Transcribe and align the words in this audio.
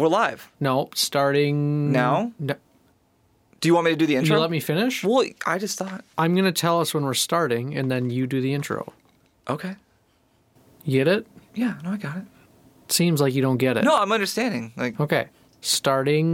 We're 0.00 0.08
live. 0.08 0.50
No, 0.60 0.88
starting 0.94 1.92
Now? 1.92 2.32
No, 2.38 2.54
Do 3.60 3.68
you 3.68 3.74
want 3.74 3.84
me 3.84 3.90
to 3.90 3.96
do 3.96 4.06
the 4.06 4.14
you 4.14 4.18
intro? 4.20 4.40
let 4.40 4.50
me 4.50 4.58
finish. 4.58 5.04
Well, 5.04 5.26
I 5.46 5.58
just 5.58 5.76
thought. 5.78 6.02
I'm 6.16 6.34
gonna 6.34 6.52
tell 6.52 6.80
us 6.80 6.94
when 6.94 7.04
we're 7.04 7.12
starting, 7.14 7.76
and 7.76 7.90
then 7.90 8.08
you 8.08 8.26
do 8.26 8.40
the 8.40 8.54
intro. 8.54 8.92
Okay. 9.48 9.76
You 10.84 11.04
get 11.04 11.08
it? 11.08 11.26
Yeah, 11.54 11.74
no, 11.84 11.90
I 11.90 11.96
got 11.98 12.16
it. 12.16 12.24
Seems 12.88 13.20
like 13.20 13.34
you 13.34 13.42
don't 13.42 13.58
get 13.58 13.76
it. 13.76 13.84
No, 13.84 13.94
I'm 13.96 14.10
understanding. 14.10 14.72
Like, 14.76 14.98
Okay. 14.98 15.28
Starting 15.60 16.26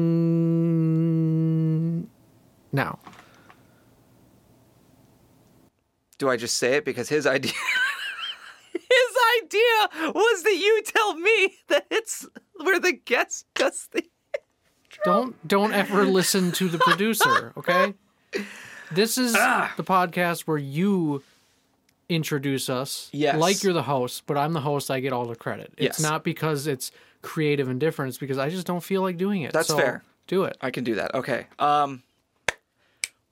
now. 2.73 2.98
do 6.19 6.30
I 6.30 6.37
just 6.37 6.57
say 6.57 6.77
it 6.77 6.85
because 6.87 7.09
his 7.11 7.27
idea 7.37 7.53
idea 9.47 10.13
was 10.13 10.43
that 10.43 10.57
you 10.57 10.83
tell 10.85 11.15
me 11.17 11.55
that 11.69 11.87
it's 11.91 12.27
where 12.57 12.81
the 12.81 12.93
guest 12.93 13.46
does 13.55 13.89
the 13.93 14.03
Don't 15.05 15.37
don't 15.46 15.73
ever 15.73 16.04
listen 16.04 16.53
to 16.53 16.68
the 16.68 16.79
producer, 16.79 17.53
okay? 17.59 17.93
This 18.90 19.18
is 19.18 19.35
Ah. 19.37 19.73
the 19.77 19.85
podcast 19.85 20.43
where 20.43 20.57
you 20.59 21.23
introduce 22.09 22.71
us. 22.71 23.09
Yes. 23.13 23.37
Like 23.37 23.63
you're 23.63 23.73
the 23.75 23.82
host, 23.82 24.23
but 24.27 24.39
I'm 24.39 24.53
the 24.54 24.61
host, 24.61 24.90
I 24.90 25.01
get 25.01 25.13
all 25.13 25.27
the 25.27 25.37
credit. 25.37 25.73
It's 25.76 25.99
Yes. 25.99 26.01
not 26.01 26.25
because 26.25 26.67
it's 26.67 26.93
creative 27.21 27.68
and 27.68 27.79
different, 27.79 28.09
it's 28.11 28.18
because 28.18 28.39
I 28.39 28.49
just 28.49 28.67
don't 28.67 28.82
feel 28.82 29.03
like 29.03 29.17
doing 29.18 29.43
it. 29.43 29.53
That's 29.53 29.68
So, 29.68 29.76
fair. 29.76 30.03
Do 30.29 30.45
it. 30.45 30.57
I 30.61 30.71
can 30.71 30.82
do 30.82 30.95
that. 30.95 31.15
Okay. 31.15 31.46
Um 31.59 32.03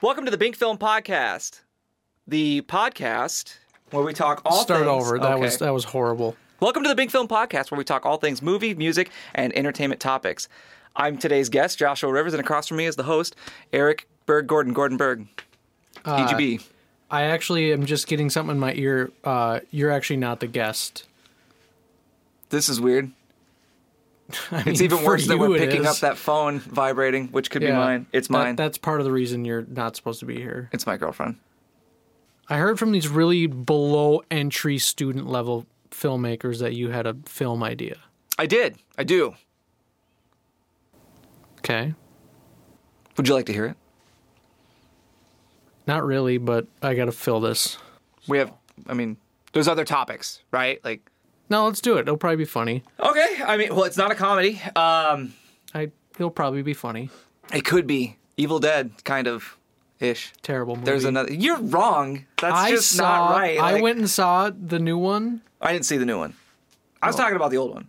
Welcome 0.03 0.27
to 0.27 0.31
the 0.31 0.37
Binc 0.39 0.55
Film 0.57 0.77
Podcast. 0.77 1.61
The 2.27 2.61
podcast 2.63 3.57
where 3.95 4.05
we 4.05 4.13
talk 4.13 4.43
all 4.45 4.63
Start 4.63 4.81
things 4.81 4.91
over. 4.91 5.19
That 5.19 5.33
Okay. 5.35 5.41
was 5.41 5.59
that 5.59 5.73
was 5.73 5.85
horrible. 5.85 6.37
Welcome 6.61 6.83
to 6.83 6.93
the 6.93 7.01
Binc 7.01 7.11
Film 7.11 7.29
Podcast, 7.29 7.71
where 7.71 7.79
we 7.79 7.85
talk 7.85 8.05
all 8.05 8.17
things 8.17 8.43
movie, 8.43 8.75
music, 8.75 9.11
and 9.35 9.57
entertainment 9.57 10.01
topics. 10.01 10.49
I'm 10.97 11.17
today's 11.17 11.49
guest, 11.49 11.79
Joshua 11.79 12.11
Rivers, 12.13 12.33
and 12.35 12.41
across 12.41 12.67
from 12.69 12.79
me 12.79 12.87
is 12.87 12.97
the 12.97 13.05
host, 13.05 13.37
Eric 13.73 14.09
Berg 14.27 14.47
Gordon, 14.47 14.73
Gordon 14.73 14.97
Berg, 14.97 15.27
Uh. 16.05 16.27
I 17.11 17.23
actually 17.23 17.73
am 17.73 17.87
just 17.87 18.07
getting 18.09 18.31
something 18.31 18.57
in 18.57 18.61
my 18.61 18.73
ear. 18.75 19.13
Uh, 19.23 19.61
you're 19.71 19.91
actually 19.93 20.17
not 20.17 20.41
the 20.41 20.47
guest. 20.49 21.07
This 22.51 22.69
is 22.69 22.81
weird. 22.81 23.13
I 24.51 24.65
It's 24.67 24.81
even 24.81 25.05
worse 25.05 25.27
that 25.29 25.39
we're 25.39 25.57
picking 25.59 25.87
up 25.87 25.97
that 25.99 26.17
phone 26.17 26.59
vibrating, 26.59 27.29
which 27.29 27.51
could 27.51 27.61
be 27.61 27.71
mine. 27.71 28.07
It's 28.13 28.27
That- 28.29 28.33
mine. 28.33 28.57
that's 28.57 28.79
part 28.79 29.01
of 29.01 29.05
the 29.05 29.13
reason 29.13 29.45
you're 29.45 29.67
not 29.69 29.95
supposed 29.97 30.19
to 30.21 30.27
be 30.27 30.37
here. 30.37 30.69
it's 30.73 30.87
my 30.87 30.97
girlfriend. 30.97 31.37
I 32.49 32.59
heard 32.59 32.79
from 32.79 32.93
these 32.93 33.09
really 33.09 33.47
below 33.47 34.23
entry 34.31 34.79
student 34.79 35.27
level 35.29 35.67
filmmakers 35.91 36.59
that 36.61 36.75
you 36.75 36.91
had 36.91 37.07
a 37.07 37.15
film 37.27 37.63
idea. 37.63 37.97
I 38.39 38.47
did. 38.47 38.77
I 38.99 39.05
do. 39.05 39.35
Okay. 41.59 41.95
Would 43.17 43.29
you 43.29 43.35
like 43.35 43.47
to 43.47 43.53
hear 43.53 43.67
it? 43.67 43.77
Not 45.87 46.05
really, 46.05 46.39
but 46.39 46.67
I 46.83 46.95
got 46.95 47.07
to 47.07 47.13
fill 47.13 47.41
this. 47.41 47.79
We 48.27 48.39
have, 48.39 48.53
I 48.87 48.95
mean, 48.95 49.17
there's 49.53 49.69
other 49.69 49.85
topics, 49.85 50.43
right? 50.51 50.83
Like, 50.85 51.09
No, 51.51 51.67
let's 51.67 51.81
do 51.81 51.97
it. 51.97 52.01
It'll 52.01 52.17
probably 52.17 52.37
be 52.39 52.45
funny. 52.45 52.83
okay. 53.01 53.37
I 53.45 53.57
mean, 53.57 53.75
well, 53.75 53.85
it's 53.85 53.97
not 53.97 54.11
a 54.11 54.15
comedy. 54.15 54.61
Um, 54.77 55.35
I 55.75 55.91
it'll 56.17 56.31
probably 56.31 56.63
be 56.63 56.75
funny. 56.75 57.11
it 57.53 57.65
could 57.65 57.87
be 57.87 58.17
Evil 58.37 58.59
Dead, 58.59 58.93
kind 59.05 59.27
of 59.27 59.57
ish. 60.11 60.33
Terrible 60.43 60.77
movie. 60.77 60.87
There's 60.87 61.05
another. 61.05 61.33
You're 61.33 61.59
wrong. 61.61 62.25
That's 62.41 62.55
I 62.55 62.71
just 62.71 62.91
saw. 62.91 63.03
not 63.31 63.37
right. 63.39 63.59
I 63.59 63.73
Like- 63.73 63.83
went 63.83 63.99
and 63.99 64.09
saw 64.11 64.51
the 64.51 64.79
new 64.79 64.99
one. 64.99 65.43
I 65.61 65.73
didn't 65.73 65.87
see 65.87 65.97
the 65.97 66.07
new 66.07 66.19
one. 66.19 66.35
I 67.03 67.07
was 67.09 67.17
talking 67.17 67.37
about 67.37 67.51
the 67.51 67.59
old 67.59 67.75
one. 67.75 67.89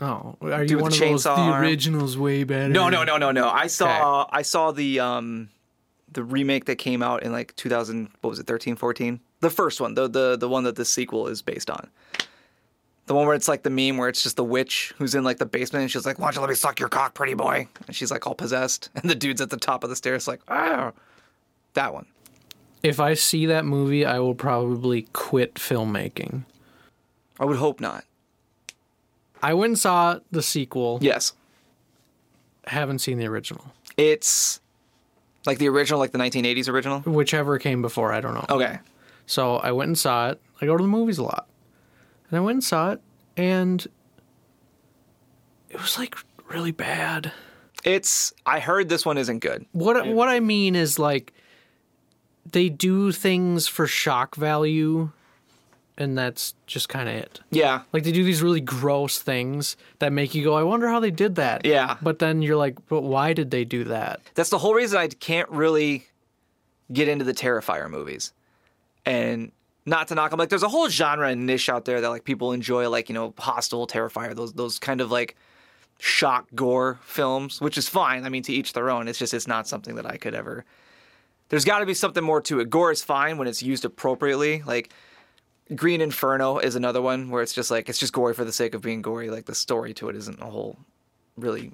Oh, 0.00 0.36
are 0.42 0.64
you 0.64 0.78
one 0.78 0.90
the 0.90 0.96
of 0.96 1.00
those? 1.00 1.24
chainsaw 1.24 1.36
The 1.36 1.56
original's 1.60 2.18
way 2.18 2.44
better. 2.44 2.68
No, 2.68 2.88
no, 2.88 3.04
no, 3.04 3.16
no, 3.16 3.30
no. 3.30 3.48
I 3.48 3.68
saw 3.68 4.26
I 4.30 4.42
saw 4.42 4.72
the 4.72 5.00
um 5.00 5.48
the 6.12 6.22
remake 6.24 6.64
that 6.66 6.76
came 6.76 7.02
out 7.02 7.22
in 7.22 7.32
like 7.32 7.54
2000 7.56 8.08
what 8.20 8.30
was 8.30 8.38
it 8.38 8.46
13 8.46 8.76
14? 8.76 9.20
The 9.40 9.50
first 9.50 9.80
one, 9.80 9.94
the 9.94 10.08
the 10.08 10.36
the 10.36 10.48
one 10.48 10.64
that 10.64 10.76
the 10.76 10.84
sequel 10.84 11.28
is 11.28 11.42
based 11.42 11.70
on. 11.70 11.88
The 13.06 13.14
one 13.14 13.26
where 13.26 13.36
it's 13.36 13.48
like 13.48 13.62
the 13.62 13.70
meme 13.70 13.98
where 13.98 14.08
it's 14.08 14.22
just 14.22 14.36
the 14.36 14.44
witch 14.44 14.94
who's 14.98 15.14
in 15.14 15.24
like 15.24 15.36
the 15.38 15.44
basement 15.46 15.82
and 15.82 15.90
she's 15.90 16.06
like, 16.06 16.18
"Why 16.18 16.26
don't 16.26 16.36
you 16.36 16.40
let 16.40 16.48
me 16.48 16.56
suck 16.56 16.80
your 16.80 16.88
cock, 16.88 17.12
pretty 17.14 17.34
boy?" 17.34 17.68
And 17.86 17.94
she's 17.94 18.10
like 18.10 18.26
all 18.26 18.34
possessed, 18.34 18.88
and 18.96 19.08
the 19.10 19.14
dude's 19.14 19.40
at 19.42 19.50
the 19.50 19.58
top 19.58 19.84
of 19.84 19.90
the 19.90 19.96
stairs 19.96 20.26
like, 20.26 20.40
"Ah." 20.48 20.92
That 21.74 21.92
one. 21.92 22.06
If 22.82 23.00
I 23.00 23.14
see 23.14 23.46
that 23.46 23.64
movie, 23.64 24.04
I 24.04 24.18
will 24.18 24.34
probably 24.34 25.02
quit 25.12 25.54
filmmaking. 25.54 26.44
I 27.38 27.44
would 27.44 27.56
hope 27.56 27.80
not. 27.80 28.04
I 29.42 29.54
went 29.54 29.70
and 29.70 29.78
saw 29.78 30.20
the 30.30 30.42
sequel. 30.42 30.98
Yes. 31.02 31.32
Haven't 32.66 33.00
seen 33.00 33.18
the 33.18 33.26
original. 33.26 33.72
It's 33.96 34.60
like 35.44 35.58
the 35.58 35.68
original 35.68 36.00
like 36.00 36.12
the 36.12 36.18
1980s 36.18 36.68
original. 36.68 37.00
Whichever 37.00 37.58
came 37.58 37.82
before, 37.82 38.12
I 38.12 38.20
don't 38.20 38.34
know. 38.34 38.46
Okay. 38.48 38.78
So 39.26 39.56
I 39.56 39.72
went 39.72 39.88
and 39.88 39.98
saw 39.98 40.30
it. 40.30 40.40
I 40.60 40.66
go 40.66 40.76
to 40.76 40.82
the 40.82 40.88
movies 40.88 41.18
a 41.18 41.24
lot. 41.24 41.46
And 42.30 42.38
I 42.38 42.40
went 42.40 42.56
and 42.56 42.64
saw 42.64 42.92
it, 42.92 43.00
and 43.36 43.86
it 45.68 45.80
was 45.80 45.98
like 45.98 46.16
really 46.50 46.72
bad. 46.72 47.32
It's 47.84 48.32
I 48.46 48.60
heard 48.60 48.88
this 48.88 49.04
one 49.04 49.18
isn't 49.18 49.40
good. 49.40 49.66
What 49.72 50.06
what 50.08 50.30
I 50.30 50.40
mean 50.40 50.74
is 50.74 50.98
like 50.98 51.33
they 52.50 52.68
do 52.68 53.12
things 53.12 53.66
for 53.66 53.86
shock 53.86 54.36
value, 54.36 55.10
and 55.96 56.16
that's 56.16 56.54
just 56.66 56.88
kind 56.88 57.08
of 57.08 57.14
it. 57.14 57.40
Yeah. 57.50 57.82
Like 57.92 58.04
they 58.04 58.12
do 58.12 58.24
these 58.24 58.42
really 58.42 58.60
gross 58.60 59.20
things 59.20 59.76
that 59.98 60.12
make 60.12 60.34
you 60.34 60.44
go, 60.44 60.54
I 60.54 60.62
wonder 60.62 60.88
how 60.88 61.00
they 61.00 61.10
did 61.10 61.36
that. 61.36 61.64
Yeah. 61.64 61.96
But 62.02 62.18
then 62.18 62.42
you're 62.42 62.56
like, 62.56 62.76
but 62.88 63.02
why 63.02 63.32
did 63.32 63.50
they 63.50 63.64
do 63.64 63.84
that? 63.84 64.20
That's 64.34 64.50
the 64.50 64.58
whole 64.58 64.74
reason 64.74 64.98
I 64.98 65.08
can't 65.08 65.48
really 65.50 66.06
get 66.92 67.08
into 67.08 67.24
the 67.24 67.34
Terrifier 67.34 67.88
movies. 67.88 68.32
And 69.06 69.52
not 69.86 70.08
to 70.08 70.14
knock 70.14 70.30
them, 70.30 70.38
like 70.38 70.48
there's 70.48 70.62
a 70.62 70.68
whole 70.68 70.88
genre 70.88 71.28
and 71.28 71.46
niche 71.46 71.68
out 71.68 71.84
there 71.84 72.00
that 72.00 72.08
like 72.08 72.24
people 72.24 72.52
enjoy, 72.52 72.88
like 72.88 73.08
you 73.08 73.14
know, 73.14 73.34
Hostel, 73.38 73.86
Terrifier, 73.86 74.34
those 74.34 74.52
those 74.54 74.78
kind 74.78 75.00
of 75.00 75.10
like 75.10 75.36
shock 75.98 76.46
gore 76.54 76.98
films, 77.04 77.60
which 77.60 77.76
is 77.76 77.88
fine. 77.88 78.24
I 78.24 78.28
mean, 78.28 78.42
to 78.44 78.52
each 78.52 78.72
their 78.72 78.90
own. 78.90 79.08
It's 79.08 79.18
just 79.18 79.34
it's 79.34 79.46
not 79.46 79.68
something 79.68 79.96
that 79.96 80.06
I 80.06 80.16
could 80.16 80.34
ever. 80.34 80.64
There's 81.48 81.64
got 81.64 81.80
to 81.80 81.86
be 81.86 81.94
something 81.94 82.24
more 82.24 82.40
to 82.42 82.60
it. 82.60 82.70
Gore 82.70 82.90
is 82.90 83.02
fine 83.02 83.38
when 83.38 83.46
it's 83.48 83.62
used 83.62 83.84
appropriately. 83.84 84.62
Like 84.62 84.92
Green 85.74 86.00
Inferno 86.00 86.58
is 86.58 86.74
another 86.74 87.00
one 87.02 87.30
where 87.30 87.42
it's 87.42 87.52
just 87.52 87.70
like 87.70 87.88
it's 87.88 87.98
just 87.98 88.12
gory 88.12 88.34
for 88.34 88.44
the 88.44 88.52
sake 88.52 88.74
of 88.74 88.82
being 88.82 89.02
gory. 89.02 89.30
Like 89.30 89.46
the 89.46 89.54
story 89.54 89.94
to 89.94 90.08
it 90.08 90.16
isn't 90.16 90.40
a 90.40 90.46
whole 90.46 90.76
really 91.36 91.72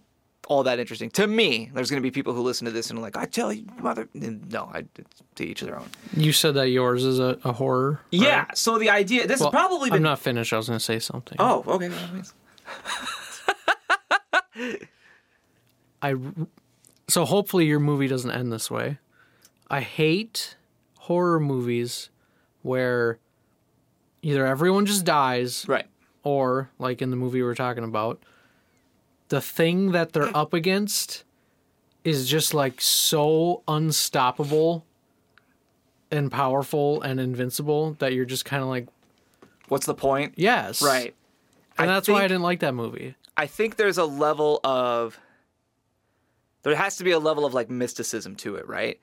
all 0.48 0.64
that 0.64 0.80
interesting 0.80 1.10
to 1.10 1.26
me. 1.26 1.70
There's 1.72 1.90
going 1.90 2.02
to 2.02 2.06
be 2.06 2.10
people 2.10 2.32
who 2.32 2.42
listen 2.42 2.64
to 2.64 2.72
this 2.72 2.90
and 2.90 2.98
are 2.98 3.02
like, 3.02 3.16
"I 3.16 3.24
tell 3.24 3.52
you, 3.52 3.66
mother." 3.80 4.08
No, 4.14 4.68
I 4.72 4.84
it's 4.96 5.22
to 5.36 5.44
each 5.44 5.60
their 5.60 5.78
own. 5.78 5.88
You 6.16 6.32
said 6.32 6.54
that 6.54 6.70
yours 6.70 7.04
is 7.04 7.20
a, 7.20 7.38
a 7.44 7.52
horror. 7.52 8.00
Yeah. 8.10 8.46
So 8.54 8.78
the 8.78 8.90
idea 8.90 9.26
this 9.28 9.38
Well, 9.40 9.50
has 9.52 9.60
probably 9.60 9.90
been. 9.90 9.98
I'm 9.98 10.02
not 10.02 10.18
finished. 10.18 10.52
I 10.52 10.56
was 10.56 10.66
going 10.66 10.78
to 10.78 10.84
say 10.84 10.98
something. 10.98 11.36
Oh, 11.38 11.62
okay. 11.66 11.90
I 16.02 16.14
so 17.08 17.24
hopefully 17.24 17.66
your 17.66 17.80
movie 17.80 18.08
doesn't 18.08 18.30
end 18.30 18.52
this 18.52 18.70
way. 18.70 18.98
I 19.70 19.80
hate 19.80 20.56
horror 20.98 21.38
movies 21.40 22.10
where 22.62 23.18
either 24.22 24.44
everyone 24.46 24.84
just 24.86 25.04
dies 25.04 25.64
Right. 25.68 25.86
or 26.22 26.70
like 26.78 27.00
in 27.00 27.10
the 27.10 27.16
movie 27.16 27.38
we 27.38 27.44
were 27.44 27.54
talking 27.54 27.84
about, 27.84 28.20
the 29.28 29.40
thing 29.40 29.92
that 29.92 30.12
they're 30.12 30.30
up 30.36 30.52
against 30.52 31.24
is 32.04 32.28
just 32.28 32.52
like 32.52 32.80
so 32.80 33.62
unstoppable 33.68 34.84
and 36.10 36.32
powerful 36.32 37.00
and 37.02 37.20
invincible 37.20 37.92
that 38.00 38.12
you're 38.12 38.24
just 38.24 38.44
kind 38.44 38.62
of 38.62 38.68
like, 38.68 38.88
What's 39.68 39.86
the 39.86 39.94
point? 39.94 40.34
yes. 40.36 40.82
Right. 40.82 41.14
And 41.78 41.88
I 41.90 41.94
that's 41.94 42.08
why 42.08 42.18
I 42.24 42.28
didn't 42.28 42.42
like 42.42 42.60
that 42.60 42.74
movie. 42.74 43.14
I 43.36 43.46
think 43.46 43.76
there's 43.76 43.96
a 43.98 44.04
level 44.04 44.60
of 44.64 45.18
there 46.62 46.74
has 46.74 46.96
to 46.96 47.04
be 47.04 47.12
a 47.12 47.18
level 47.18 47.46
of 47.46 47.54
like 47.54 47.70
mysticism 47.70 48.34
to 48.36 48.56
it, 48.56 48.66
right? 48.68 49.00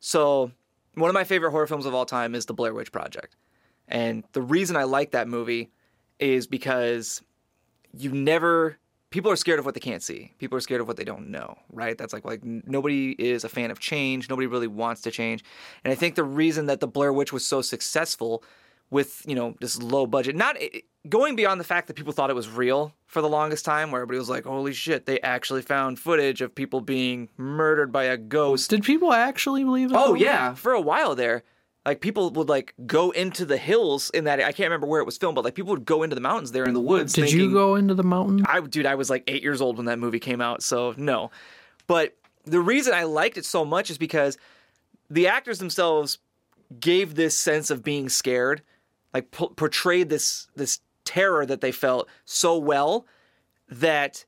So, 0.00 0.50
one 0.94 1.08
of 1.08 1.14
my 1.14 1.24
favorite 1.24 1.52
horror 1.52 1.66
films 1.66 1.86
of 1.86 1.94
all 1.94 2.06
time 2.06 2.34
is 2.34 2.46
The 2.46 2.54
Blair 2.54 2.74
Witch 2.74 2.90
Project. 2.90 3.36
And 3.86 4.24
the 4.32 4.42
reason 4.42 4.76
I 4.76 4.84
like 4.84 5.12
that 5.12 5.28
movie 5.28 5.70
is 6.18 6.46
because 6.46 7.22
you 7.96 8.12
never 8.12 8.78
people 9.10 9.30
are 9.30 9.36
scared 9.36 9.58
of 9.58 9.64
what 9.64 9.74
they 9.74 9.80
can't 9.80 10.02
see. 10.02 10.32
People 10.38 10.56
are 10.56 10.60
scared 10.60 10.80
of 10.80 10.86
what 10.86 10.96
they 10.96 11.04
don't 11.04 11.28
know, 11.28 11.58
right? 11.72 11.98
That's 11.98 12.12
like 12.12 12.24
like 12.24 12.44
nobody 12.44 13.12
is 13.18 13.44
a 13.44 13.48
fan 13.48 13.70
of 13.70 13.80
change. 13.80 14.30
Nobody 14.30 14.46
really 14.46 14.68
wants 14.68 15.02
to 15.02 15.10
change. 15.10 15.44
And 15.84 15.92
I 15.92 15.94
think 15.94 16.14
the 16.14 16.24
reason 16.24 16.66
that 16.66 16.80
The 16.80 16.86
Blair 16.86 17.12
Witch 17.12 17.32
was 17.32 17.44
so 17.44 17.60
successful 17.60 18.42
with, 18.90 19.22
you 19.26 19.34
know, 19.34 19.54
this 19.60 19.80
low 19.80 20.06
budget, 20.06 20.34
not 20.36 20.56
eh, 20.60 20.80
going 21.08 21.36
beyond 21.36 21.60
the 21.60 21.64
fact 21.64 21.86
that 21.86 21.94
people 21.94 22.12
thought 22.12 22.30
it 22.30 22.36
was 22.36 22.48
real 22.48 22.94
for 23.06 23.22
the 23.22 23.28
longest 23.28 23.64
time 23.64 23.90
where 23.90 24.00
everybody 24.02 24.18
was 24.18 24.28
like, 24.28 24.44
"Holy 24.44 24.72
shit, 24.72 25.06
they 25.06 25.20
actually 25.20 25.62
found 25.62 25.98
footage 25.98 26.40
of 26.40 26.54
people 26.54 26.80
being 26.80 27.28
murdered 27.36 27.92
by 27.92 28.04
a 28.04 28.16
ghost." 28.16 28.70
Did 28.70 28.82
people 28.84 29.12
actually 29.12 29.64
believe 29.64 29.90
it? 29.92 29.96
Oh 29.96 30.14
yeah, 30.14 30.54
for 30.54 30.72
a 30.72 30.80
while 30.80 31.14
there, 31.14 31.42
Like 31.86 32.00
people 32.02 32.30
would 32.32 32.48
like 32.48 32.74
go 32.86 33.10
into 33.10 33.46
the 33.46 33.56
hills 33.56 34.10
in 34.10 34.24
that 34.24 34.38
I 34.40 34.52
can't 34.52 34.68
remember 34.68 34.86
where 34.86 35.00
it 35.00 35.06
was 35.06 35.16
filmed, 35.16 35.34
but 35.36 35.44
like 35.44 35.54
people 35.54 35.70
would 35.70 35.86
go 35.86 36.02
into 36.02 36.14
the 36.14 36.20
mountains 36.20 36.52
there 36.52 36.64
in 36.64 36.74
the 36.74 36.80
woods. 36.80 37.14
Did 37.14 37.22
thinking- 37.26 37.40
you 37.40 37.52
go 37.52 37.74
into 37.76 37.94
the 37.94 38.02
mountain? 38.04 38.44
I 38.46 38.60
dude, 38.60 38.86
I 38.86 38.96
was 38.96 39.08
like 39.08 39.24
eight 39.28 39.42
years 39.42 39.60
old 39.62 39.76
when 39.78 39.86
that 39.86 39.98
movie 39.98 40.20
came 40.20 40.40
out, 40.42 40.62
so 40.62 40.94
no. 40.98 41.30
But 41.86 42.16
the 42.44 42.60
reason 42.60 42.92
I 42.92 43.04
liked 43.04 43.38
it 43.38 43.44
so 43.46 43.64
much 43.64 43.88
is 43.90 43.96
because 43.98 44.36
the 45.08 45.28
actors 45.28 45.58
themselves 45.58 46.18
gave 46.78 47.14
this 47.14 47.36
sense 47.36 47.70
of 47.70 47.82
being 47.82 48.08
scared, 48.08 48.62
like 49.14 49.30
p- 49.30 49.48
portrayed 49.56 50.08
this 50.08 50.48
this 50.56 50.80
terror 51.04 51.46
that 51.46 51.60
they 51.60 51.72
felt 51.72 52.08
so 52.24 52.56
well 52.58 53.06
that 53.68 54.24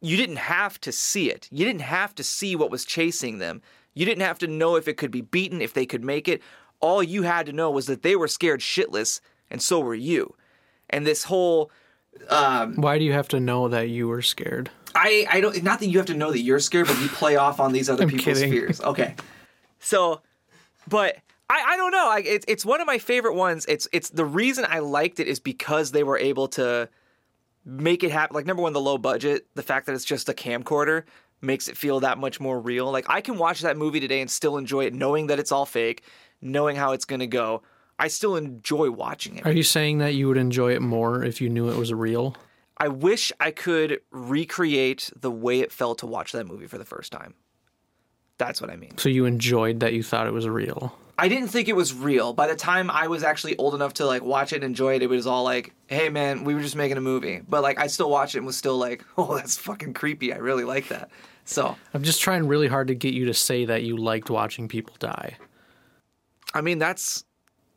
you 0.00 0.16
didn't 0.16 0.36
have 0.36 0.80
to 0.80 0.92
see 0.92 1.30
it. 1.30 1.48
You 1.50 1.64
didn't 1.64 1.82
have 1.82 2.14
to 2.16 2.22
see 2.22 2.54
what 2.56 2.70
was 2.70 2.84
chasing 2.84 3.38
them. 3.38 3.62
You 3.94 4.04
didn't 4.04 4.22
have 4.22 4.38
to 4.40 4.46
know 4.46 4.76
if 4.76 4.88
it 4.88 4.96
could 4.96 5.10
be 5.10 5.22
beaten, 5.22 5.62
if 5.62 5.72
they 5.72 5.86
could 5.86 6.04
make 6.04 6.28
it. 6.28 6.42
All 6.80 7.02
you 7.02 7.22
had 7.22 7.46
to 7.46 7.52
know 7.52 7.70
was 7.70 7.86
that 7.86 8.02
they 8.02 8.14
were 8.16 8.28
scared 8.28 8.60
shitless, 8.60 9.20
and 9.50 9.62
so 9.62 9.80
were 9.80 9.94
you. 9.94 10.34
And 10.90 11.06
this 11.06 11.24
whole 11.24 11.70
um, 12.28 12.76
Why 12.76 12.98
do 12.98 13.04
you 13.04 13.12
have 13.12 13.28
to 13.28 13.40
know 13.40 13.68
that 13.68 13.88
you 13.88 14.08
were 14.08 14.22
scared? 14.22 14.70
I, 14.94 15.26
I 15.30 15.40
don't 15.40 15.62
not 15.62 15.80
that 15.80 15.88
you 15.88 15.98
have 15.98 16.06
to 16.06 16.14
know 16.14 16.30
that 16.30 16.40
you're 16.40 16.60
scared, 16.60 16.86
but 16.86 17.00
you 17.00 17.08
play 17.08 17.36
off 17.36 17.60
on 17.60 17.72
these 17.72 17.90
other 17.90 18.06
people's 18.06 18.38
kidding. 18.38 18.50
fears. 18.50 18.80
Okay. 18.80 19.14
So 19.78 20.22
but 20.88 21.18
I, 21.48 21.62
I 21.68 21.76
don't 21.76 21.92
know. 21.92 22.08
I, 22.10 22.18
it's 22.20 22.44
it's 22.48 22.64
one 22.64 22.80
of 22.80 22.86
my 22.86 22.98
favorite 22.98 23.34
ones. 23.34 23.66
It's 23.68 23.88
it's 23.92 24.10
the 24.10 24.24
reason 24.24 24.66
I 24.68 24.80
liked 24.80 25.20
it 25.20 25.28
is 25.28 25.38
because 25.38 25.92
they 25.92 26.02
were 26.02 26.18
able 26.18 26.48
to 26.48 26.88
make 27.64 28.02
it 28.02 28.10
happen. 28.10 28.34
Like 28.34 28.46
number 28.46 28.62
one, 28.62 28.72
the 28.72 28.80
low 28.80 28.98
budget, 28.98 29.46
the 29.54 29.62
fact 29.62 29.86
that 29.86 29.94
it's 29.94 30.04
just 30.04 30.28
a 30.28 30.32
camcorder 30.32 31.04
makes 31.40 31.68
it 31.68 31.76
feel 31.76 32.00
that 32.00 32.18
much 32.18 32.40
more 32.40 32.58
real. 32.58 32.90
Like 32.90 33.06
I 33.08 33.20
can 33.20 33.38
watch 33.38 33.60
that 33.60 33.76
movie 33.76 34.00
today 34.00 34.20
and 34.20 34.30
still 34.30 34.56
enjoy 34.56 34.86
it, 34.86 34.94
knowing 34.94 35.28
that 35.28 35.38
it's 35.38 35.52
all 35.52 35.66
fake, 35.66 36.02
knowing 36.40 36.76
how 36.76 36.92
it's 36.92 37.04
gonna 37.04 37.26
go. 37.26 37.62
I 37.98 38.08
still 38.08 38.36
enjoy 38.36 38.90
watching 38.90 39.36
it. 39.36 39.46
Are 39.46 39.52
you 39.52 39.62
saying 39.62 39.98
that 39.98 40.14
you 40.14 40.28
would 40.28 40.36
enjoy 40.36 40.72
it 40.74 40.82
more 40.82 41.24
if 41.24 41.40
you 41.40 41.48
knew 41.48 41.70
it 41.70 41.76
was 41.76 41.92
real? 41.92 42.36
I 42.78 42.88
wish 42.88 43.32
I 43.40 43.52
could 43.52 44.00
recreate 44.10 45.10
the 45.16 45.30
way 45.30 45.60
it 45.60 45.72
felt 45.72 45.98
to 45.98 46.06
watch 46.06 46.32
that 46.32 46.46
movie 46.46 46.66
for 46.66 46.76
the 46.76 46.84
first 46.84 47.10
time. 47.10 47.34
That's 48.38 48.60
what 48.60 48.70
I 48.70 48.76
mean. 48.76 48.96
So 48.98 49.08
you 49.08 49.24
enjoyed 49.24 49.80
that 49.80 49.92
you 49.94 50.02
thought 50.02 50.26
it 50.26 50.32
was 50.32 50.46
real? 50.48 50.96
I 51.18 51.28
didn't 51.28 51.48
think 51.48 51.68
it 51.68 51.74
was 51.76 51.94
real. 51.94 52.34
By 52.34 52.46
the 52.46 52.54
time 52.56 52.90
I 52.90 53.06
was 53.06 53.22
actually 53.22 53.56
old 53.56 53.74
enough 53.74 53.94
to 53.94 54.04
like 54.06 54.22
watch 54.22 54.52
it 54.52 54.56
and 54.56 54.64
enjoy 54.64 54.96
it, 54.96 55.02
it 55.02 55.08
was 55.08 55.26
all 55.26 55.44
like, 55.44 55.72
"Hey 55.86 56.10
man, 56.10 56.44
we 56.44 56.54
were 56.54 56.60
just 56.60 56.76
making 56.76 56.98
a 56.98 57.00
movie." 57.00 57.40
But 57.48 57.62
like 57.62 57.78
I 57.78 57.86
still 57.86 58.10
watched 58.10 58.34
it 58.34 58.38
and 58.38 58.46
was 58.46 58.56
still 58.58 58.76
like, 58.76 59.02
"Oh, 59.16 59.34
that's 59.36 59.56
fucking 59.56 59.94
creepy. 59.94 60.32
I 60.34 60.36
really 60.36 60.64
like 60.64 60.88
that." 60.88 61.08
So, 61.46 61.76
I'm 61.94 62.02
just 62.02 62.20
trying 62.20 62.46
really 62.48 62.66
hard 62.66 62.88
to 62.88 62.94
get 62.94 63.14
you 63.14 63.24
to 63.26 63.34
say 63.34 63.64
that 63.66 63.84
you 63.84 63.96
liked 63.96 64.28
watching 64.30 64.66
people 64.68 64.96
die. 64.98 65.36
I 66.52 66.60
mean, 66.60 66.78
that's 66.78 67.24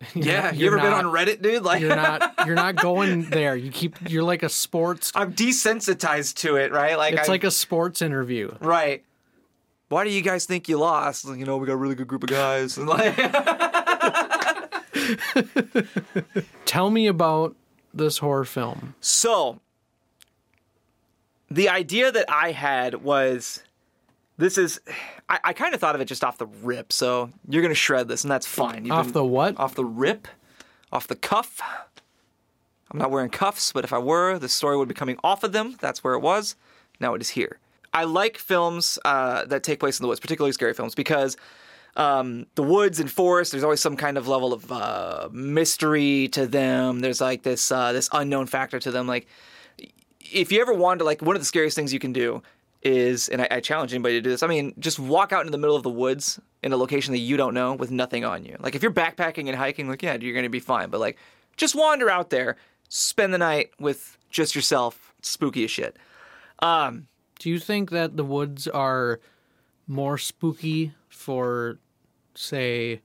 You're 0.13 0.25
yeah. 0.25 0.41
not- 0.41 0.55
you 0.57 0.67
ever 0.67 0.77
been 0.77 0.91
on 0.93 1.05
Reddit, 1.05 1.41
dude? 1.41 1.63
Like 1.63 1.79
You're 1.81 1.95
not. 1.95 2.33
You're 2.45 2.55
not 2.55 2.75
going 2.75 3.29
there. 3.29 3.55
You 3.55 3.71
keep. 3.71 3.95
You're 4.09 4.23
like 4.23 4.43
a 4.43 4.49
sports. 4.49 5.11
I'm 5.15 5.33
desensitized 5.33 6.35
to 6.37 6.55
it, 6.57 6.71
right? 6.73 6.97
Like 6.97 7.13
It's 7.13 7.29
I, 7.29 7.31
like 7.31 7.43
a 7.45 7.51
sports 7.51 8.01
interview. 8.01 8.53
right. 8.59 9.03
Why 9.89 10.03
do 10.03 10.11
you 10.11 10.21
guys 10.21 10.45
think 10.45 10.69
you 10.69 10.77
lost? 10.77 11.25
You 11.25 11.45
know, 11.45 11.57
we 11.57 11.67
got 11.67 11.73
a 11.73 11.77
really 11.77 11.95
good 11.95 12.07
group 12.07 12.23
of 12.23 12.29
guys. 12.29 12.77
And 12.77 12.87
like 12.87 13.15
Tell 16.65 16.89
me 16.89 17.07
about 17.07 17.55
this 17.93 18.19
horror 18.19 18.45
film. 18.45 18.95
So, 19.01 19.59
the 21.49 21.69
idea 21.69 22.11
that 22.11 22.25
I 22.29 22.51
had 22.51 22.95
was 23.03 23.63
this 24.37 24.57
is, 24.57 24.79
I, 25.27 25.39
I 25.43 25.53
kind 25.53 25.73
of 25.73 25.79
thought 25.81 25.95
of 25.95 26.01
it 26.01 26.05
just 26.05 26.23
off 26.23 26.37
the 26.37 26.45
rip. 26.45 26.93
So, 26.93 27.31
you're 27.47 27.61
going 27.63 27.71
to 27.71 27.75
shred 27.75 28.07
this, 28.07 28.23
and 28.23 28.31
that's 28.31 28.45
fine. 28.47 28.85
You've 28.85 28.93
Off 28.93 29.05
been- 29.07 29.13
the 29.13 29.25
what? 29.25 29.59
Off 29.59 29.73
the 29.75 29.85
rip, 29.85 30.27
off 30.91 31.07
the 31.07 31.15
cuff. 31.15 31.59
I'm 32.91 32.97
not 32.99 33.11
wearing 33.11 33.29
cuffs, 33.29 33.71
but 33.71 33.83
if 33.83 33.93
I 33.93 33.99
were, 33.99 34.39
the 34.39 34.49
story 34.49 34.75
would 34.77 34.87
be 34.87 34.95
coming 34.95 35.17
off 35.23 35.43
of 35.43 35.51
them. 35.51 35.75
That's 35.79 36.03
where 36.03 36.13
it 36.15 36.19
was. 36.21 36.55
Now 36.99 37.13
it 37.13 37.21
is 37.21 37.29
here. 37.29 37.59
I 37.93 38.03
like 38.03 38.37
films 38.37 38.99
uh, 39.05 39.45
that 39.45 39.63
take 39.63 39.79
place 39.79 39.99
in 39.99 40.03
the 40.03 40.07
woods, 40.07 40.19
particularly 40.19 40.51
scary 40.51 40.73
films, 40.73 40.95
because 40.95 41.37
um, 41.95 42.45
the 42.55 42.63
woods 42.63 42.99
and 42.99 43.11
forest, 43.11 43.51
there's 43.51 43.63
always 43.63 43.81
some 43.81 43.97
kind 43.97 44.17
of 44.17 44.27
level 44.27 44.53
of 44.53 44.71
uh, 44.71 45.29
mystery 45.31 46.27
to 46.29 46.47
them. 46.47 46.99
There's 46.99 47.21
like 47.21 47.43
this 47.43 47.71
uh, 47.71 47.91
this 47.93 48.09
unknown 48.11 48.47
factor 48.47 48.79
to 48.79 48.91
them. 48.91 49.07
Like 49.07 49.27
if 50.31 50.51
you 50.51 50.61
ever 50.61 50.73
wander, 50.73 51.03
like 51.03 51.21
one 51.21 51.35
of 51.35 51.41
the 51.41 51.45
scariest 51.45 51.75
things 51.75 51.93
you 51.93 51.99
can 51.99 52.13
do 52.13 52.41
is, 52.81 53.27
and 53.29 53.41
I, 53.41 53.47
I 53.51 53.59
challenge 53.59 53.93
anybody 53.93 54.15
to 54.15 54.21
do 54.21 54.29
this. 54.29 54.43
I 54.43 54.47
mean, 54.47 54.73
just 54.79 54.99
walk 54.99 55.33
out 55.33 55.41
into 55.41 55.51
the 55.51 55.57
middle 55.57 55.75
of 55.75 55.83
the 55.83 55.89
woods 55.89 56.39
in 56.63 56.71
a 56.71 56.77
location 56.77 57.11
that 57.11 57.19
you 57.19 57.37
don't 57.37 57.53
know 57.53 57.73
with 57.73 57.91
nothing 57.91 58.23
on 58.23 58.45
you. 58.45 58.55
Like 58.59 58.75
if 58.75 58.83
you're 58.83 58.93
backpacking 58.93 59.47
and 59.47 59.55
hiking, 59.55 59.89
like 59.89 60.03
yeah, 60.03 60.15
you're 60.19 60.35
gonna 60.35 60.49
be 60.49 60.59
fine. 60.59 60.89
But 60.89 60.99
like, 60.99 61.17
just 61.57 61.75
wander 61.75 62.09
out 62.09 62.29
there, 62.29 62.55
spend 62.87 63.33
the 63.33 63.37
night 63.37 63.71
with 63.79 64.17
just 64.29 64.55
yourself. 64.55 65.13
Spooky 65.21 65.65
as 65.65 65.71
shit. 65.71 65.97
Do 67.39 67.49
you 67.49 67.57
think 67.59 67.89
that 67.91 68.17
the 68.17 68.23
woods 68.23 68.67
are 68.67 69.19
more 69.87 70.17
spooky 70.17 70.93
for, 71.07 71.79
say, 72.35 73.01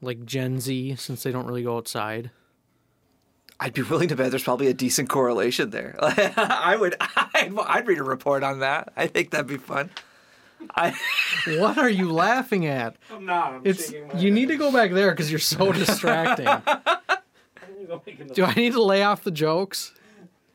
like 0.00 0.24
Gen 0.24 0.58
Z, 0.58 0.96
since 0.96 1.22
they 1.22 1.30
don't 1.30 1.46
really 1.46 1.62
go 1.62 1.76
outside? 1.76 2.30
I'd 3.60 3.74
be 3.74 3.82
willing 3.82 4.08
to 4.08 4.16
bet 4.16 4.30
there's 4.30 4.42
probably 4.42 4.66
a 4.66 4.74
decent 4.74 5.08
correlation 5.08 5.70
there. 5.70 5.96
I 6.02 6.76
would, 6.76 6.96
I'd, 7.00 7.52
I'd 7.66 7.86
read 7.86 7.98
a 7.98 8.02
report 8.02 8.42
on 8.42 8.58
that. 8.60 8.92
I 8.96 9.06
think 9.06 9.30
that'd 9.30 9.46
be 9.46 9.58
fun. 9.58 9.90
I, 10.74 10.94
What 11.58 11.78
are 11.78 11.88
you 11.88 12.10
laughing 12.10 12.66
at? 12.66 12.96
I'm 13.12 13.26
not. 13.26 13.52
I'm 13.52 13.60
It's 13.64 13.90
shaking 13.90 14.08
my 14.08 14.18
you 14.18 14.30
need 14.30 14.48
to 14.48 14.56
go 14.56 14.72
back 14.72 14.92
there 14.92 15.10
because 15.10 15.30
you're 15.30 15.38
so 15.40 15.72
distracting. 15.72 16.46
Do 18.32 18.44
I 18.44 18.54
need 18.54 18.72
to 18.72 18.82
lay 18.82 19.02
off 19.02 19.22
the 19.22 19.30
jokes? 19.30 19.92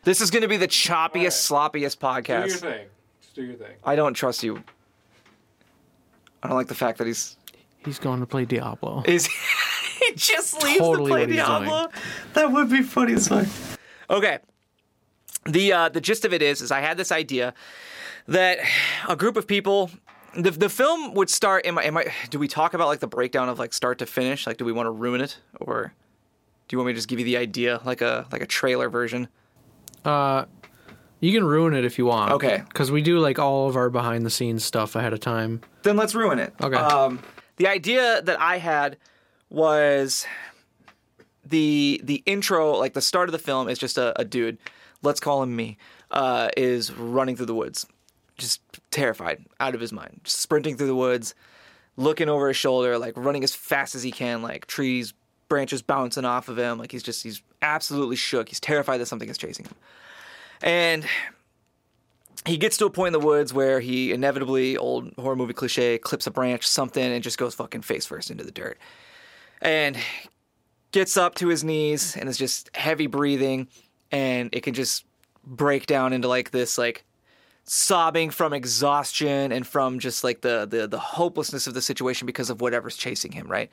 This 0.08 0.22
is 0.22 0.32
going 0.32 0.42
to 0.42 0.48
be 0.48 0.56
the 0.56 0.70
choppiest, 0.70 1.52
sloppiest 1.52 1.98
podcast. 1.98 2.44
Do 2.46 2.50
your 2.50 2.58
thing. 2.58 2.86
Just 3.22 3.36
do 3.36 3.44
your 3.44 3.56
thing. 3.56 3.76
I 3.84 3.98
don't 3.98 4.14
trust 4.14 4.42
you. 4.42 4.64
I 6.42 6.48
don't 6.48 6.56
like 6.56 6.68
the 6.68 6.76
fact 6.76 6.98
that 7.00 7.08
he's 7.08 7.36
He's 7.84 8.00
going 8.00 8.22
to 8.22 8.26
play 8.26 8.46
Diablo. 8.46 9.04
is 9.06 9.28
he 10.00 10.14
just 10.16 10.64
leaves 10.64 10.80
Totally 10.80 11.12
to 11.12 11.28
play 11.28 11.36
Diablo. 11.36 11.90
That 12.34 12.54
would 12.54 12.70
be 12.70 12.84
funny 12.84 13.16
as 13.16 13.28
fuck. 13.28 13.48
Okay. 14.10 14.40
The 15.46 15.74
uh, 15.74 15.90
the 15.90 16.00
gist 16.00 16.24
of 16.24 16.34
it 16.34 16.42
is 16.42 16.62
is 16.62 16.72
I 16.72 16.80
had 16.80 16.96
this 16.96 17.12
idea 17.12 17.54
that 18.30 18.60
a 19.10 19.16
group 19.18 19.36
of 19.36 19.46
people 19.46 19.92
the, 20.38 20.52
the 20.52 20.70
film 20.70 21.16
would 21.16 21.30
start 21.30 21.66
am 21.66 21.78
I, 21.78 21.84
am 21.84 21.98
I 21.98 22.14
do 22.30 22.40
we 22.40 22.48
talk 22.48 22.74
about 22.74 22.88
like 22.88 23.00
the 23.00 23.08
breakdown 23.08 23.50
of 23.50 23.60
like 23.60 23.74
start 23.74 24.00
to 24.00 24.06
finish 24.06 24.48
like 24.48 24.56
do 24.56 24.64
we 24.64 24.72
want 24.72 24.88
to 24.88 24.92
ruin 24.92 25.20
it 25.20 25.38
or 25.60 25.94
do 26.68 26.76
you 26.76 26.78
want 26.78 26.88
me 26.88 26.94
to 26.94 26.98
just 26.98 27.08
give 27.10 27.20
you 27.20 27.26
the 27.26 27.38
idea 27.38 27.82
like 27.84 28.02
a 28.02 28.26
like 28.32 28.42
a 28.42 28.46
trailer 28.46 28.90
version 28.90 29.28
Uh, 30.08 30.46
you 31.20 31.32
can 31.32 31.44
ruin 31.44 31.74
it 31.74 31.84
if 31.84 31.98
you 31.98 32.06
want. 32.06 32.32
Okay. 32.32 32.64
Because 32.68 32.92
we 32.92 33.02
do 33.02 33.20
like 33.20 33.40
all 33.40 33.68
of 33.68 33.76
our 33.76 33.90
behind 33.90 34.26
the 34.26 34.30
scenes 34.30 34.64
stuff 34.64 34.96
ahead 34.96 35.14
of 35.14 35.20
time. 35.20 35.62
then 35.84 35.98
let's 35.98 36.16
ruin 36.16 36.40
it. 36.40 36.54
Okay. 36.62 36.76
Um, 36.78 37.20
the 37.58 37.68
idea 37.68 38.22
that 38.22 38.40
I 38.40 38.58
had 38.58 38.98
was 39.50 40.26
the 41.46 42.00
the 42.04 42.22
intro, 42.26 42.78
like 42.78 42.94
the 42.94 43.02
start 43.02 43.28
of 43.30 43.34
the 43.34 43.40
film, 43.40 43.68
is 43.68 43.80
just 43.80 43.98
a, 43.98 44.20
a 44.20 44.24
dude. 44.26 44.58
Let's 45.02 45.20
call 45.20 45.44
him 45.44 45.56
me. 45.56 45.78
Uh, 46.12 46.50
is 46.56 46.94
running 46.94 47.36
through 47.36 47.48
the 47.48 47.56
woods, 47.56 47.86
just 48.38 48.62
terrified, 48.92 49.44
out 49.60 49.76
of 49.76 49.82
his 49.82 49.92
mind, 49.92 50.22
just 50.24 50.40
sprinting 50.40 50.78
through 50.78 50.88
the 50.88 50.96
woods, 50.96 51.36
looking 51.98 52.30
over 52.30 52.48
his 52.48 52.56
shoulder, 52.56 52.98
like 52.98 53.18
running 53.18 53.44
as 53.44 53.54
fast 53.54 53.94
as 53.94 54.04
he 54.04 54.12
can, 54.12 54.42
like 54.42 54.68
trees, 54.68 55.14
branches 55.50 55.82
bouncing 55.82 56.26
off 56.26 56.50
of 56.50 56.58
him, 56.58 56.78
like 56.78 56.92
he's 56.92 57.04
just 57.04 57.24
he's 57.24 57.42
absolutely 57.62 58.16
shook. 58.16 58.50
He's 58.50 58.60
terrified 58.60 58.98
that 59.00 59.08
something 59.08 59.30
is 59.30 59.38
chasing 59.38 59.66
him, 59.66 59.76
and 60.62 61.06
he 62.46 62.58
gets 62.58 62.78
to 62.78 62.86
a 62.86 62.90
point 62.90 63.14
in 63.14 63.20
the 63.20 63.26
woods 63.26 63.54
where 63.54 63.80
he 63.80 64.12
inevitably, 64.12 64.78
old 64.78 65.14
horror 65.18 65.36
movie 65.36 65.54
cliche, 65.54 65.98
clips 65.98 66.28
a 66.28 66.32
branch, 66.32 66.68
something, 66.68 67.04
and 67.04 67.24
just 67.24 67.38
goes 67.38 67.56
fucking 67.56 67.82
face 67.82 68.06
first 68.06 68.32
into 68.32 68.44
the 68.44 68.52
dirt. 68.52 68.78
And 69.62 69.98
gets 70.92 71.18
up 71.18 71.36
to 71.36 71.48
his 71.48 71.64
knees 71.64 72.16
and 72.16 72.30
is 72.30 72.38
just 72.38 72.76
heavy 72.76 73.08
breathing, 73.08 73.68
and 74.12 74.50
it 74.54 74.62
can 74.62 74.74
just 74.74 75.06
break 75.44 75.86
down 75.86 76.14
into 76.14 76.28
like 76.28 76.52
this 76.52 76.78
like 76.78 77.06
sobbing 77.64 78.30
from 78.30 78.54
exhaustion 78.54 79.52
and 79.52 79.68
from 79.68 80.00
just 80.00 80.24
like 80.24 80.42
the 80.42 80.66
the 80.70 80.88
the 80.88 81.00
hopelessness 81.00 81.68
of 81.68 81.74
the 81.74 81.82
situation 81.82 82.26
because 82.26 82.50
of 82.50 82.62
whatever's 82.62 82.96
chasing 82.96 83.32
him, 83.32 83.48
right? 83.48 83.70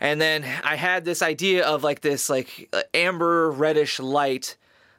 And 0.00 0.18
then 0.18 0.44
I 0.64 0.76
had 0.76 1.04
this 1.04 1.20
idea 1.20 1.66
of 1.66 1.84
like 1.84 2.00
this 2.00 2.30
like 2.30 2.74
amber 2.94 3.50
reddish 3.50 4.00
light 4.00 4.56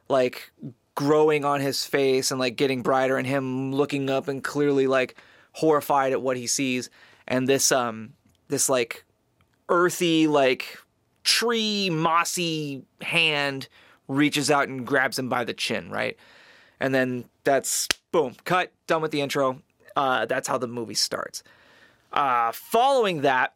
like 0.08 0.52
growing 0.94 1.44
on 1.44 1.60
his 1.60 1.84
face 1.84 2.30
and 2.30 2.38
like 2.38 2.56
getting 2.56 2.82
brighter 2.82 3.16
and 3.16 3.26
him 3.26 3.74
looking 3.74 4.08
up 4.08 4.28
and 4.28 4.44
clearly 4.44 4.86
like 4.86 5.16
horrified 5.52 6.12
at 6.12 6.22
what 6.22 6.36
he 6.36 6.46
sees. 6.46 6.88
And 7.26 7.48
this 7.48 7.72
um 7.72 8.12
this 8.46 8.68
like 8.68 9.04
earthy 9.68 10.28
like 10.28 10.78
tree 11.24 11.90
mossy 11.90 12.84
hand 13.00 13.68
reaches 14.06 14.50
out 14.50 14.68
and 14.68 14.86
grabs 14.86 15.18
him 15.18 15.28
by 15.28 15.42
the 15.42 15.54
chin 15.54 15.90
right? 15.90 16.16
And 16.78 16.94
then 16.94 17.24
that's 17.42 17.88
boom 18.12 18.36
cut 18.44 18.72
done 18.86 19.02
with 19.02 19.10
the 19.10 19.20
intro. 19.20 19.62
Uh 19.96 20.26
that's 20.26 20.46
how 20.46 20.58
the 20.58 20.68
movie 20.68 20.94
starts. 20.94 21.42
Uh 22.12 22.52
following 22.52 23.22
that 23.22 23.54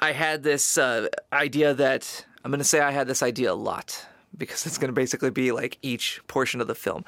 I 0.00 0.12
had 0.12 0.42
this 0.42 0.78
uh, 0.78 1.08
idea 1.32 1.74
that 1.74 2.24
I'm 2.44 2.50
going 2.50 2.58
to 2.58 2.64
say 2.64 2.80
I 2.80 2.90
had 2.90 3.06
this 3.06 3.22
idea 3.22 3.52
a 3.52 3.54
lot 3.54 4.06
because 4.36 4.66
it's 4.66 4.78
going 4.78 4.88
to 4.88 4.94
basically 4.94 5.30
be 5.30 5.52
like 5.52 5.78
each 5.82 6.20
portion 6.28 6.60
of 6.60 6.66
the 6.66 6.74
film. 6.74 7.04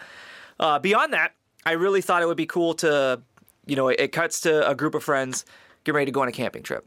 Uh, 0.59 0.79
beyond 0.79 1.13
that, 1.13 1.33
I 1.65 1.73
really 1.73 2.01
thought 2.01 2.23
it 2.23 2.27
would 2.27 2.37
be 2.37 2.47
cool 2.47 2.75
to, 2.75 3.21
you 3.67 3.77
know, 3.77 3.89
it, 3.89 4.01
it 4.01 4.13
cuts 4.13 4.41
to 4.43 4.69
a 4.69 4.75
group 4.75 4.95
of 4.95 5.05
friends 5.05 5.45
getting 5.85 5.97
ready 5.97 6.07
to 6.07 6.13
go 6.13 6.23
on 6.23 6.29
a 6.29 6.33
camping 6.33 6.63
trip. 6.63 6.87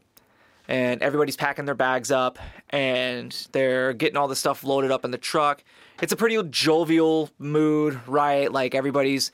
And 0.66 1.02
everybody's 1.02 1.36
packing 1.36 1.66
their 1.66 1.74
bags 1.74 2.10
up 2.10 2.38
and 2.70 3.32
they're 3.52 3.92
getting 3.92 4.16
all 4.16 4.28
the 4.28 4.36
stuff 4.36 4.64
loaded 4.64 4.90
up 4.90 5.04
in 5.04 5.10
the 5.10 5.18
truck. 5.18 5.62
It's 6.00 6.12
a 6.12 6.16
pretty 6.16 6.42
jovial 6.50 7.30
mood, 7.38 8.00
right? 8.06 8.50
Like 8.50 8.74
everybody's 8.74 9.30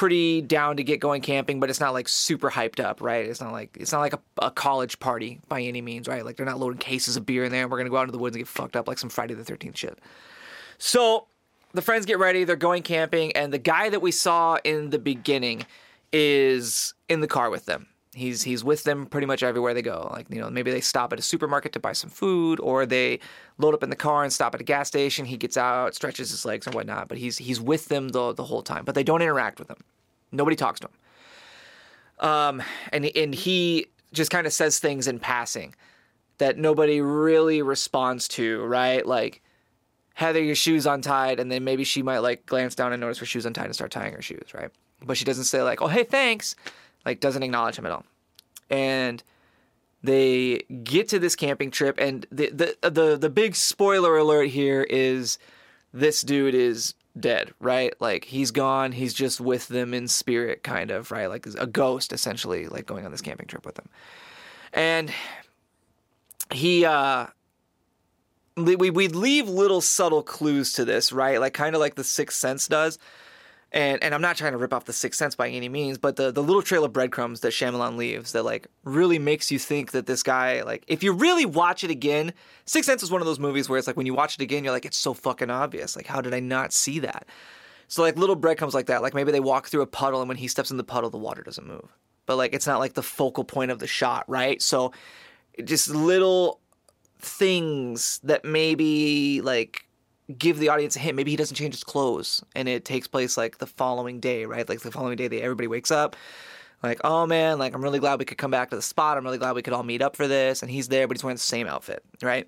pretty 0.00 0.40
down 0.40 0.78
to 0.78 0.82
get 0.82 0.98
going 0.98 1.20
camping, 1.20 1.60
but 1.60 1.68
it's 1.68 1.78
not 1.78 1.92
like 1.92 2.08
super 2.08 2.50
hyped 2.50 2.82
up, 2.82 3.02
right? 3.02 3.26
It's 3.26 3.38
not 3.38 3.52
like 3.52 3.76
it's 3.78 3.92
not 3.92 4.00
like 4.00 4.14
a, 4.14 4.20
a 4.40 4.50
college 4.50 4.98
party 4.98 5.40
by 5.46 5.60
any 5.60 5.82
means, 5.82 6.08
right? 6.08 6.24
Like 6.24 6.38
they're 6.38 6.46
not 6.46 6.58
loading 6.58 6.78
cases 6.78 7.18
of 7.18 7.26
beer 7.26 7.44
in 7.44 7.52
there 7.52 7.64
and 7.64 7.70
we're 7.70 7.76
gonna 7.76 7.90
go 7.90 7.98
out 7.98 8.04
into 8.04 8.12
the 8.12 8.18
woods 8.18 8.34
and 8.34 8.40
get 8.40 8.48
fucked 8.48 8.76
up 8.76 8.88
like 8.88 8.96
some 8.96 9.10
Friday 9.10 9.34
the 9.34 9.44
thirteenth 9.44 9.76
shit. 9.76 9.98
So 10.78 11.26
the 11.74 11.82
friends 11.82 12.06
get 12.06 12.18
ready, 12.18 12.44
they're 12.44 12.56
going 12.56 12.82
camping, 12.82 13.36
and 13.36 13.52
the 13.52 13.58
guy 13.58 13.90
that 13.90 14.00
we 14.00 14.10
saw 14.10 14.56
in 14.64 14.88
the 14.88 14.98
beginning 14.98 15.66
is 16.14 16.94
in 17.10 17.20
the 17.20 17.28
car 17.28 17.50
with 17.50 17.66
them. 17.66 17.86
He's 18.12 18.42
he's 18.42 18.64
with 18.64 18.82
them 18.82 19.06
pretty 19.06 19.26
much 19.26 19.42
everywhere 19.44 19.72
they 19.72 19.82
go. 19.82 20.08
Like, 20.12 20.26
you 20.30 20.40
know, 20.40 20.50
maybe 20.50 20.72
they 20.72 20.80
stop 20.80 21.12
at 21.12 21.20
a 21.20 21.22
supermarket 21.22 21.72
to 21.74 21.80
buy 21.80 21.92
some 21.92 22.10
food, 22.10 22.58
or 22.58 22.84
they 22.84 23.20
load 23.58 23.72
up 23.72 23.84
in 23.84 23.90
the 23.90 23.96
car 23.96 24.24
and 24.24 24.32
stop 24.32 24.52
at 24.54 24.60
a 24.60 24.64
gas 24.64 24.88
station. 24.88 25.24
He 25.24 25.36
gets 25.36 25.56
out, 25.56 25.94
stretches 25.94 26.30
his 26.30 26.44
legs 26.44 26.66
and 26.66 26.74
whatnot, 26.74 27.06
but 27.08 27.18
he's 27.18 27.38
he's 27.38 27.60
with 27.60 27.86
them 27.86 28.08
the 28.08 28.32
the 28.32 28.44
whole 28.44 28.62
time. 28.62 28.84
But 28.84 28.96
they 28.96 29.04
don't 29.04 29.22
interact 29.22 29.60
with 29.60 29.70
him. 29.70 29.78
Nobody 30.32 30.56
talks 30.56 30.80
to 30.80 30.88
him. 30.88 32.28
Um, 32.28 32.62
and 32.92 33.04
and 33.16 33.32
he 33.32 33.86
just 34.12 34.30
kind 34.30 34.46
of 34.46 34.52
says 34.52 34.80
things 34.80 35.06
in 35.06 35.20
passing 35.20 35.74
that 36.38 36.58
nobody 36.58 37.00
really 37.00 37.62
responds 37.62 38.26
to, 38.26 38.64
right? 38.64 39.06
Like, 39.06 39.42
Heather, 40.14 40.42
your 40.42 40.54
shoes 40.56 40.86
untied, 40.86 41.38
and 41.38 41.50
then 41.50 41.64
maybe 41.64 41.84
she 41.84 42.02
might 42.02 42.18
like 42.18 42.44
glance 42.46 42.74
down 42.74 42.92
and 42.92 43.00
notice 43.00 43.18
her 43.18 43.26
shoes 43.26 43.46
untied 43.46 43.66
and 43.66 43.74
start 43.74 43.92
tying 43.92 44.14
her 44.14 44.22
shoes, 44.22 44.52
right? 44.52 44.70
But 45.02 45.16
she 45.16 45.24
doesn't 45.24 45.44
say 45.44 45.62
like, 45.62 45.80
"Oh, 45.80 45.86
hey, 45.86 46.04
thanks," 46.04 46.56
like 47.04 47.20
doesn't 47.20 47.42
acknowledge 47.42 47.76
him 47.76 47.86
at 47.86 47.92
all. 47.92 48.04
And 48.68 49.22
they 50.02 50.60
get 50.82 51.08
to 51.08 51.18
this 51.18 51.36
camping 51.36 51.70
trip, 51.70 51.96
and 51.98 52.26
the 52.30 52.50
the 52.50 52.90
the 52.90 53.16
the 53.16 53.30
big 53.30 53.54
spoiler 53.54 54.16
alert 54.16 54.48
here 54.48 54.82
is 54.82 55.38
this 55.92 56.22
dude 56.22 56.54
is 56.54 56.94
dead, 57.18 57.52
right? 57.60 57.92
Like 58.00 58.24
he's 58.24 58.50
gone. 58.50 58.92
He's 58.92 59.12
just 59.12 59.40
with 59.40 59.68
them 59.68 59.92
in 59.92 60.08
spirit, 60.08 60.62
kind 60.62 60.90
of, 60.90 61.10
right? 61.10 61.26
Like 61.26 61.46
a 61.58 61.66
ghost, 61.66 62.12
essentially, 62.12 62.66
like 62.66 62.86
going 62.86 63.04
on 63.04 63.10
this 63.10 63.20
camping 63.20 63.46
trip 63.46 63.66
with 63.66 63.74
them. 63.74 63.88
And 64.72 65.12
he 66.52 66.84
uh 66.84 67.26
we 68.56 68.90
we 68.90 69.08
leave 69.08 69.48
little 69.48 69.80
subtle 69.80 70.22
clues 70.22 70.72
to 70.74 70.84
this, 70.84 71.12
right? 71.12 71.40
Like 71.40 71.54
kind 71.54 71.74
of 71.74 71.80
like 71.80 71.94
the 71.94 72.04
Sixth 72.04 72.38
Sense 72.38 72.68
does. 72.68 72.98
And 73.72 74.02
and 74.02 74.14
I'm 74.14 74.20
not 74.20 74.36
trying 74.36 74.52
to 74.52 74.58
rip 74.58 74.72
off 74.72 74.86
the 74.86 74.92
Sixth 74.92 75.18
Sense 75.18 75.36
by 75.36 75.48
any 75.48 75.68
means, 75.68 75.96
but 75.96 76.16
the 76.16 76.32
the 76.32 76.42
little 76.42 76.62
trail 76.62 76.84
of 76.84 76.92
breadcrumbs 76.92 77.40
that 77.40 77.52
Shyamalan 77.52 77.96
leaves 77.96 78.32
that 78.32 78.44
like 78.44 78.66
really 78.82 79.18
makes 79.18 79.52
you 79.52 79.60
think 79.60 79.92
that 79.92 80.06
this 80.06 80.24
guy 80.24 80.62
like 80.62 80.82
if 80.88 81.04
you 81.04 81.12
really 81.12 81.46
watch 81.46 81.84
it 81.84 81.90
again, 81.90 82.32
Sixth 82.64 82.88
Sense 82.88 83.02
is 83.02 83.10
one 83.12 83.20
of 83.20 83.26
those 83.26 83.38
movies 83.38 83.68
where 83.68 83.78
it's 83.78 83.86
like 83.86 83.96
when 83.96 84.06
you 84.06 84.14
watch 84.14 84.34
it 84.34 84.40
again, 84.40 84.64
you're 84.64 84.72
like 84.72 84.84
it's 84.84 84.96
so 84.96 85.14
fucking 85.14 85.50
obvious. 85.50 85.94
Like 85.94 86.06
how 86.06 86.20
did 86.20 86.34
I 86.34 86.40
not 86.40 86.72
see 86.72 86.98
that? 87.00 87.26
So 87.86 88.02
like 88.02 88.16
little 88.16 88.36
breadcrumbs 88.36 88.74
like 88.74 88.86
that, 88.86 89.02
like 89.02 89.14
maybe 89.14 89.30
they 89.30 89.40
walk 89.40 89.68
through 89.68 89.82
a 89.82 89.86
puddle 89.86 90.20
and 90.20 90.28
when 90.28 90.36
he 90.36 90.48
steps 90.48 90.72
in 90.72 90.76
the 90.76 90.84
puddle, 90.84 91.10
the 91.10 91.18
water 91.18 91.42
doesn't 91.42 91.66
move. 91.66 91.96
But 92.26 92.36
like 92.36 92.52
it's 92.52 92.66
not 92.66 92.80
like 92.80 92.94
the 92.94 93.02
focal 93.04 93.44
point 93.44 93.70
of 93.70 93.78
the 93.78 93.86
shot, 93.86 94.24
right? 94.28 94.60
So 94.60 94.92
just 95.64 95.90
little 95.90 96.60
things 97.20 98.18
that 98.24 98.44
maybe 98.44 99.40
like 99.42 99.86
give 100.38 100.58
the 100.58 100.68
audience 100.68 100.96
a 100.96 100.98
hint. 100.98 101.16
Maybe 101.16 101.30
he 101.30 101.36
doesn't 101.36 101.56
change 101.56 101.74
his 101.74 101.84
clothes 101.84 102.42
and 102.54 102.68
it 102.68 102.84
takes 102.84 103.06
place 103.06 103.36
like 103.36 103.58
the 103.58 103.66
following 103.66 104.20
day, 104.20 104.46
right? 104.46 104.68
Like 104.68 104.80
the 104.80 104.90
following 104.90 105.16
day, 105.16 105.28
they, 105.28 105.42
everybody 105.42 105.66
wakes 105.66 105.90
up. 105.90 106.16
Like, 106.82 107.00
oh 107.04 107.26
man, 107.26 107.58
like 107.58 107.74
I'm 107.74 107.82
really 107.82 107.98
glad 107.98 108.18
we 108.18 108.24
could 108.24 108.38
come 108.38 108.50
back 108.50 108.70
to 108.70 108.76
the 108.76 108.82
spot. 108.82 109.18
I'm 109.18 109.24
really 109.24 109.38
glad 109.38 109.54
we 109.54 109.62
could 109.62 109.74
all 109.74 109.82
meet 109.82 110.02
up 110.02 110.16
for 110.16 110.26
this. 110.26 110.62
And 110.62 110.70
he's 110.70 110.88
there, 110.88 111.06
but 111.06 111.16
he's 111.16 111.24
wearing 111.24 111.36
the 111.36 111.40
same 111.40 111.66
outfit, 111.66 112.02
right? 112.22 112.46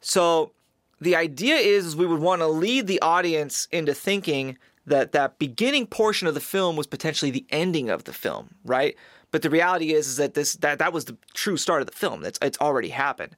So 0.00 0.52
the 1.00 1.16
idea 1.16 1.56
is, 1.56 1.96
we 1.96 2.06
would 2.06 2.20
want 2.20 2.40
to 2.40 2.46
lead 2.46 2.86
the 2.86 3.00
audience 3.00 3.66
into 3.70 3.94
thinking 3.94 4.58
that 4.86 5.12
that 5.12 5.38
beginning 5.38 5.86
portion 5.86 6.28
of 6.28 6.34
the 6.34 6.40
film 6.40 6.76
was 6.76 6.86
potentially 6.86 7.30
the 7.30 7.46
ending 7.50 7.90
of 7.90 8.04
the 8.04 8.12
film, 8.12 8.54
right? 8.64 8.94
But 9.30 9.42
the 9.42 9.50
reality 9.50 9.92
is, 9.92 10.06
is 10.06 10.16
that 10.16 10.34
this 10.34 10.54
that 10.56 10.78
that 10.78 10.92
was 10.92 11.06
the 11.06 11.16
true 11.34 11.56
start 11.56 11.82
of 11.82 11.86
the 11.86 11.96
film. 11.96 12.22
That's 12.22 12.38
it's 12.40 12.58
already 12.60 12.90
happened 12.90 13.34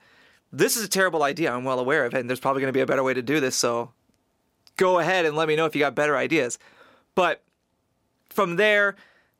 this 0.53 0.77
is 0.77 0.85
a 0.85 0.89
terrible 0.89 1.23
idea. 1.23 1.53
I'm 1.53 1.65
well 1.65 1.79
aware 1.79 2.05
of 2.05 2.15
it, 2.15 2.21
and 2.21 2.29
there's 2.29 2.41
probably 2.41 2.61
going 2.61 2.73
to 2.73 2.77
be 2.77 2.81
a 2.81 2.87
better 2.87 3.03
way 3.03 3.15
to 3.15 3.23
do 3.23 3.41
this. 3.41 3.57
So 3.57 3.93
go 4.77 4.99
ahead 4.99 5.27
and 5.27 5.37
let 5.37 5.49
me 5.49 5.57
know 5.57 5.67
if 5.67 5.75
you 5.75 5.81
got 5.81 5.95
better 5.95 6.17
ideas. 6.17 6.59
But 7.15 7.43
from 8.31 8.57
there, 8.57 8.97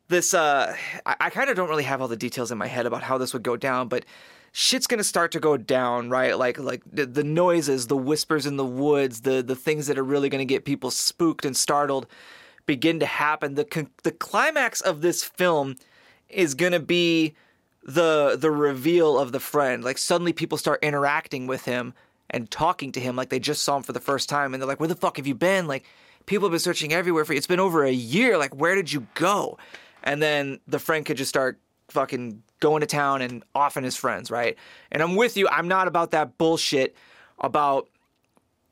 this 0.09 0.35
uh, 0.35 0.77
I, 1.07 1.17
I 1.21 1.31
kind 1.31 1.49
of 1.51 1.57
don't 1.57 1.69
really 1.69 1.85
have 1.85 2.03
all 2.03 2.09
the 2.09 2.17
details 2.17 2.51
in 2.51 2.59
my 2.59 2.67
head 2.67 2.87
about 2.87 3.03
how 3.03 3.19
this 3.19 3.33
would 3.33 3.43
go 3.43 3.57
down, 3.57 3.89
but 3.89 4.05
shit's 4.53 4.87
gonna 4.87 5.05
start 5.05 5.33
to 5.33 5.41
go 5.41 5.57
down, 5.57 6.11
right? 6.11 6.37
Like 6.37 6.59
like 6.59 6.83
the, 6.91 7.07
the 7.07 7.25
noises, 7.25 7.87
the 7.87 7.97
whispers 7.97 8.47
in 8.47 8.57
the 8.57 8.65
woods, 8.65 9.23
the 9.23 9.43
the 9.43 9.57
things 9.57 9.87
that 9.87 9.99
are 9.99 10.05
really 10.05 10.29
gonna 10.29 10.45
get 10.45 10.65
people 10.65 10.91
spooked 10.91 11.45
and 11.45 11.57
startled 11.57 12.07
begin 12.67 13.01
to 13.01 13.07
happen. 13.07 13.55
The 13.55 13.89
the 14.03 14.13
climax 14.13 14.81
of 14.81 15.01
this 15.01 15.23
film 15.23 15.77
is 16.29 16.55
gonna 16.55 16.81
be 16.81 17.35
the 17.89 18.37
the 18.39 18.51
reveal 18.51 19.19
of 19.19 19.33
the 19.33 19.41
friend. 19.41 19.83
Like 19.83 19.97
suddenly 19.97 20.35
people 20.35 20.59
start 20.59 20.81
interacting 20.83 21.47
with 21.47 21.65
him 21.65 21.95
and 22.29 22.51
talking 22.51 22.93
to 22.93 23.01
him 23.01 23.17
like 23.17 23.31
they 23.31 23.41
just 23.41 23.65
saw 23.65 23.79
him 23.79 23.83
for 23.83 23.95
the 23.95 24.01
first 24.01 24.29
time 24.29 24.53
and 24.53 24.63
they're 24.63 24.69
like, 24.69 24.79
Where 24.79 24.89
the 24.89 24.95
fuck 24.95 25.17
have 25.17 25.27
you 25.27 25.35
been? 25.35 25.67
Like 25.67 25.85
people 26.27 26.47
have 26.47 26.53
been 26.53 26.61
searching 26.61 26.93
everywhere 26.93 27.25
for 27.25 27.33
you. 27.33 27.39
It's 27.39 27.47
been 27.47 27.59
over 27.59 27.85
a 27.85 27.91
year. 27.91 28.37
Like 28.37 28.55
where 28.55 28.75
did 28.75 28.93
you 28.93 29.07
go? 29.15 29.57
And 30.03 30.21
then 30.23 30.61
the 30.69 30.79
friend 30.79 31.07
could 31.07 31.17
just 31.17 31.31
start 31.31 31.59
fucking 31.89 32.43
going 32.61 32.83
to 32.83 32.87
town 32.87 33.23
and 33.23 33.43
offing 33.55 33.85
his 33.85 33.97
friends, 33.97 34.31
right? 34.31 34.59
And 34.93 35.03
I'm 35.03 35.17
with 35.17 35.39
you. 35.39 35.49
I'm 35.49 35.67
not 35.67 35.89
about 35.89 36.11
that 36.11 36.37
bullshit 36.37 36.95
about, 37.39 37.89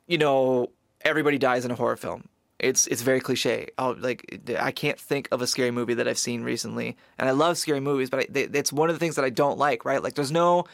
you 0.07 0.19
know, 0.19 0.71
everybody 1.01 1.39
dies 1.39 1.65
in 1.65 1.71
a 1.71 1.75
horror 1.75 1.97
film. 1.97 2.29
It's 2.59 2.87
it's 2.87 3.03
very 3.03 3.21
cliche. 3.21 3.69
Oh, 3.77 3.97
like 3.99 4.41
I 4.59 4.71
can't 4.71 4.99
think 4.99 5.29
of 5.31 5.43
a 5.43 5.47
scary 5.47 5.71
movie 5.71 5.95
that 5.95 6.09
I've 6.09 6.19
seen 6.19 6.43
recently, 6.43 6.97
and 7.19 7.29
I 7.29 7.33
love 7.33 7.59
scary 7.59 7.81
movies, 7.81 8.09
but 8.09 8.21
I, 8.21 8.27
they, 8.31 8.43
it's 8.45 8.73
one 8.73 8.89
of 8.89 8.95
the 8.95 9.01
things 9.01 9.17
that 9.17 9.25
I 9.25 9.31
don't 9.31 9.59
like. 9.59 9.85
Right? 9.85 10.03
Like 10.03 10.15
there's 10.15 10.33
no 10.33 10.65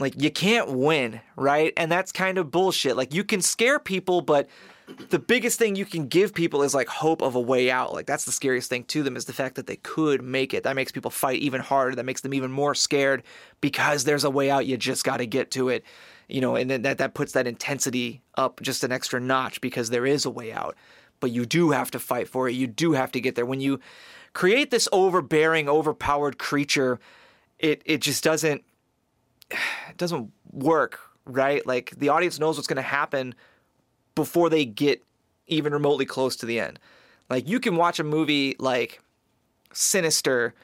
like 0.00 0.20
you 0.20 0.30
can't 0.30 0.70
win, 0.70 1.20
right? 1.36 1.72
And 1.76 1.90
that's 1.90 2.12
kind 2.12 2.38
of 2.38 2.50
bullshit. 2.50 2.96
Like 2.96 3.12
you 3.12 3.24
can 3.24 3.42
scare 3.42 3.78
people, 3.78 4.22
but 4.22 4.48
the 5.10 5.18
biggest 5.18 5.58
thing 5.58 5.76
you 5.76 5.84
can 5.84 6.08
give 6.08 6.34
people 6.34 6.62
is 6.62 6.74
like 6.74 6.88
hope 6.88 7.22
of 7.22 7.34
a 7.34 7.40
way 7.40 7.70
out. 7.70 7.92
Like 7.92 8.06
that's 8.06 8.24
the 8.24 8.32
scariest 8.32 8.68
thing 8.70 8.84
to 8.84 9.02
them 9.02 9.16
is 9.16 9.26
the 9.26 9.32
fact 9.32 9.56
that 9.56 9.66
they 9.66 9.76
could 9.76 10.22
make 10.22 10.54
it. 10.54 10.64
That 10.64 10.76
makes 10.76 10.90
people 10.90 11.10
fight 11.10 11.40
even 11.40 11.60
harder. 11.60 11.94
That 11.94 12.04
makes 12.04 12.22
them 12.22 12.34
even 12.34 12.50
more 12.50 12.74
scared 12.74 13.22
because 13.60 14.04
there's 14.04 14.24
a 14.24 14.30
way 14.30 14.50
out. 14.50 14.66
You 14.66 14.76
just 14.76 15.04
got 15.04 15.18
to 15.18 15.26
get 15.26 15.50
to 15.52 15.68
it 15.68 15.84
you 16.30 16.40
know, 16.40 16.56
and 16.56 16.70
that 16.70 16.98
that 16.98 17.14
puts 17.14 17.32
that 17.32 17.46
intensity 17.46 18.22
up 18.36 18.60
just 18.60 18.84
an 18.84 18.92
extra 18.92 19.20
notch 19.20 19.60
because 19.60 19.90
there 19.90 20.06
is 20.06 20.24
a 20.24 20.30
way 20.30 20.52
out. 20.52 20.76
But 21.20 21.32
you 21.32 21.44
do 21.44 21.70
have 21.70 21.90
to 21.90 21.98
fight 21.98 22.28
for 22.28 22.48
it. 22.48 22.54
You 22.54 22.66
do 22.66 22.92
have 22.92 23.12
to 23.12 23.20
get 23.20 23.34
there. 23.34 23.46
When 23.46 23.60
you 23.60 23.80
create 24.32 24.70
this 24.70 24.88
overbearing, 24.92 25.68
overpowered 25.68 26.38
creature, 26.38 26.98
it 27.58 27.82
it 27.84 28.00
just 28.00 28.24
doesn't 28.24 28.64
it 29.50 29.58
doesn't 29.96 30.32
work, 30.52 31.00
right? 31.26 31.66
Like 31.66 31.90
the 31.96 32.08
audience 32.08 32.38
knows 32.38 32.56
what's 32.56 32.68
going 32.68 32.76
to 32.76 32.82
happen 32.82 33.34
before 34.14 34.48
they 34.48 34.64
get 34.64 35.02
even 35.46 35.72
remotely 35.72 36.06
close 36.06 36.36
to 36.36 36.46
the 36.46 36.60
end. 36.60 36.78
Like 37.28 37.48
you 37.48 37.60
can 37.60 37.76
watch 37.76 37.98
a 37.98 38.04
movie 38.04 38.56
like 38.58 39.00
Sinister 39.72 40.54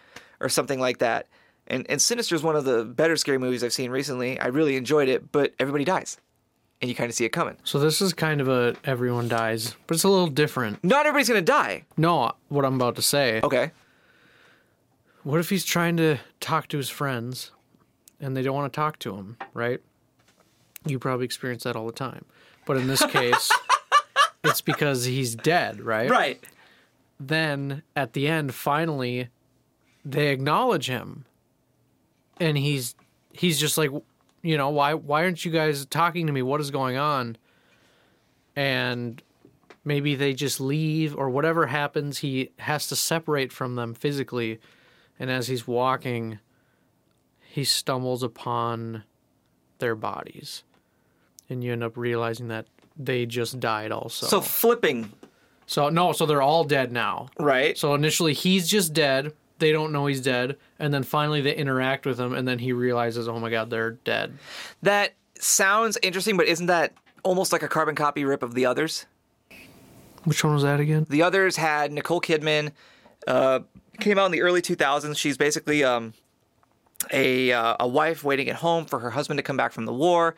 or 0.40 0.48
something 0.48 0.80
like 0.80 0.98
that 0.98 1.26
and 1.68 1.86
and 1.90 2.00
Sinister 2.00 2.34
is 2.34 2.42
one 2.42 2.56
of 2.56 2.64
the 2.64 2.84
better 2.84 3.16
scary 3.16 3.38
movies 3.38 3.62
I've 3.64 3.72
seen 3.72 3.90
recently. 3.90 4.38
I 4.38 4.46
really 4.46 4.76
enjoyed 4.76 5.08
it, 5.08 5.32
but 5.32 5.54
everybody 5.58 5.84
dies, 5.84 6.18
and 6.80 6.88
you 6.88 6.94
kind 6.94 7.08
of 7.10 7.14
see 7.14 7.24
it 7.24 7.30
coming. 7.30 7.56
So 7.64 7.78
this 7.78 8.00
is 8.00 8.12
kind 8.12 8.40
of 8.40 8.48
a 8.48 8.76
everyone 8.84 9.28
dies, 9.28 9.74
but 9.86 9.94
it's 9.94 10.04
a 10.04 10.08
little 10.08 10.28
different. 10.28 10.82
Not 10.84 11.06
everybody's 11.06 11.28
gonna 11.28 11.42
die. 11.42 11.84
No, 11.96 12.32
what 12.48 12.64
I'm 12.64 12.74
about 12.74 12.96
to 12.96 13.02
say. 13.02 13.40
Okay. 13.42 13.72
What 15.22 15.40
if 15.40 15.50
he's 15.50 15.64
trying 15.64 15.96
to 15.96 16.18
talk 16.38 16.68
to 16.68 16.76
his 16.76 16.88
friends, 16.88 17.50
and 18.20 18.36
they 18.36 18.42
don't 18.42 18.54
want 18.54 18.72
to 18.72 18.76
talk 18.76 18.98
to 19.00 19.16
him, 19.16 19.36
right? 19.54 19.80
You 20.86 21.00
probably 21.00 21.24
experience 21.24 21.64
that 21.64 21.74
all 21.74 21.86
the 21.86 21.92
time, 21.92 22.24
but 22.64 22.76
in 22.76 22.86
this 22.86 23.04
case, 23.10 23.50
it's 24.44 24.60
because 24.60 25.04
he's 25.04 25.34
dead, 25.34 25.80
right? 25.80 26.08
Right. 26.08 26.44
Then 27.18 27.82
at 27.96 28.12
the 28.12 28.28
end, 28.28 28.54
finally, 28.54 29.28
they 30.04 30.28
acknowledge 30.28 30.86
him 30.86 31.24
and 32.38 32.56
he's 32.56 32.94
he's 33.32 33.58
just 33.58 33.76
like 33.78 33.90
you 34.42 34.56
know 34.56 34.70
why 34.70 34.94
why 34.94 35.24
aren't 35.24 35.44
you 35.44 35.50
guys 35.50 35.86
talking 35.86 36.26
to 36.26 36.32
me 36.32 36.42
what 36.42 36.60
is 36.60 36.70
going 36.70 36.96
on 36.96 37.36
and 38.54 39.22
maybe 39.84 40.14
they 40.14 40.32
just 40.32 40.60
leave 40.60 41.16
or 41.16 41.30
whatever 41.30 41.66
happens 41.66 42.18
he 42.18 42.50
has 42.58 42.88
to 42.88 42.96
separate 42.96 43.52
from 43.52 43.74
them 43.74 43.94
physically 43.94 44.58
and 45.18 45.30
as 45.30 45.48
he's 45.48 45.66
walking 45.66 46.38
he 47.56 47.64
stumbles 47.64 48.22
upon 48.22 49.04
their 49.78 49.94
bodies, 49.94 50.62
and 51.48 51.64
you 51.64 51.72
end 51.72 51.82
up 51.82 51.96
realizing 51.96 52.48
that 52.48 52.66
they 52.98 53.24
just 53.24 53.58
died 53.60 53.92
also. 53.92 54.26
So 54.26 54.42
flipping, 54.42 55.10
so 55.66 55.88
no, 55.88 56.12
so 56.12 56.26
they're 56.26 56.42
all 56.42 56.64
dead 56.64 56.92
now. 56.92 57.28
right? 57.38 57.76
So 57.78 57.94
initially 57.94 58.34
he's 58.34 58.68
just 58.68 58.92
dead. 58.92 59.32
They 59.58 59.72
don't 59.72 59.92
know 59.92 60.06
he's 60.06 60.20
dead, 60.20 60.56
and 60.78 60.92
then 60.92 61.02
finally 61.02 61.40
they 61.40 61.54
interact 61.54 62.04
with 62.06 62.20
him, 62.20 62.34
and 62.34 62.46
then 62.46 62.58
he 62.58 62.72
realizes, 62.72 63.28
oh 63.28 63.38
my 63.38 63.50
god, 63.50 63.70
they're 63.70 63.92
dead. 63.92 64.36
that 64.82 65.14
sounds 65.38 65.98
interesting, 66.02 66.36
but 66.36 66.46
isn't 66.46 66.66
that 66.66 66.92
almost 67.22 67.52
like 67.52 67.62
a 67.62 67.68
carbon 67.68 67.94
copy 67.94 68.24
rip 68.24 68.42
of 68.42 68.54
the 68.54 68.66
others? 68.66 69.06
Which 70.24 70.42
one 70.42 70.54
was 70.54 70.62
that 70.62 70.80
again? 70.80 71.06
The 71.08 71.22
others 71.22 71.56
had 71.56 71.92
Nicole 71.92 72.20
Kidman. 72.20 72.72
Uh, 73.26 73.60
came 74.00 74.18
out 74.18 74.26
in 74.26 74.32
the 74.32 74.42
early 74.42 74.62
2000s. 74.62 75.16
She's 75.16 75.36
basically 75.36 75.84
um, 75.84 76.14
a 77.12 77.52
uh, 77.52 77.76
a 77.80 77.88
wife 77.88 78.24
waiting 78.24 78.48
at 78.48 78.56
home 78.56 78.84
for 78.84 78.98
her 79.00 79.10
husband 79.10 79.38
to 79.38 79.42
come 79.42 79.56
back 79.56 79.72
from 79.72 79.84
the 79.84 79.92
war. 79.92 80.34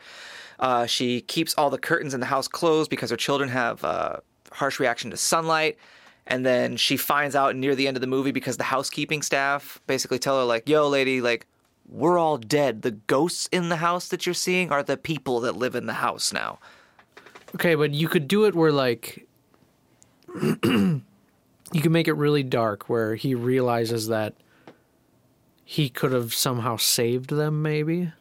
Uh, 0.59 0.85
she 0.85 1.21
keeps 1.21 1.55
all 1.55 1.69
the 1.69 1.77
curtains 1.77 2.13
in 2.13 2.19
the 2.19 2.25
house 2.25 2.47
closed 2.47 2.89
because 2.89 3.09
her 3.09 3.17
children 3.17 3.49
have 3.49 3.83
uh, 3.83 4.17
harsh 4.51 4.79
reaction 4.79 5.09
to 5.11 5.17
sunlight. 5.17 5.77
And 6.29 6.45
then 6.45 6.77
she 6.77 6.95
finds 6.95 7.35
out 7.35 7.55
near 7.55 7.75
the 7.75 7.87
end 7.87 7.97
of 7.97 8.01
the 8.01 8.07
movie 8.07 8.31
because 8.31 8.57
the 8.57 8.63
housekeeping 8.63 9.21
staff 9.21 9.81
basically 9.87 10.19
tell 10.19 10.37
her 10.39 10.45
like, 10.45 10.67
"Yo, 10.67 10.87
lady, 10.87 11.21
like." 11.21 11.45
We're 11.91 12.19
all 12.19 12.37
dead. 12.37 12.83
The 12.83 12.91
ghosts 12.91 13.49
in 13.51 13.69
the 13.69 13.77
house 13.77 14.09
that 14.09 14.27
you're 14.27 14.35
seeing 14.35 14.71
are 14.71 14.83
the 14.83 14.95
people 14.95 15.39
that 15.39 15.55
live 15.55 15.73
in 15.73 15.87
the 15.87 15.93
house 15.93 16.31
now. 16.31 16.59
Okay, 17.55 17.73
but 17.73 17.95
you 17.95 18.07
could 18.07 18.27
do 18.27 18.45
it 18.45 18.53
where 18.53 18.71
like 18.71 19.27
you 21.73 21.81
could 21.81 21.91
make 21.91 22.07
it 22.07 22.13
really 22.13 22.43
dark 22.43 22.89
where 22.89 23.15
he 23.15 23.35
realizes 23.35 24.07
that 24.07 24.35
he 25.63 25.89
could 25.89 26.11
have 26.11 26.33
somehow 26.33 26.77
saved 26.77 27.29
them 27.29 27.61
maybe. 27.61 28.11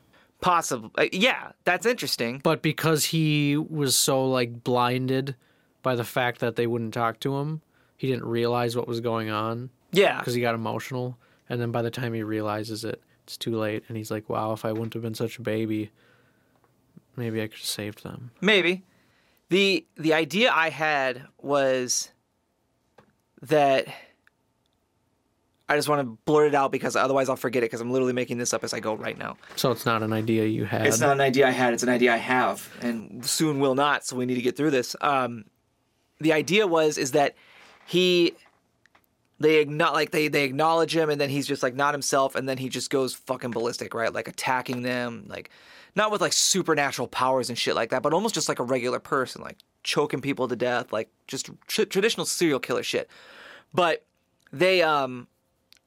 Possible. 0.41 0.91
Uh, 0.97 1.07
yeah, 1.13 1.53
that's 1.65 1.87
interesting. 1.87 2.41
But 2.43 2.63
because 2.63 3.07
he 3.07 3.57
was 3.57 3.97
so 3.97 4.25
like 4.29 4.63
blinded 4.65 5.35
by 5.83 5.95
the 5.95 6.05
fact 6.05 6.41
that 6.41 6.57
they 6.57 6.67
wouldn't 6.67 6.95
talk 6.95 7.21
to 7.21 7.39
him, 7.39 7.63
he 7.99 8.07
didn't 8.07 8.25
realize 8.25 8.75
what 8.75 8.89
was 8.89 9.01
going 9.01 9.29
on 9.29 9.69
Yeah. 9.93 10.19
because 10.19 10.33
he 10.33 10.41
got 10.41 10.55
emotional. 10.55 11.19
And 11.51 11.61
then 11.61 11.71
by 11.73 11.83
the 11.83 11.91
time 11.91 12.15
he 12.15 12.23
realizes 12.23 12.85
it, 12.85 13.03
it's 13.25 13.37
too 13.37 13.55
late. 13.59 13.85
And 13.89 13.97
he's 13.99 14.11
like, 14.11 14.29
wow, 14.31 14.53
if 14.53 14.65
I 14.65 14.73
wouldn't 14.73 14.95
have 14.95 15.03
been 15.03 15.15
such 15.15 15.39
a 15.39 15.43
baby, 15.43 15.91
maybe 17.17 17.43
I 17.43 17.49
could 17.49 17.59
have 17.59 17.67
saved 17.67 18.03
them. 18.05 18.31
Maybe. 18.41 18.85
The 19.51 19.87
the 19.97 20.13
idea 20.15 20.51
I 20.53 20.71
had 20.71 21.25
was 21.39 22.11
that 23.43 23.87
I 25.71 25.77
just 25.77 25.89
want 25.89 26.01
to 26.01 26.19
blurt 26.25 26.49
it 26.49 26.55
out 26.55 26.73
because 26.73 26.97
otherwise 26.97 27.29
I'll 27.29 27.37
forget 27.37 27.63
it 27.63 27.67
because 27.67 27.81
I'm 27.81 27.91
literally 27.91 28.15
making 28.15 28.39
this 28.39 28.55
up 28.55 28.65
as 28.65 28.73
I 28.73 28.81
go 28.81 28.95
right 28.95 29.19
now. 29.19 29.37
So 29.57 29.71
it's 29.71 29.85
not 29.85 30.03
an 30.03 30.13
idea 30.13 30.45
you 30.47 30.65
had. 30.65 30.87
It's 30.87 31.01
not 31.01 31.13
an 31.13 31.21
idea 31.21 31.47
I 31.47 31.51
had, 31.51 31.75
it's 31.75 31.83
an 31.83 31.89
idea 31.91 32.13
I 32.15 32.17
have 32.19 32.69
and 32.81 33.25
soon 33.25 33.61
will 33.61 33.75
not, 33.75 34.05
so 34.07 34.17
we 34.17 34.25
need 34.27 34.37
to 34.37 34.43
get 34.43 34.57
through 34.57 34.71
this. 34.71 34.97
Um 35.01 35.45
the 36.21 36.33
idea 36.33 36.67
was 36.67 36.99
is 36.99 37.13
that 37.13 37.35
he 37.89 38.35
they 39.41 39.57
acknowledge 39.57 39.95
like 39.95 40.11
they 40.11 40.29
they 40.29 40.45
acknowledge 40.45 40.95
him 40.95 41.09
and 41.09 41.19
then 41.19 41.31
he's 41.31 41.47
just 41.47 41.63
like 41.63 41.75
not 41.75 41.95
himself 41.95 42.35
and 42.35 42.47
then 42.47 42.59
he 42.59 42.69
just 42.69 42.91
goes 42.91 43.15
fucking 43.15 43.51
ballistic 43.51 43.95
right? 43.95 44.13
Like 44.13 44.29
attacking 44.29 44.83
them 44.83 45.25
like 45.27 45.49
not 45.97 46.13
with 46.13 46.21
like 46.21 46.35
supernatural 46.35 47.09
powers 47.09 47.49
and 47.49 47.57
shit 47.57 47.75
like 47.75 47.89
that 47.89 48.03
but 48.03 48.13
almost 48.13 48.35
just 48.35 48.47
like 48.47 48.59
a 48.59 48.63
regular 48.63 48.99
person 49.01 49.41
like 49.41 49.57
choking 49.85 50.21
people 50.21 50.47
to 50.49 50.55
death 50.55 50.93
like 50.93 51.09
just 51.27 51.49
tr- 51.67 51.85
traditional 51.85 52.27
serial 52.27 52.61
killer 52.61 52.83
shit. 52.83 53.09
But 53.73 54.05
they 54.53 54.83
um 54.83 55.27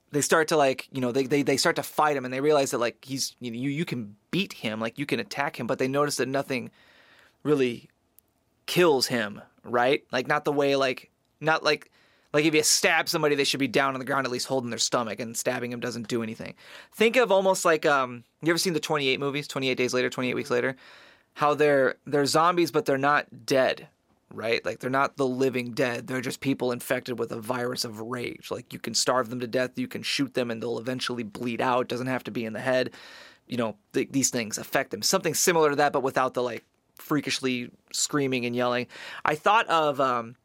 they 0.10 0.22
start 0.22 0.48
to 0.48 0.58
like 0.58 0.88
you 0.92 1.02
know 1.02 1.12
they, 1.12 1.28
they 1.28 1.44
they 1.44 1.58
start 1.58 1.76
to 1.76 1.84
fight 1.84 2.18
him 2.18 2.26
and 2.26 2.34
they 2.34 2.42
realize 2.42 2.72
that 2.72 2.80
like 2.80 3.06
he's 3.06 3.36
you 3.40 3.52
know, 3.52 3.58
you 3.60 3.70
you 3.70 3.86
can 3.86 4.16
beat 4.32 4.54
him 4.54 4.80
like 4.80 4.98
you 4.98 5.06
can 5.06 5.20
attack 5.20 5.60
him 5.60 5.68
but 5.68 5.78
they 5.78 5.88
notice 5.88 6.16
that 6.16 6.28
nothing 6.28 6.72
really 7.44 7.90
kills 8.66 9.06
him 9.06 9.40
right? 9.64 10.04
Like 10.12 10.28
not 10.28 10.46
the 10.46 10.52
way 10.52 10.76
like 10.76 11.11
not 11.42 11.64
like 11.64 11.92
like 12.34 12.46
if 12.46 12.54
you 12.54 12.64
stab 12.64 13.10
somebody 13.10 13.36
they 13.36 13.44
should 13.44 13.60
be 13.60 13.68
down 13.68 13.94
on 13.94 14.00
the 14.00 14.06
ground 14.06 14.26
at 14.26 14.32
least 14.32 14.48
holding 14.48 14.70
their 14.70 14.80
stomach 14.80 15.20
and 15.20 15.36
stabbing 15.36 15.72
him 15.72 15.80
doesn't 15.80 16.08
do 16.08 16.24
anything. 16.24 16.54
Think 16.94 17.16
of 17.16 17.32
almost 17.32 17.66
like 17.66 17.86
um 17.86 18.24
you 18.42 18.50
ever 18.50 18.58
seen 18.58 18.74
the 18.74 18.80
28 18.80 19.20
movies 19.20 19.48
28 19.48 19.76
days 19.76 19.94
later 19.94 20.10
28 20.10 20.34
weeks 20.34 20.50
later? 20.50 20.76
How 21.34 21.54
they're 21.54 21.96
they're 22.06 22.26
zombies 22.26 22.72
but 22.72 22.86
they're 22.86 22.98
not 22.98 23.46
dead 23.46 23.88
right? 24.34 24.64
Like 24.66 24.80
they're 24.80 24.90
not 24.90 25.18
the 25.18 25.28
living 25.28 25.72
dead. 25.72 26.08
They're 26.08 26.22
just 26.22 26.40
people 26.40 26.72
infected 26.72 27.20
with 27.20 27.32
a 27.32 27.40
virus 27.40 27.86
of 27.86 28.00
rage. 28.00 28.50
Like 28.50 28.74
you 28.74 28.80
can 28.80 28.94
starve 28.94 29.30
them 29.30 29.40
to 29.42 29.48
death. 29.48 29.78
You 29.78 29.88
can 29.88 30.04
shoot 30.04 30.34
them 30.34 30.52
and 30.52 30.62
they'll 30.62 30.80
eventually 30.80 31.24
bleed 31.24 31.62
out. 31.62 31.88
Doesn't 31.88 32.08
have 32.08 32.24
to 32.26 32.32
be 32.32 32.46
in 32.46 32.54
the 32.54 32.60
head. 32.60 32.92
You 33.48 33.58
know 33.58 33.76
th- 33.94 34.10
these 34.12 34.30
things 34.30 34.58
affect 34.58 34.92
them. 34.92 35.02
Something 35.02 35.34
similar 35.34 35.70
to 35.72 35.76
that 35.78 35.94
but 35.94 36.04
without 36.04 36.34
the 36.34 36.44
like 36.44 36.64
freakishly 36.96 37.72
screaming 37.92 38.46
and 38.46 38.56
yelling. 38.56 38.88
I 39.26 39.36
thought 39.36 39.68
of 39.68 40.00
um 40.00 40.36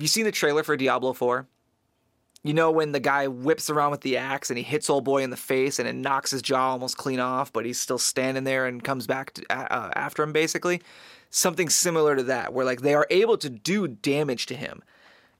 you 0.00 0.08
seen 0.08 0.24
the 0.24 0.32
trailer 0.32 0.62
for 0.62 0.76
diablo 0.76 1.12
4 1.12 1.46
you 2.42 2.54
know 2.54 2.70
when 2.70 2.92
the 2.92 3.00
guy 3.00 3.26
whips 3.26 3.68
around 3.68 3.90
with 3.90 4.00
the 4.00 4.16
axe 4.16 4.50
and 4.50 4.56
he 4.56 4.64
hits 4.64 4.88
old 4.88 5.04
boy 5.04 5.22
in 5.22 5.30
the 5.30 5.36
face 5.36 5.78
and 5.78 5.86
it 5.86 5.94
knocks 5.94 6.30
his 6.30 6.40
jaw 6.40 6.70
almost 6.70 6.96
clean 6.96 7.20
off, 7.20 7.52
but 7.52 7.66
he's 7.66 7.78
still 7.78 7.98
standing 7.98 8.44
there 8.44 8.66
and 8.66 8.82
comes 8.82 9.06
back 9.06 9.34
to, 9.34 9.44
uh, 9.50 9.90
after 9.94 10.22
him 10.22 10.32
basically. 10.32 10.80
Something 11.28 11.68
similar 11.68 12.16
to 12.16 12.24
that, 12.24 12.52
where 12.52 12.64
like 12.64 12.80
they 12.80 12.94
are 12.94 13.06
able 13.10 13.36
to 13.38 13.48
do 13.48 13.86
damage 13.86 14.46
to 14.46 14.56
him, 14.56 14.82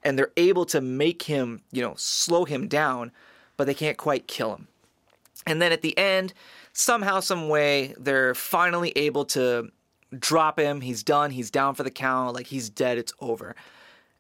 and 0.05 0.17
they're 0.17 0.31
able 0.37 0.65
to 0.67 0.81
make 0.81 1.23
him, 1.23 1.63
you 1.73 1.83
know, 1.83 1.95
slow 1.97 2.45
him 2.45 2.69
down, 2.69 3.11
but 3.57 3.65
they 3.65 3.75
can't 3.75 3.97
quite 3.97 4.29
kill 4.29 4.55
him. 4.55 4.69
And 5.47 5.61
then 5.61 5.73
at 5.73 5.83
the 5.83 5.99
end, 5.99 6.33
somehow, 6.73 7.19
some 7.19 7.49
way, 7.49 7.95
they're 7.99 8.37
finally 8.37 8.93
able 8.95 9.25
to 9.27 9.73
drop 10.17 10.61
him. 10.61 10.81
He's 10.81 11.03
done. 11.03 11.33
He's 11.33 11.51
down 11.51 11.75
for 11.75 11.83
the 11.83 11.91
count. 11.91 12.37
Like 12.37 12.47
he's 12.47 12.71
dead. 12.71 12.97
It's 12.97 13.13
over. 13.19 13.57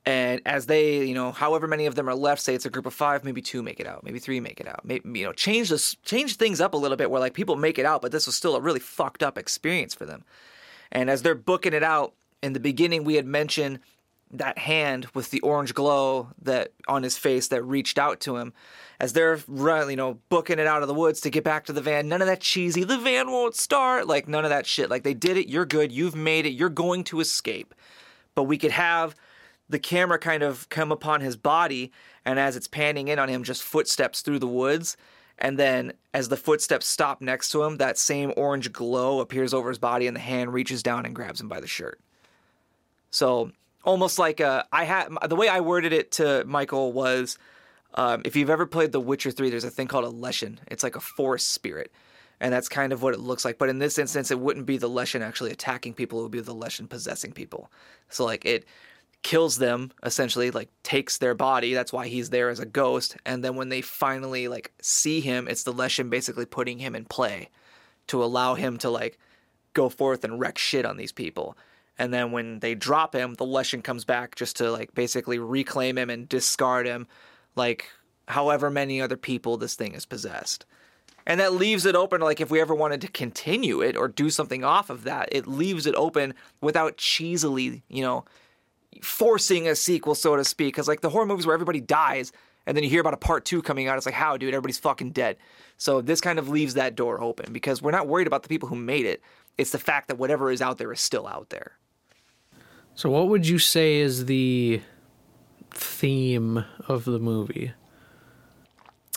And 0.06 0.40
as 0.46 0.66
they, 0.66 1.06
you 1.06 1.14
know, 1.14 1.30
however 1.30 1.66
many 1.66 1.86
of 1.86 1.94
them 1.94 2.08
are 2.08 2.14
left, 2.14 2.40
say 2.40 2.54
it's 2.54 2.64
a 2.64 2.70
group 2.70 2.86
of 2.86 2.94
five, 2.94 3.22
maybe 3.22 3.42
two 3.42 3.62
make 3.62 3.80
it 3.80 3.86
out, 3.86 4.02
maybe 4.02 4.18
three 4.18 4.40
make 4.40 4.60
it 4.60 4.66
out. 4.66 4.84
Maybe 4.84 5.20
you 5.20 5.26
know, 5.26 5.32
change 5.32 5.68
this, 5.68 5.94
change 6.04 6.36
things 6.36 6.60
up 6.60 6.72
a 6.72 6.76
little 6.76 6.96
bit 6.96 7.10
where 7.10 7.20
like 7.20 7.34
people 7.34 7.56
make 7.56 7.78
it 7.78 7.84
out, 7.84 8.00
but 8.00 8.10
this 8.10 8.26
was 8.26 8.34
still 8.34 8.56
a 8.56 8.60
really 8.60 8.80
fucked 8.80 9.22
up 9.22 9.36
experience 9.36 9.94
for 9.94 10.06
them. 10.06 10.24
And 10.90 11.10
as 11.10 11.22
they're 11.22 11.34
booking 11.34 11.74
it 11.74 11.82
out, 11.82 12.14
in 12.42 12.54
the 12.54 12.60
beginning 12.60 13.04
we 13.04 13.16
had 13.16 13.26
mentioned 13.26 13.80
that 14.32 14.58
hand 14.58 15.06
with 15.12 15.30
the 15.30 15.40
orange 15.40 15.74
glow 15.74 16.28
that 16.42 16.72
on 16.86 17.02
his 17.02 17.18
face 17.18 17.48
that 17.48 17.62
reached 17.62 17.98
out 17.98 18.20
to 18.20 18.36
him. 18.36 18.52
As 19.00 19.12
they're 19.12 19.38
you 19.48 19.96
know, 19.96 20.18
booking 20.28 20.58
it 20.58 20.66
out 20.66 20.82
of 20.82 20.88
the 20.88 20.94
woods 20.94 21.22
to 21.22 21.30
get 21.30 21.42
back 21.42 21.64
to 21.66 21.72
the 21.72 21.80
van, 21.80 22.08
none 22.08 22.20
of 22.20 22.28
that 22.28 22.40
cheesy, 22.40 22.84
the 22.84 22.98
van 22.98 23.30
won't 23.30 23.56
start, 23.56 24.06
like 24.06 24.28
none 24.28 24.44
of 24.44 24.50
that 24.50 24.66
shit. 24.66 24.90
Like 24.90 25.02
they 25.02 25.14
did 25.14 25.36
it, 25.36 25.48
you're 25.48 25.64
good, 25.64 25.90
you've 25.90 26.14
made 26.14 26.46
it, 26.46 26.50
you're 26.50 26.68
going 26.68 27.04
to 27.04 27.20
escape. 27.20 27.74
But 28.34 28.44
we 28.44 28.58
could 28.58 28.70
have 28.70 29.16
the 29.70 29.78
camera 29.78 30.18
kind 30.18 30.42
of 30.42 30.68
come 30.68 30.92
upon 30.92 31.20
his 31.20 31.36
body, 31.36 31.92
and 32.24 32.38
as 32.38 32.56
it's 32.56 32.66
panning 32.66 33.08
in 33.08 33.18
on 33.18 33.28
him, 33.28 33.44
just 33.44 33.62
footsteps 33.62 34.20
through 34.20 34.40
the 34.40 34.46
woods. 34.46 34.96
And 35.38 35.58
then 35.58 35.92
as 36.12 36.28
the 36.28 36.36
footsteps 36.36 36.86
stop 36.86 37.22
next 37.22 37.50
to 37.50 37.62
him, 37.62 37.78
that 37.78 37.96
same 37.96 38.34
orange 38.36 38.72
glow 38.72 39.20
appears 39.20 39.54
over 39.54 39.68
his 39.68 39.78
body, 39.78 40.06
and 40.06 40.16
the 40.16 40.20
hand 40.20 40.52
reaches 40.52 40.82
down 40.82 41.06
and 41.06 41.14
grabs 41.14 41.40
him 41.40 41.48
by 41.48 41.60
the 41.60 41.66
shirt. 41.66 42.00
So 43.10 43.52
almost 43.84 44.18
like 44.18 44.40
a, 44.40 44.66
I 44.72 44.84
had 44.84 45.08
the 45.28 45.36
way 45.36 45.48
I 45.48 45.60
worded 45.60 45.92
it 45.92 46.12
to 46.12 46.44
Michael 46.46 46.92
was, 46.92 47.38
um, 47.94 48.22
if 48.24 48.36
you've 48.36 48.50
ever 48.50 48.66
played 48.66 48.92
The 48.92 49.00
Witcher 49.00 49.30
Three, 49.30 49.50
there's 49.50 49.64
a 49.64 49.70
thing 49.70 49.88
called 49.88 50.04
a 50.04 50.16
Leshen. 50.16 50.58
It's 50.66 50.82
like 50.82 50.96
a 50.96 51.00
forest 51.00 51.48
spirit, 51.48 51.90
and 52.40 52.52
that's 52.52 52.68
kind 52.68 52.92
of 52.92 53.02
what 53.02 53.14
it 53.14 53.20
looks 53.20 53.44
like. 53.44 53.56
But 53.56 53.68
in 53.68 53.78
this 53.78 53.98
instance, 53.98 54.30
it 54.30 54.38
wouldn't 54.38 54.66
be 54.66 54.76
the 54.76 54.90
Leshen 54.90 55.22
actually 55.22 55.52
attacking 55.52 55.94
people; 55.94 56.20
it 56.20 56.22
would 56.22 56.32
be 56.32 56.40
the 56.40 56.54
Leshen 56.54 56.88
possessing 56.88 57.32
people. 57.32 57.70
So 58.10 58.24
like 58.24 58.44
it 58.44 58.66
kills 59.22 59.58
them 59.58 59.92
essentially 60.02 60.50
like 60.50 60.70
takes 60.82 61.18
their 61.18 61.34
body. 61.34 61.74
That's 61.74 61.92
why 61.92 62.08
he's 62.08 62.30
there 62.30 62.48
as 62.48 62.58
a 62.58 62.66
ghost. 62.66 63.16
And 63.26 63.44
then 63.44 63.54
when 63.54 63.68
they 63.68 63.82
finally 63.82 64.48
like 64.48 64.72
see 64.80 65.20
him 65.20 65.46
it's 65.46 65.62
the 65.62 65.74
leshen 65.74 66.08
basically 66.08 66.46
putting 66.46 66.78
him 66.78 66.94
in 66.94 67.04
play 67.04 67.48
to 68.06 68.22
allow 68.24 68.54
him 68.54 68.78
to 68.78 68.90
like 68.90 69.18
go 69.74 69.88
forth 69.88 70.24
and 70.24 70.40
wreck 70.40 70.58
shit 70.58 70.86
on 70.86 70.96
these 70.96 71.12
people. 71.12 71.56
And 71.98 72.14
then 72.14 72.32
when 72.32 72.60
they 72.60 72.74
drop 72.74 73.14
him 73.14 73.34
the 73.34 73.44
leshen 73.44 73.84
comes 73.84 74.04
back 74.04 74.36
just 74.36 74.56
to 74.56 74.70
like 74.70 74.94
basically 74.94 75.38
reclaim 75.38 75.98
him 75.98 76.08
and 76.08 76.28
discard 76.28 76.86
him 76.86 77.06
like 77.56 77.86
however 78.26 78.70
many 78.70 79.02
other 79.02 79.18
people 79.18 79.58
this 79.58 79.74
thing 79.74 79.92
is 79.94 80.06
possessed. 80.06 80.64
And 81.26 81.38
that 81.40 81.52
leaves 81.52 81.84
it 81.84 81.94
open 81.94 82.22
like 82.22 82.40
if 82.40 82.50
we 82.50 82.60
ever 82.60 82.74
wanted 82.74 83.02
to 83.02 83.08
continue 83.08 83.82
it 83.82 83.98
or 83.98 84.08
do 84.08 84.30
something 84.30 84.64
off 84.64 84.88
of 84.88 85.04
that 85.04 85.28
it 85.30 85.46
leaves 85.46 85.86
it 85.86 85.94
open 85.94 86.32
without 86.62 86.96
cheesily 86.96 87.82
you 87.88 88.02
know 88.02 88.24
forcing 89.02 89.68
a 89.68 89.74
sequel, 89.74 90.14
so 90.14 90.36
to 90.36 90.44
speak. 90.44 90.74
Because 90.74 90.88
like 90.88 91.00
the 91.00 91.10
horror 91.10 91.26
movies 91.26 91.46
where 91.46 91.54
everybody 91.54 91.80
dies, 91.80 92.32
and 92.66 92.76
then 92.76 92.84
you 92.84 92.90
hear 92.90 93.00
about 93.00 93.14
a 93.14 93.18
part 93.18 93.44
two 93.44 93.62
coming 93.62 93.88
out, 93.88 93.96
it's 93.96 94.06
like, 94.06 94.14
how, 94.14 94.36
dude? 94.36 94.54
Everybody's 94.54 94.78
fucking 94.78 95.12
dead. 95.12 95.36
So 95.76 96.00
this 96.00 96.20
kind 96.20 96.38
of 96.38 96.48
leaves 96.48 96.74
that 96.74 96.94
door 96.94 97.20
open 97.22 97.52
because 97.52 97.80
we're 97.80 97.90
not 97.90 98.06
worried 98.06 98.26
about 98.26 98.42
the 98.42 98.48
people 98.48 98.68
who 98.68 98.76
made 98.76 99.06
it. 99.06 99.22
It's 99.56 99.70
the 99.70 99.78
fact 99.78 100.08
that 100.08 100.16
whatever 100.16 100.50
is 100.50 100.60
out 100.60 100.78
there 100.78 100.92
is 100.92 101.00
still 101.00 101.26
out 101.26 101.50
there. 101.50 101.72
So, 102.94 103.08
what 103.08 103.28
would 103.28 103.46
you 103.46 103.58
say 103.58 103.96
is 103.96 104.26
the 104.26 104.80
theme 105.70 106.64
of 106.88 107.04
the 107.04 107.18
movie? 107.18 107.72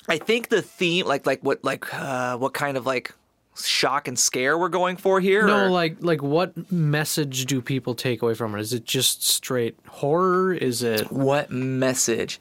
I 0.08 0.18
think 0.18 0.50
the 0.50 0.62
theme, 0.62 1.06
like 1.06 1.26
like 1.26 1.42
what 1.42 1.64
like 1.64 1.94
uh, 1.94 2.38
what 2.38 2.54
kind 2.54 2.78
of 2.78 2.86
like 2.86 3.14
shock 3.56 4.08
and 4.08 4.18
scare 4.18 4.58
we're 4.58 4.70
going 4.70 4.98
for 4.98 5.20
here? 5.20 5.46
No, 5.46 5.66
or- 5.66 5.70
like 5.70 5.98
like 6.00 6.22
what 6.22 6.72
message 6.72 7.46
do 7.46 7.62
people 7.62 7.96
take 7.96 8.22
away 8.22 8.34
from 8.34 8.56
it? 8.56 8.62
Is 8.62 8.74
it 8.74 8.86
just 8.86 9.24
straight 9.24 9.78
horror? 9.88 10.54
Is 10.54 10.84
it 10.84 11.12
what 11.12 11.52
message? 11.52 12.40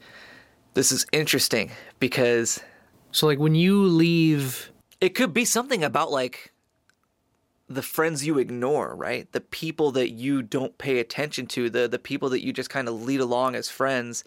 This 0.73 0.91
is 0.91 1.05
interesting 1.11 1.71
because 1.99 2.59
so 3.11 3.27
like 3.27 3.39
when 3.39 3.55
you 3.55 3.83
leave 3.83 4.71
it 4.99 5.09
could 5.15 5.33
be 5.33 5.45
something 5.45 5.83
about 5.83 6.11
like 6.11 6.51
the 7.69 7.81
friends 7.81 8.25
you 8.25 8.37
ignore, 8.37 8.95
right? 8.95 9.31
The 9.31 9.41
people 9.41 9.91
that 9.91 10.11
you 10.11 10.41
don't 10.41 10.77
pay 10.77 10.99
attention 10.99 11.47
to, 11.47 11.69
the 11.69 11.87
the 11.87 11.99
people 11.99 12.29
that 12.29 12.43
you 12.43 12.53
just 12.53 12.69
kind 12.69 12.87
of 12.87 13.03
lead 13.03 13.19
along 13.19 13.55
as 13.55 13.69
friends, 13.69 14.23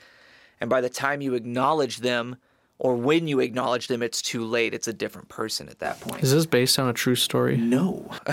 and 0.61 0.71
by 0.71 0.81
the 0.81 0.89
time 0.89 1.21
you 1.21 1.35
acknowledge 1.35 1.99
them 1.99 2.37
or 2.79 2.95
when 2.95 3.27
you 3.27 3.41
acknowledge 3.41 3.89
them 3.89 4.03
it's 4.03 4.21
too 4.21 4.45
late. 4.45 4.75
It's 4.75 4.89
a 4.89 4.93
different 4.93 5.29
person 5.29 5.69
at 5.69 5.79
that 5.79 6.01
point. 6.01 6.23
is 6.23 6.33
this 6.33 6.47
based 6.47 6.79
on 6.79 6.89
a 6.89 6.93
true 6.93 7.15
story? 7.15 7.57
No. 7.57 8.11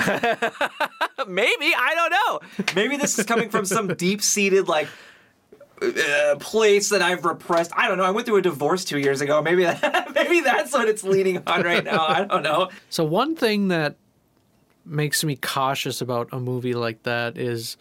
Maybe, 1.27 1.73
I 1.73 1.93
don't 1.95 2.11
know. 2.11 2.65
Maybe 2.75 2.97
this 2.97 3.17
is 3.17 3.25
coming 3.25 3.49
from 3.49 3.65
some 3.65 3.87
deep-seated 3.87 4.67
like 4.67 4.87
uh, 5.81 6.35
place 6.39 6.89
that 6.89 7.01
I've 7.01 7.23
repressed. 7.25 7.71
I 7.75 7.87
don't 7.87 7.97
know. 7.97 8.03
I 8.03 8.11
went 8.11 8.25
through 8.25 8.37
a 8.37 8.41
divorce 8.41 8.83
2 8.85 8.99
years 8.99 9.21
ago. 9.21 9.41
Maybe 9.41 9.63
that, 9.63 10.11
maybe 10.15 10.41
that's 10.41 10.73
what 10.73 10.87
it's 10.87 11.03
leaning 11.03 11.41
on 11.47 11.63
right 11.63 11.83
now. 11.83 12.05
I 12.05 12.25
don't 12.25 12.43
know. 12.43 12.69
So 12.89 13.03
one 13.03 13.35
thing 13.35 13.69
that 13.69 13.95
makes 14.85 15.23
me 15.23 15.37
cautious 15.37 16.01
about 16.01 16.27
a 16.33 16.39
movie 16.39 16.73
like 16.73 17.03
that 17.03 17.37
is 17.37 17.77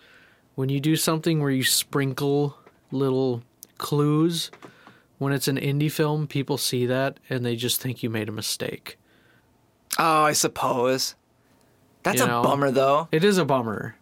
when 0.55 0.69
you 0.69 0.79
do 0.79 0.95
something 0.95 1.41
where 1.41 1.51
you 1.51 1.65
sprinkle 1.65 2.57
little 2.93 3.43
clues. 3.79 4.51
When 5.23 5.33
it's 5.33 5.47
an 5.47 5.57
indie 5.57 5.91
film, 5.91 6.27
people 6.27 6.59
see 6.59 6.85
that 6.87 7.21
and 7.31 7.47
they 7.47 7.55
just 7.55 7.81
think 7.81 8.03
you 8.03 8.11
made 8.11 8.29
a 8.29 8.33
mistake. 8.33 8.99
Oh, 9.97 10.25
I 10.25 10.33
suppose. 10.33 11.15
That's 12.03 12.19
You 12.19 12.25
a 12.25 12.27
know? 12.27 12.43
bummer 12.43 12.73
though. 12.73 13.07
It 13.13 13.23
is 13.23 13.39
a 13.39 13.45
bummer. 13.45 13.95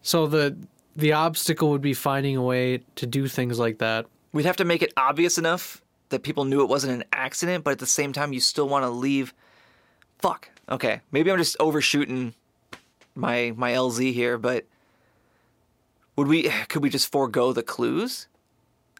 So 0.00 0.28
the 0.28 0.56
the 0.94 1.12
obstacle 1.12 1.70
would 1.70 1.80
be 1.82 1.92
finding 1.92 2.36
a 2.36 2.42
way 2.42 2.82
to 2.94 3.04
do 3.04 3.26
things 3.26 3.58
like 3.58 3.78
that. 3.78 4.06
We'd 4.32 4.46
have 4.46 4.58
to 4.58 4.64
make 4.64 4.80
it 4.80 4.92
obvious 4.96 5.38
enough 5.38 5.82
that 6.10 6.22
people 6.22 6.44
knew 6.44 6.62
it 6.62 6.68
wasn't 6.68 6.92
an 6.92 7.04
accident, 7.12 7.64
but 7.64 7.72
at 7.72 7.80
the 7.80 7.86
same 7.86 8.12
time 8.12 8.32
you 8.32 8.38
still 8.38 8.68
want 8.68 8.84
to 8.84 8.90
leave 8.90 9.34
fuck. 10.20 10.50
Okay. 10.70 11.00
Maybe 11.10 11.32
I'm 11.32 11.38
just 11.38 11.56
overshooting 11.58 12.34
my 13.16 13.52
my 13.56 13.72
LZ 13.72 14.12
here, 14.12 14.38
but 14.38 14.66
would 16.14 16.28
we 16.28 16.44
could 16.68 16.80
we 16.84 16.90
just 16.90 17.10
forego 17.10 17.52
the 17.52 17.64
clues? 17.64 18.28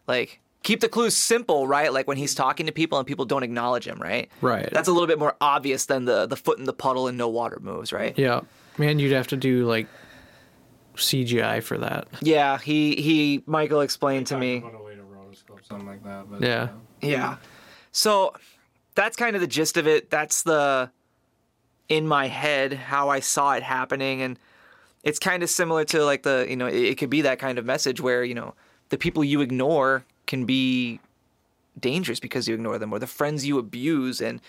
Like 0.05 0.41
keep 0.63 0.79
the 0.79 0.89
clues 0.89 1.15
simple, 1.15 1.67
right? 1.67 1.93
Like 1.93 2.07
when 2.07 2.17
he's 2.17 2.33
talking 2.33 2.65
to 2.65 2.71
people 2.71 2.97
and 2.97 3.05
people 3.05 3.25
don't 3.25 3.43
acknowledge 3.43 3.85
him, 3.85 3.99
right? 4.01 4.29
Right. 4.41 4.69
That's 4.71 4.87
a 4.87 4.91
little 4.91 5.07
bit 5.07 5.19
more 5.19 5.35
obvious 5.39 5.85
than 5.85 6.05
the 6.05 6.25
the 6.25 6.35
foot 6.35 6.57
in 6.57 6.65
the 6.65 6.73
puddle 6.73 7.07
and 7.07 7.17
no 7.17 7.27
water 7.27 7.59
moves, 7.61 7.93
right? 7.93 8.17
Yeah. 8.17 8.41
Man, 8.77 8.97
you'd 8.99 9.11
have 9.11 9.27
to 9.27 9.37
do 9.37 9.65
like 9.67 9.87
CGI 10.95 11.61
for 11.61 11.77
that. 11.77 12.07
Yeah, 12.21 12.57
he 12.57 12.95
he 12.95 13.43
Michael 13.45 13.81
explained 13.81 14.27
to 14.27 14.37
me. 14.37 14.57
About 14.57 14.75
a 14.75 14.83
way 14.83 14.95
to 14.95 15.01
rotoscope, 15.01 15.65
something 15.67 15.87
like 15.87 16.03
that. 16.03 16.29
But, 16.29 16.41
Yeah. 16.41 16.69
Yeah. 17.01 17.37
So 17.91 18.33
that's 18.95 19.15
kind 19.15 19.35
of 19.35 19.41
the 19.41 19.47
gist 19.47 19.77
of 19.77 19.87
it. 19.87 20.09
That's 20.09 20.43
the 20.43 20.89
in 21.89 22.07
my 22.07 22.27
head 22.27 22.73
how 22.73 23.09
I 23.09 23.19
saw 23.19 23.53
it 23.53 23.61
happening 23.61 24.21
and 24.21 24.39
it's 25.03 25.19
kind 25.19 25.43
of 25.43 25.49
similar 25.49 25.83
to 25.83 26.05
like 26.05 26.23
the, 26.23 26.45
you 26.49 26.55
know, 26.55 26.65
it, 26.65 26.75
it 26.75 26.97
could 26.97 27.09
be 27.09 27.21
that 27.23 27.37
kind 27.37 27.59
of 27.59 27.65
message 27.65 27.99
where, 27.99 28.23
you 28.23 28.33
know, 28.33 28.55
the 28.87 28.97
people 28.97 29.21
you 29.23 29.41
ignore 29.41 30.05
can 30.27 30.45
be 30.45 30.99
dangerous 31.79 32.19
because 32.19 32.47
you 32.47 32.53
ignore 32.53 32.77
them 32.77 32.93
or 32.93 32.99
the 32.99 33.07
friends 33.07 33.45
you 33.45 33.57
abuse 33.57 34.21
and 34.21 34.39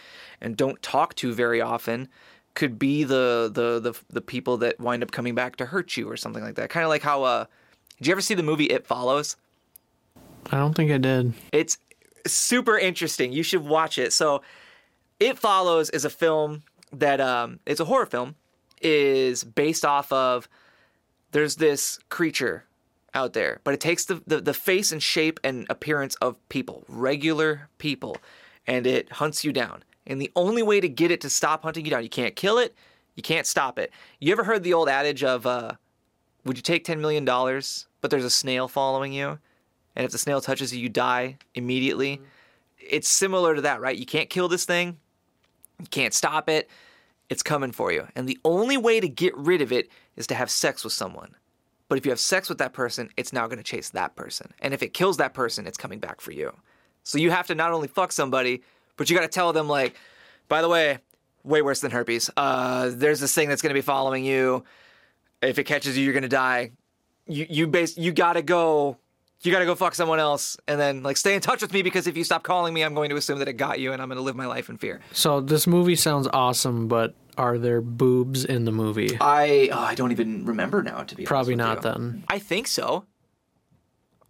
and 0.41 0.57
don't 0.57 0.83
talk 0.83 1.15
to 1.15 1.33
very 1.33 1.61
often 1.61 2.09
could 2.55 2.79
be 2.79 3.03
the 3.03 3.51
the 3.53 3.81
the, 3.81 3.99
the 4.11 4.21
people 4.21 4.57
that 4.59 4.79
wind 4.79 5.03
up 5.03 5.11
coming 5.11 5.35
back 5.35 5.57
to 5.57 5.67
hurt 5.67 5.97
you 5.97 6.09
or 6.09 6.17
something 6.17 6.43
like 6.43 6.55
that. 6.55 6.71
Kind 6.71 6.85
of 6.85 6.91
like 6.91 7.03
how 7.03 7.23
uh 7.23 7.47
did 7.99 8.09
you 8.09 8.13
ever 8.13 8.21
see 8.21 8.35
the 8.35 8.43
movie 8.43 8.65
It 8.65 8.87
Follows? 8.87 9.37
I 10.51 10.59
don't 10.59 10.75
think 10.75 10.91
I 10.91 10.99
did. 10.99 11.33
It's 11.53 11.79
super 12.27 12.79
interesting. 12.79 13.33
You 13.33 13.43
should 13.43 13.65
watch 13.65 13.99
it. 13.99 14.13
So, 14.13 14.43
It 15.21 15.39
Follows 15.39 15.91
is 15.91 16.05
a 16.05 16.11
film 16.11 16.63
that 16.93 17.21
um, 17.21 17.61
it's 17.67 17.81
a 17.81 17.85
horror 17.85 18.07
film. 18.07 18.35
Is 18.83 19.45
based 19.45 19.85
off 19.85 20.13
of 20.13 20.49
there's 21.31 21.57
this 21.57 21.99
creature 22.11 22.65
out 23.15 23.33
there, 23.33 23.61
but 23.65 23.75
it 23.75 23.81
takes 23.81 24.05
the, 24.05 24.23
the 24.27 24.41
the 24.41 24.55
face 24.55 24.93
and 24.93 25.03
shape 25.03 25.41
and 25.45 25.67
appearance 25.71 26.15
of 26.17 26.37
people, 26.49 26.85
regular 26.89 27.69
people, 27.79 28.17
and 28.67 28.87
it 28.87 29.13
hunts 29.13 29.45
you 29.45 29.53
down. 29.53 29.85
And 30.07 30.21
the 30.21 30.33
only 30.37 30.63
way 30.63 30.81
to 30.81 30.89
get 30.89 31.11
it 31.11 31.21
to 31.23 31.31
stop 31.31 31.63
hunting 31.63 31.85
you 31.85 31.91
down, 31.91 32.03
you 32.03 32.09
can't 32.09 32.37
kill 32.37 32.59
it, 32.59 32.75
you 33.15 33.23
can't 33.23 33.47
stop 33.47 33.79
it. 33.79 33.91
You 34.21 34.33
ever 34.33 34.45
heard 34.45 34.63
the 34.63 34.75
old 34.75 34.89
adage 34.89 35.25
of, 35.25 35.47
uh, 35.47 35.73
"Would 36.45 36.57
you 36.57 36.63
take 36.63 36.85
ten 36.85 37.01
million 37.01 37.25
dollars, 37.25 37.87
but 38.01 38.11
there's 38.11 38.25
a 38.25 38.31
snail 38.31 38.69
following 38.69 39.13
you?" 39.13 39.39
and 39.97 40.05
if 40.05 40.13
the 40.13 40.19
snail 40.19 40.41
touches 40.41 40.75
you, 40.75 40.81
you 40.81 40.89
die 40.89 41.39
immediately. 41.55 42.21
It's 42.79 43.09
similar 43.09 43.55
to 43.55 43.61
that, 43.63 43.81
right? 43.81 43.97
You 43.97 44.07
can't 44.07 44.29
kill 44.29 44.49
this 44.49 44.65
thing, 44.65 44.99
you 45.81 45.87
can't 45.87 46.15
stop 46.15 46.49
it. 46.49 46.69
It's 47.31 47.43
coming 47.43 47.73
for 47.73 47.91
you. 47.91 48.07
And 48.15 48.29
the 48.29 48.39
only 48.45 48.77
way 48.77 49.01
to 49.01 49.09
get 49.09 49.35
rid 49.37 49.63
of 49.63 49.73
it 49.73 49.89
is 50.15 50.27
to 50.27 50.35
have 50.35 50.51
sex 50.51 50.85
with 50.85 50.93
someone. 50.93 51.35
But 51.89 51.99
if 51.99 52.07
you 52.07 52.11
have 52.13 52.21
sex 52.21 52.49
with 52.49 52.59
that 52.59 52.73
person, 52.73 53.11
it's 53.17 53.33
now 53.33 53.47
going 53.47 53.59
to 53.59 53.65
chase 53.65 53.91
that 53.91 54.17
person. 54.17 54.53
And 54.61 54.73
if 54.73 54.83
it 54.83 54.95
kills 54.95 55.19
that 55.19 55.35
person, 55.35 55.67
it's 55.67 55.77
coming 55.77 55.99
back 55.99 56.21
for 56.21 56.33
you. 56.33 56.55
So 57.03 57.19
you 57.19 57.31
have 57.31 57.47
to 57.49 57.55
not 57.55 57.73
only 57.73 57.89
fuck 57.89 58.13
somebody, 58.13 58.63
but 58.97 59.11
you 59.11 59.17
got 59.17 59.23
to 59.23 59.29
tell 59.29 59.53
them, 59.53 59.69
like, 59.69 59.95
by 60.49 60.63
the 60.63 60.69
way, 60.69 60.99
way 61.43 61.61
worse 61.61 61.81
than 61.81 61.91
herpes. 61.91 62.31
Uh, 62.37 62.91
there's 62.95 63.21
this 63.21 63.35
thing 63.35 63.49
that's 63.49 63.61
going 63.61 63.71
to 63.71 63.75
be 63.75 63.83
following 63.83 64.25
you. 64.25 64.65
If 65.43 65.59
it 65.59 65.65
catches 65.65 65.97
you, 65.99 66.05
you're 66.05 66.15
going 66.15 66.23
to 66.23 66.29
die. 66.29 66.71
You 67.27 67.47
you 67.49 67.67
base 67.67 67.97
you 67.97 68.13
got 68.13 68.35
to 68.35 68.43
go 68.43 68.99
you 69.41 69.53
gotta 69.53 69.65
go 69.67 69.75
fuck 69.75 69.95
someone 69.95 70.19
else 70.19 70.57
and 70.69 70.81
then 70.81 71.03
like 71.03 71.17
stay 71.17 71.35
in 71.35 71.41
touch 71.41 71.61
with 71.63 71.73
me 71.73 71.83
because 71.83 72.07
if 72.07 72.17
you 72.17 72.25
stop 72.25 72.43
calling 72.43 72.73
me 72.73 72.83
i'm 72.83 72.95
going 72.95 73.11
to 73.11 73.17
assume 73.17 73.39
that 73.39 73.49
it 73.49 73.55
got 73.55 73.79
you 73.79 73.93
and 73.93 74.01
i'm 74.01 74.09
going 74.09 74.17
to 74.17 74.23
live 74.23 74.37
my 74.37 74.47
life 74.47 74.69
in 74.71 74.77
fear 74.77 75.01
So 75.13 75.41
this 75.41 75.67
movie 75.67 75.97
sounds 75.97 76.29
awesome, 76.33 76.89
but 76.89 77.15
are 77.37 77.59
there 77.59 77.81
boobs 77.81 78.45
in 78.45 78.65
the 78.65 78.73
movie? 78.73 79.17
i 79.21 79.69
oh, 79.73 79.79
i 79.79 79.95
don't 79.95 80.13
even 80.13 80.45
remember 80.45 80.83
now 80.83 81.03
to 81.03 81.15
be 81.15 81.25
Probably 81.25 81.55
honest 81.55 81.83
not 81.85 81.97
you. 81.97 82.03
then. 82.11 82.25
i 82.29 82.39
think 82.39 82.67
so 82.67 83.05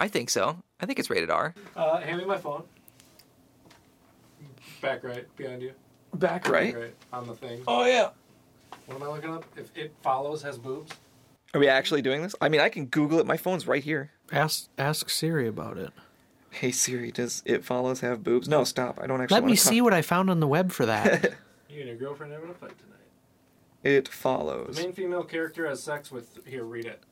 i 0.00 0.08
think 0.08 0.30
so 0.30 0.58
i 0.80 0.86
think 0.86 0.98
it's 0.98 1.10
rated 1.10 1.30
r 1.30 1.54
Uh, 1.76 1.98
hand 2.00 2.18
me 2.18 2.24
my 2.24 2.38
phone. 2.38 2.62
Back 4.80 5.02
right 5.04 5.36
behind 5.36 5.62
you. 5.62 5.72
back 6.14 6.42
Back 6.44 6.48
right 6.48 6.74
right 6.76 6.94
on 7.12 7.26
the 7.26 7.34
thing. 7.34 7.62
oh 7.66 7.84
yeah 7.86 8.10
What 8.86 8.96
am 8.96 9.02
I 9.02 9.06
looking 9.08 9.30
up? 9.30 9.44
If 9.56 9.70
it 9.76 9.92
follows 10.02 10.42
has 10.42 10.58
boobs. 10.58 10.92
are 11.54 11.60
we 11.60 11.68
actually 11.68 12.02
doing 12.02 12.22
this 12.22 12.34
i 12.40 12.48
mean 12.48 12.60
i 12.60 12.68
can 12.68 12.86
google 12.86 13.18
it 13.18 13.26
my 13.26 13.36
phone's 13.36 13.66
right 13.66 13.82
here 13.84 14.10
Ask 14.32 14.68
ask 14.78 15.08
Siri 15.10 15.46
about 15.48 15.76
it. 15.78 15.90
hey 16.50 16.70
siri 16.70 17.10
does 17.12 17.42
it 17.46 17.64
follows 17.64 18.00
have 18.00 18.22
boobs 18.24 18.48
no 18.48 18.64
stop 18.64 18.98
i 19.00 19.06
don't 19.06 19.20
actually 19.20 19.34
Let 19.36 19.44
me 19.44 19.48
wanna 19.50 19.56
see 19.56 19.76
talk. 19.78 19.84
what 19.84 19.94
I 19.94 20.02
found 20.02 20.30
on 20.30 20.40
the 20.40 20.48
web 20.48 20.72
for 20.72 20.86
that. 20.86 21.34
You 21.70 21.80
and 21.80 21.88
your 21.88 21.96
girlfriend 21.98 22.32
having 22.32 22.50
a 22.50 22.54
fight 22.54 22.70
tonight. 22.78 22.93
It 23.84 24.08
follows. 24.08 24.76
The 24.76 24.82
main 24.82 24.92
female 24.92 25.24
character 25.24 25.68
has 25.68 25.82
sex 25.82 26.10
with. 26.10 26.44
Here, 26.46 26.64
read 26.64 26.86
it. 26.86 27.02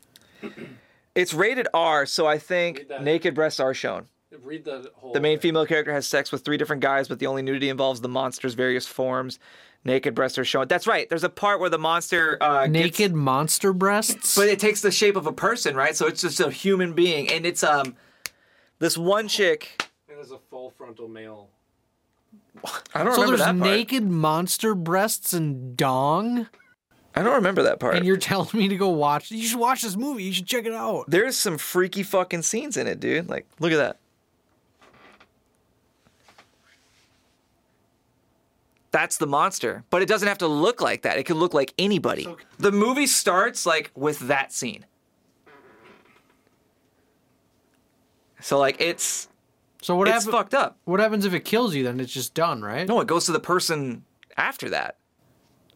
it's 1.14 1.34
rated 1.34 1.68
r 1.74 2.06
so 2.06 2.26
i 2.26 2.38
think 2.38 2.90
naked 3.02 3.34
breasts 3.34 3.60
are 3.60 3.74
shown 3.74 4.06
Read 4.42 4.64
the 4.64 4.90
whole. 4.94 5.12
The 5.12 5.20
main 5.20 5.36
thing. 5.36 5.42
female 5.50 5.66
character 5.66 5.92
has 5.92 6.06
sex 6.06 6.32
with 6.32 6.42
three 6.42 6.56
different 6.56 6.80
guys, 6.80 7.06
but 7.06 7.18
the 7.18 7.26
only 7.26 7.42
nudity 7.42 7.68
involves 7.68 8.00
the 8.00 8.08
monster's 8.08 8.54
various 8.54 8.86
forms. 8.86 9.38
Naked 9.84 10.14
breasts 10.14 10.38
are 10.38 10.44
shown. 10.44 10.68
That's 10.68 10.86
right. 10.86 11.08
There's 11.08 11.22
a 11.24 11.28
part 11.28 11.60
where 11.60 11.68
the 11.68 11.78
monster 11.78 12.38
uh, 12.40 12.66
gets- 12.66 12.72
Naked 12.72 13.14
monster 13.14 13.72
breasts. 13.72 14.34
but 14.36 14.48
it 14.48 14.58
takes 14.58 14.80
the 14.80 14.90
shape 14.90 15.16
of 15.16 15.26
a 15.26 15.32
person, 15.32 15.76
right? 15.76 15.94
So 15.94 16.06
it's 16.06 16.22
just 16.22 16.40
a 16.40 16.50
human 16.50 16.94
being, 16.94 17.30
and 17.30 17.44
it's 17.44 17.62
um, 17.62 17.94
this 18.78 18.96
one 18.96 19.28
chick. 19.28 19.86
And 20.08 20.16
there's 20.16 20.30
a 20.30 20.38
full 20.38 20.70
frontal 20.70 21.08
male. 21.08 21.50
I 22.94 23.04
don't 23.04 23.12
so 23.14 23.22
remember 23.22 23.26
there's 23.26 23.40
that 23.40 23.58
part. 23.58 23.70
naked 23.70 24.04
monster 24.04 24.74
breasts 24.74 25.34
and 25.34 25.76
dong, 25.76 26.48
I 27.14 27.22
don't 27.22 27.34
remember 27.34 27.62
that 27.64 27.78
part. 27.78 27.96
and 27.96 28.06
you're 28.06 28.16
telling 28.16 28.48
me 28.58 28.68
to 28.68 28.76
go 28.76 28.88
watch. 28.88 29.30
You 29.30 29.46
should 29.46 29.58
watch 29.60 29.82
this 29.82 29.96
movie. 29.96 30.24
You 30.24 30.32
should 30.32 30.46
check 30.46 30.64
it 30.64 30.72
out. 30.72 31.04
There's 31.08 31.36
some 31.36 31.58
freaky 31.58 32.02
fucking 32.02 32.42
scenes 32.42 32.76
in 32.76 32.86
it, 32.86 33.00
dude. 33.00 33.28
Like, 33.28 33.46
look 33.60 33.72
at 33.72 33.76
that. 33.76 33.98
That's 38.90 39.16
the 39.16 39.26
monster, 39.26 39.84
but 39.88 40.02
it 40.02 40.08
doesn't 40.08 40.28
have 40.28 40.38
to 40.38 40.46
look 40.46 40.82
like 40.82 41.02
that. 41.02 41.16
It 41.18 41.24
could 41.24 41.36
look 41.36 41.54
like 41.54 41.72
anybody. 41.78 42.24
So- 42.24 42.36
The 42.58 42.72
movie 42.72 43.06
starts 43.06 43.64
like 43.64 43.90
with 43.94 44.18
that 44.20 44.52
scene. 44.52 44.84
So 48.40 48.58
like 48.58 48.76
it's 48.80 49.28
So 49.80 49.96
what 49.96 50.08
it's 50.08 50.26
fucked 50.26 50.52
up. 50.52 50.76
What 50.84 51.00
happens 51.00 51.24
if 51.24 51.32
it 51.32 51.44
kills 51.44 51.74
you? 51.74 51.84
Then 51.84 52.00
it's 52.00 52.12
just 52.12 52.34
done, 52.34 52.60
right? 52.60 52.86
No, 52.86 53.00
it 53.00 53.06
goes 53.06 53.24
to 53.26 53.32
the 53.32 53.40
person 53.40 54.04
after 54.36 54.68
that. 54.70 54.96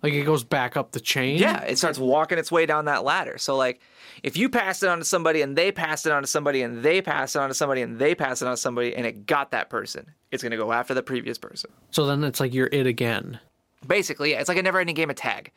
Like 0.07 0.15
it 0.15 0.25
goes 0.25 0.45
back 0.45 0.77
up 0.77 0.93
the 0.93 1.01
chain. 1.01 1.37
Yeah, 1.39 1.65
it 1.65 1.79
starts 1.79 1.99
walking 1.99 2.39
its 2.39 2.53
way 2.53 2.65
down 2.65 2.85
that 2.85 3.03
ladder. 3.03 3.39
So 3.39 3.57
like 3.57 3.81
if 4.23 4.37
you 4.37 4.49
pass 4.49 4.81
it 4.85 4.89
on 4.89 4.99
to 4.99 5.05
somebody 5.05 5.43
and 5.43 5.57
they 5.59 5.73
pass 5.73 6.07
it 6.07 6.13
on 6.13 6.23
to 6.23 6.29
somebody 6.29 6.63
and 6.63 6.81
they 6.81 7.03
pass 7.03 7.35
it 7.35 7.41
on 7.41 7.49
to 7.49 7.55
somebody 7.55 7.83
and 7.83 7.99
they 7.99 8.15
pass 8.15 8.41
it 8.41 8.47
on 8.47 8.53
to 8.53 8.57
somebody 8.57 8.95
and 8.95 9.05
it 9.05 9.27
got 9.27 9.51
that 9.51 9.69
person, 9.69 10.13
it's 10.31 10.45
gonna 10.45 10.57
go 10.57 10.73
after 10.73 10.95
the 10.95 11.03
previous 11.03 11.39
person. 11.39 11.73
So 11.91 12.07
then 12.07 12.23
it's 12.23 12.39
like 12.39 12.55
you're 12.55 12.69
it 12.71 12.87
again. 12.87 13.41
Basically, 13.85 14.31
yeah, 14.31 14.39
it's 14.39 14.49
like 14.49 14.59
a 14.59 14.63
never 14.63 14.79
ending 14.79 14.95
game 14.95 15.11
of 15.11 15.17
tag. 15.17 15.51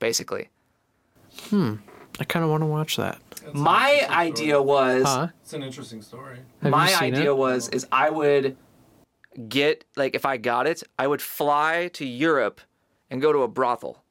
Basically. 0.00 0.48
Hmm. 1.48 1.76
I 2.18 2.24
kind 2.24 2.44
of 2.44 2.50
want 2.50 2.62
to 2.62 2.66
watch 2.66 2.96
that. 2.96 3.20
That's 3.44 3.54
My 3.54 4.04
idea 4.10 4.54
story. 4.54 4.66
was 4.66 5.04
Huh? 5.04 5.28
It's 5.42 5.52
an 5.52 5.62
interesting 5.62 6.02
story. 6.02 6.40
Have 6.60 6.72
my 6.72 6.90
you 6.90 6.96
seen 6.96 7.14
idea 7.14 7.30
it? 7.30 7.36
was 7.36 7.68
is 7.68 7.86
I 7.92 8.10
would 8.10 8.56
get 9.48 9.84
like 9.94 10.16
if 10.16 10.26
I 10.26 10.38
got 10.38 10.66
it, 10.66 10.82
I 10.98 11.06
would 11.06 11.22
fly 11.22 11.88
to 11.92 12.04
Europe 12.04 12.60
and 13.12 13.20
go 13.22 13.32
to 13.32 13.40
a 13.42 13.48
brothel. 13.48 14.02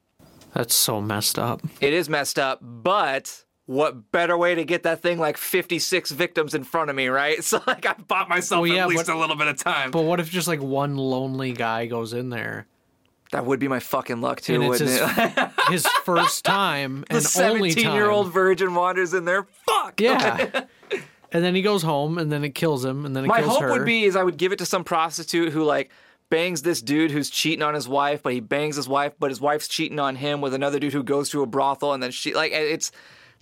That's 0.54 0.74
so 0.74 1.00
messed 1.00 1.38
up. 1.38 1.60
It 1.80 1.92
is 1.92 2.08
messed 2.08 2.38
up, 2.38 2.60
but 2.62 3.44
what 3.66 4.10
better 4.12 4.36
way 4.38 4.54
to 4.54 4.64
get 4.64 4.82
that 4.84 5.00
thing 5.02 5.18
like 5.18 5.36
56 5.36 6.10
victims 6.12 6.54
in 6.54 6.62
front 6.64 6.88
of 6.90 6.96
me, 6.96 7.08
right? 7.08 7.38
So 7.44 7.60
like 7.66 7.84
I 7.84 7.94
bought 7.94 8.28
myself 8.28 8.62
Well, 8.62 8.70
yeah, 8.70 8.82
at 8.82 8.88
least 8.88 9.06
but- 9.06 9.16
a 9.16 9.18
little 9.18 9.36
bit 9.36 9.48
of 9.48 9.56
time. 9.58 9.90
But 9.90 10.02
what 10.02 10.20
if 10.20 10.30
just 10.30 10.48
like 10.48 10.62
one 10.62 10.96
lonely 10.96 11.52
guy 11.52 11.86
goes 11.86 12.12
in 12.12 12.30
there 12.30 12.66
that 13.32 13.46
would 13.46 13.58
be 13.58 13.66
my 13.66 13.80
fucking 13.80 14.20
luck 14.20 14.42
too, 14.42 14.56
and 14.60 14.68
wouldn't 14.68 14.90
his, 14.90 15.00
it? 15.00 15.50
his 15.70 15.86
first 16.04 16.44
time 16.44 17.04
the 17.08 17.16
and 17.16 17.26
only 17.50 17.70
Seventeen-year-old 17.70 18.30
virgin 18.32 18.74
wanders 18.74 19.14
in 19.14 19.24
there. 19.24 19.46
Fuck. 19.66 20.00
Yeah. 20.02 20.64
and 21.32 21.42
then 21.42 21.54
he 21.54 21.62
goes 21.62 21.82
home 21.82 22.18
and 22.18 22.30
then 22.30 22.44
it 22.44 22.54
kills 22.54 22.84
him 22.84 23.06
and 23.06 23.16
then 23.16 23.24
it 23.24 23.28
My 23.28 23.40
kills 23.40 23.52
hope 23.54 23.62
her. 23.62 23.70
would 23.72 23.86
be 23.86 24.04
is 24.04 24.16
I 24.16 24.22
would 24.22 24.36
give 24.36 24.52
it 24.52 24.58
to 24.58 24.66
some 24.66 24.84
prostitute 24.84 25.50
who 25.52 25.64
like 25.64 25.90
bangs 26.32 26.62
this 26.62 26.80
dude 26.80 27.10
who's 27.10 27.28
cheating 27.28 27.62
on 27.62 27.74
his 27.74 27.86
wife, 27.86 28.22
but 28.22 28.32
he 28.32 28.40
bangs 28.40 28.76
his 28.76 28.88
wife, 28.88 29.12
but 29.20 29.30
his 29.30 29.38
wife's 29.38 29.68
cheating 29.68 29.98
on 30.00 30.16
him 30.16 30.40
with 30.40 30.54
another 30.54 30.78
dude 30.78 30.94
who 30.94 31.02
goes 31.02 31.28
to 31.28 31.42
a 31.42 31.46
brothel, 31.46 31.92
and 31.92 32.02
then 32.02 32.10
she 32.10 32.32
like 32.32 32.52
it's 32.52 32.90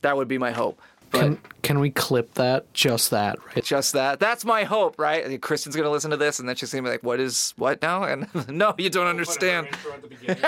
that 0.03 0.16
would 0.16 0.26
be 0.26 0.38
my 0.38 0.50
hope. 0.50 0.81
But 1.12 1.20
Can, 1.20 1.38
can 1.62 1.79
we 1.81 1.90
clip 1.90 2.35
that? 2.35 2.72
Just 2.74 3.11
that, 3.11 3.38
right? 3.46 3.64
just 3.64 3.92
that. 3.94 4.18
That's 4.20 4.44
my 4.44 4.64
hope, 4.64 4.98
right? 4.98 5.24
I 5.24 5.29
think 5.29 5.40
Kristen's 5.40 5.76
gonna 5.76 5.88
listen 5.90 6.11
to 6.11 6.16
this, 6.16 6.40
and 6.40 6.48
then 6.48 6.57
she's 6.57 6.72
gonna 6.72 6.83
be 6.83 6.90
like, 6.90 7.03
"What 7.05 7.20
is 7.20 7.55
what 7.57 7.81
now?" 7.81 8.03
And 8.03 8.26
no, 8.48 8.74
you 8.76 8.90
don't 8.90 9.07
understand. 9.07 9.68
Put 9.70 9.76
her 9.76 9.88
intro 9.88 9.92
at 9.94 10.03
the 10.03 10.09
beginning, 10.09 10.42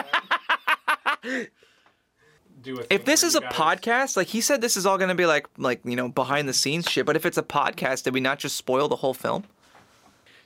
right? 1.24 1.48
Do 2.62 2.81
If 2.90 3.05
this 3.05 3.22
is 3.24 3.35
a 3.35 3.40
guys- 3.40 3.52
podcast, 3.52 4.16
like 4.16 4.28
he 4.28 4.40
said, 4.40 4.61
this 4.61 4.76
is 4.76 4.87
all 4.87 4.98
gonna 4.98 5.14
be 5.16 5.26
like 5.26 5.48
like 5.59 5.81
you 5.85 5.96
know 5.96 6.09
behind 6.09 6.48
the 6.48 6.52
scenes 6.52 6.88
shit. 6.88 7.07
But 7.07 7.16
if 7.16 7.26
it's 7.26 7.38
a 7.38 7.42
podcast, 7.42 8.05
did 8.05 8.14
we 8.14 8.20
not 8.20 8.38
just 8.38 8.57
spoil 8.57 8.88
the 8.88 8.96
whole 8.96 9.14
film? 9.14 9.44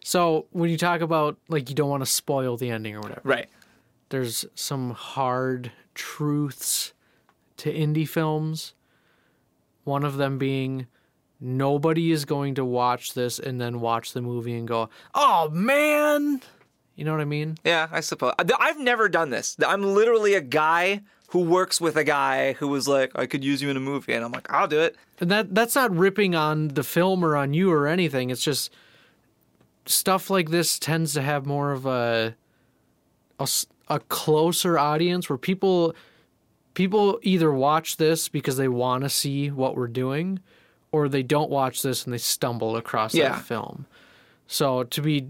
So 0.06 0.46
when 0.52 0.70
you 0.70 0.78
talk 0.78 1.00
about 1.00 1.36
like 1.48 1.68
you 1.68 1.74
don't 1.74 1.90
want 1.90 2.02
to 2.04 2.06
spoil 2.08 2.56
the 2.56 2.70
ending 2.70 2.94
or 2.94 3.00
whatever, 3.00 3.22
Right. 3.24 3.48
there's 4.10 4.44
some 4.54 4.92
hard 4.92 5.72
truths 5.96 6.92
to 7.56 7.74
indie 7.74 8.08
films. 8.08 8.74
One 9.82 10.04
of 10.04 10.16
them 10.16 10.38
being 10.38 10.86
nobody 11.40 12.12
is 12.12 12.24
going 12.24 12.54
to 12.54 12.64
watch 12.64 13.14
this 13.14 13.40
and 13.40 13.60
then 13.60 13.80
watch 13.80 14.12
the 14.12 14.22
movie 14.22 14.54
and 14.54 14.68
go, 14.68 14.90
"Oh 15.12 15.48
man." 15.50 16.40
You 16.94 17.04
know 17.04 17.10
what 17.10 17.20
I 17.20 17.24
mean? 17.24 17.58
Yeah, 17.64 17.88
I 17.90 17.98
suppose. 17.98 18.32
I've 18.38 18.78
never 18.78 19.08
done 19.08 19.30
this. 19.30 19.56
I'm 19.66 19.82
literally 19.82 20.34
a 20.34 20.40
guy 20.40 21.00
who 21.30 21.40
works 21.40 21.80
with 21.80 21.96
a 21.96 22.04
guy 22.04 22.52
who 22.52 22.68
was 22.68 22.86
like, 22.86 23.10
I 23.16 23.26
could 23.26 23.42
use 23.42 23.60
you 23.60 23.70
in 23.70 23.76
a 23.76 23.80
movie. 23.80 24.12
And 24.12 24.24
I'm 24.24 24.30
like, 24.30 24.50
I'll 24.52 24.68
do 24.68 24.80
it. 24.80 24.94
And 25.18 25.32
that 25.32 25.52
that's 25.52 25.74
not 25.74 25.90
ripping 25.94 26.36
on 26.36 26.68
the 26.68 26.84
film 26.84 27.24
or 27.24 27.34
on 27.36 27.52
you 27.54 27.72
or 27.72 27.88
anything. 27.88 28.30
It's 28.30 28.42
just 28.44 28.70
stuff 29.86 30.30
like 30.30 30.50
this 30.50 30.78
tends 30.78 31.14
to 31.14 31.22
have 31.22 31.46
more 31.46 31.72
of 31.72 31.86
a 31.86 32.34
a 33.88 34.00
closer 34.00 34.78
audience 34.78 35.28
where 35.28 35.36
people 35.36 35.94
people 36.74 37.18
either 37.22 37.52
watch 37.52 37.96
this 37.96 38.28
because 38.28 38.56
they 38.56 38.68
want 38.68 39.02
to 39.04 39.08
see 39.10 39.50
what 39.50 39.76
we're 39.76 39.86
doing 39.86 40.40
or 40.92 41.08
they 41.08 41.22
don't 41.22 41.50
watch 41.50 41.82
this 41.82 42.04
and 42.04 42.12
they 42.12 42.18
stumble 42.18 42.76
across 42.76 43.14
Yeah. 43.14 43.30
that 43.30 43.42
film. 43.42 43.86
So 44.46 44.84
to 44.84 45.02
be 45.02 45.28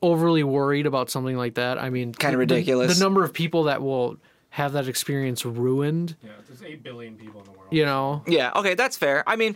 overly 0.00 0.42
worried 0.42 0.86
about 0.86 1.10
something 1.10 1.36
like 1.36 1.54
that, 1.54 1.78
I 1.78 1.90
mean, 1.90 2.12
Kinda 2.12 2.32
the- 2.36 2.38
ridiculous. 2.38 2.98
The, 2.98 3.04
number 3.04 3.22
of 3.24 3.32
people 3.32 3.64
that 3.64 3.82
will 3.82 4.16
have 4.50 4.72
that 4.72 4.88
experience 4.88 5.44
ruined, 5.44 6.16
Yeah, 6.22 6.30
there's 6.48 6.62
eight 6.62 6.82
billion 6.82 7.16
people 7.16 7.40
in 7.40 7.46
the 7.46 7.52
world. 7.52 7.68
you 7.72 7.84
know. 7.84 8.22
Yeah, 8.26 8.50
okay, 8.56 8.74
that's 8.74 8.96
fair. 8.96 9.22
I 9.26 9.36
mean, 9.36 9.54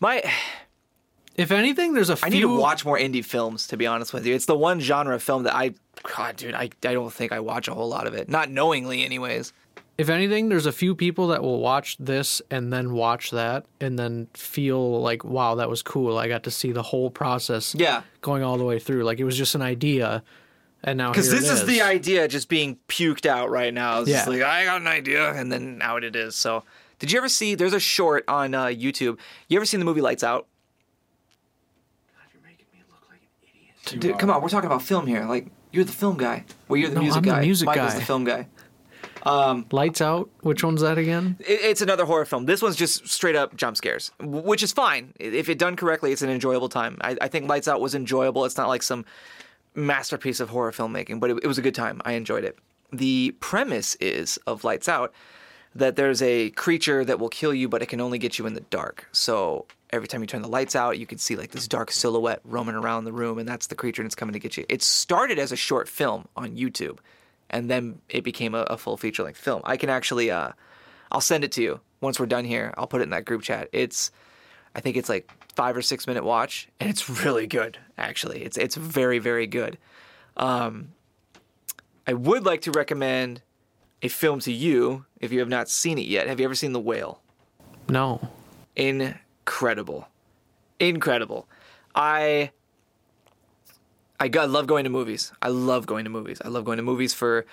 my 0.00 0.22
If 1.36 1.50
anything, 1.50 1.92
there's 1.94 2.08
a 2.10 2.16
few 2.16 2.26
I 2.26 2.30
need 2.30 2.40
to 2.40 2.58
watch 2.58 2.84
more 2.84 2.98
indie 2.98 3.24
films, 3.24 3.66
to 3.68 3.76
be 3.76 3.86
honest 3.86 4.12
with 4.14 4.24
you. 4.26 4.34
It's 4.34 4.46
the 4.46 4.56
one 4.56 4.80
genre 4.80 5.14
of 5.14 5.22
film 5.22 5.42
that 5.42 5.54
I, 5.54 5.74
God, 6.16 6.36
dude, 6.36 6.54
I, 6.54 6.70
I 6.84 6.94
don't 6.94 7.12
think 7.12 7.30
I 7.32 7.40
watch 7.40 7.68
a 7.68 7.74
whole 7.74 7.88
lot 7.88 8.06
of 8.06 8.14
it. 8.14 8.28
Not 8.28 8.50
knowingly, 8.50 9.04
anyways. 9.04 9.52
if 9.98 10.08
anything, 10.08 10.48
there's 10.48 10.64
a 10.66 10.72
few 10.72 10.94
people 10.94 11.28
that 11.28 11.42
will 11.42 11.60
watch 11.60 11.96
this 11.98 12.40
and 12.50 12.72
then 12.72 12.92
watch 12.92 13.30
that 13.32 13.66
and 13.80 13.98
then 13.98 14.28
feel 14.34 15.00
like, 15.02 15.24
wow, 15.24 15.54
that 15.56 15.68
was 15.68 15.82
cool. 15.82 16.16
I 16.18 16.26
got 16.28 16.42
to 16.44 16.50
see 16.50 16.72
the 16.72 16.82
whole 16.82 17.10
process 17.10 17.74
Yeah. 17.74 18.02
going 18.22 18.42
all 18.42 18.56
the 18.58 18.64
way 18.64 18.78
through. 18.78 19.04
Like 19.04 19.20
it 19.20 19.24
was 19.24 19.36
just 19.36 19.54
an 19.54 19.62
idea, 19.62 20.22
and 20.84 20.96
now 20.98 21.10
Because 21.10 21.30
this 21.30 21.48
it 21.50 21.52
is 21.52 21.66
the 21.66 21.82
idea 21.82 22.28
just 22.28 22.48
being 22.48 22.78
puked 22.88 23.26
out 23.26 23.50
right 23.50 23.72
now. 23.74 24.00
It's 24.00 24.08
Yeah. 24.10 24.24
like, 24.26 24.40
I 24.42 24.64
got 24.64 24.80
an 24.80 24.86
idea, 24.86 25.32
and 25.32 25.52
then 25.52 25.80
out 25.82 26.02
it 26.04 26.16
is. 26.16 26.34
So, 26.34 26.62
did 26.98 27.12
you 27.12 27.18
ever 27.18 27.28
see, 27.28 27.54
there's 27.54 27.74
a 27.74 27.80
short 27.80 28.24
on 28.28 28.54
uh, 28.54 28.66
YouTube. 28.66 29.18
You 29.48 29.56
ever 29.58 29.66
seen 29.66 29.80
the 29.80 29.86
movie 29.86 30.00
Lights 30.00 30.22
Out? 30.24 30.46
You're 32.32 32.42
making 32.42 32.66
me 32.74 32.80
look 32.90 33.00
like 33.10 33.20
Dude, 33.86 34.18
come 34.18 34.30
on, 34.30 34.42
we're 34.42 34.48
talking 34.48 34.66
about 34.66 34.82
film 34.82 35.06
here. 35.06 35.24
Like, 35.24 35.46
you're 35.72 35.84
the 35.84 35.92
film 35.92 36.16
guy. 36.16 36.44
Well, 36.68 36.76
you're 36.78 36.88
the 36.88 36.96
No, 36.96 37.02
music 37.02 37.18
I'm 37.18 37.22
the 37.24 37.30
guy. 37.30 37.40
music 37.42 37.66
Michael's 37.66 37.92
guy. 37.94 37.98
the 38.00 38.04
film 38.04 38.24
guy. 38.24 38.48
Um, 39.22 39.66
Lights 39.72 40.00
Out. 40.00 40.30
Which 40.42 40.62
one's 40.62 40.80
that 40.82 40.98
again? 40.98 41.36
It, 41.40 41.60
it's 41.62 41.80
another 41.82 42.04
horror 42.04 42.24
film. 42.24 42.46
This 42.46 42.62
one's 42.62 42.76
just 42.76 43.08
straight 43.08 43.34
up 43.36 43.56
jump 43.56 43.76
scares, 43.76 44.12
which 44.20 44.62
is 44.62 44.72
fine. 44.72 45.12
If 45.18 45.48
it 45.48 45.58
done 45.58 45.74
correctly, 45.76 46.12
it's 46.12 46.22
an 46.22 46.30
enjoyable 46.30 46.68
time. 46.68 46.96
I, 47.00 47.16
I 47.20 47.28
think 47.28 47.48
Lights 47.48 47.66
Out 47.68 47.80
was 47.80 47.94
enjoyable. 47.94 48.44
It's 48.44 48.56
not 48.56 48.68
like 48.68 48.82
some 48.82 49.04
masterpiece 49.74 50.40
of 50.40 50.50
horror 50.50 50.72
filmmaking, 50.72 51.20
but 51.20 51.30
it, 51.30 51.38
it 51.42 51.46
was 51.46 51.58
a 51.58 51.62
good 51.62 51.74
time. 51.74 52.00
I 52.04 52.12
enjoyed 52.12 52.44
it. 52.44 52.58
The 52.92 53.34
premise 53.40 53.96
is 53.96 54.38
of 54.46 54.64
Lights 54.64 54.88
Out 54.88 55.12
that 55.74 55.96
there's 55.96 56.22
a 56.22 56.50
creature 56.50 57.04
that 57.04 57.18
will 57.18 57.28
kill 57.28 57.52
you, 57.52 57.68
but 57.68 57.82
it 57.82 57.86
can 57.86 58.00
only 58.00 58.18
get 58.18 58.38
you 58.38 58.46
in 58.46 58.54
the 58.54 58.60
dark. 58.62 59.08
So 59.12 59.66
every 59.96 60.08
time 60.08 60.20
you 60.20 60.26
turn 60.26 60.42
the 60.42 60.48
lights 60.48 60.76
out, 60.76 60.98
you 60.98 61.06
can 61.06 61.18
see 61.18 61.34
like 61.36 61.50
this 61.50 61.66
dark 61.66 61.90
silhouette 61.90 62.40
roaming 62.44 62.74
around 62.74 63.04
the 63.04 63.12
room, 63.12 63.38
and 63.38 63.48
that's 63.48 63.66
the 63.66 63.74
creature, 63.74 64.02
and 64.02 64.06
it's 64.06 64.14
coming 64.14 64.34
to 64.34 64.38
get 64.38 64.56
you. 64.56 64.64
It 64.68 64.82
started 64.82 65.38
as 65.38 65.50
a 65.50 65.56
short 65.56 65.88
film 65.88 66.28
on 66.36 66.56
YouTube, 66.56 66.98
and 67.50 67.70
then 67.70 68.00
it 68.08 68.22
became 68.22 68.54
a, 68.54 68.62
a 68.62 68.76
full 68.76 68.96
feature 68.96 69.24
length 69.24 69.40
film. 69.40 69.62
I 69.64 69.76
can 69.76 69.90
actually, 69.90 70.30
uh, 70.30 70.50
I'll 71.10 71.20
send 71.20 71.42
it 71.42 71.52
to 71.52 71.62
you 71.62 71.80
once 72.00 72.20
we're 72.20 72.26
done 72.26 72.44
here. 72.44 72.72
I'll 72.76 72.86
put 72.86 73.00
it 73.00 73.04
in 73.04 73.10
that 73.10 73.24
group 73.24 73.42
chat. 73.42 73.68
It's, 73.72 74.10
I 74.74 74.80
think 74.80 74.96
it's 74.96 75.08
like 75.08 75.30
five 75.56 75.76
or 75.76 75.82
six 75.82 76.06
minute 76.06 76.24
watch, 76.24 76.68
and 76.78 76.88
it's 76.88 77.08
really 77.24 77.46
good. 77.46 77.78
Actually, 77.98 78.44
it's 78.44 78.56
it's 78.56 78.76
very 78.76 79.18
very 79.18 79.46
good. 79.46 79.78
Um, 80.36 80.92
I 82.06 82.12
would 82.12 82.44
like 82.44 82.60
to 82.62 82.70
recommend 82.70 83.42
a 84.02 84.08
film 84.08 84.40
to 84.40 84.52
you 84.52 85.06
if 85.20 85.32
you 85.32 85.40
have 85.40 85.48
not 85.48 85.68
seen 85.68 85.98
it 85.98 86.06
yet. 86.06 86.28
Have 86.28 86.38
you 86.38 86.44
ever 86.44 86.54
seen 86.54 86.72
The 86.72 86.80
Whale? 86.80 87.20
No. 87.88 88.28
Incredible, 89.46 90.08
incredible. 90.80 91.46
I 91.94 92.50
I 94.18 94.26
got, 94.26 94.50
love 94.50 94.66
going 94.66 94.84
to 94.84 94.90
movies. 94.90 95.32
I 95.40 95.48
love 95.48 95.86
going 95.86 96.04
to 96.04 96.10
movies. 96.10 96.40
I 96.44 96.48
love 96.48 96.64
going 96.64 96.78
to 96.78 96.82
movies 96.82 97.14
for 97.14 97.46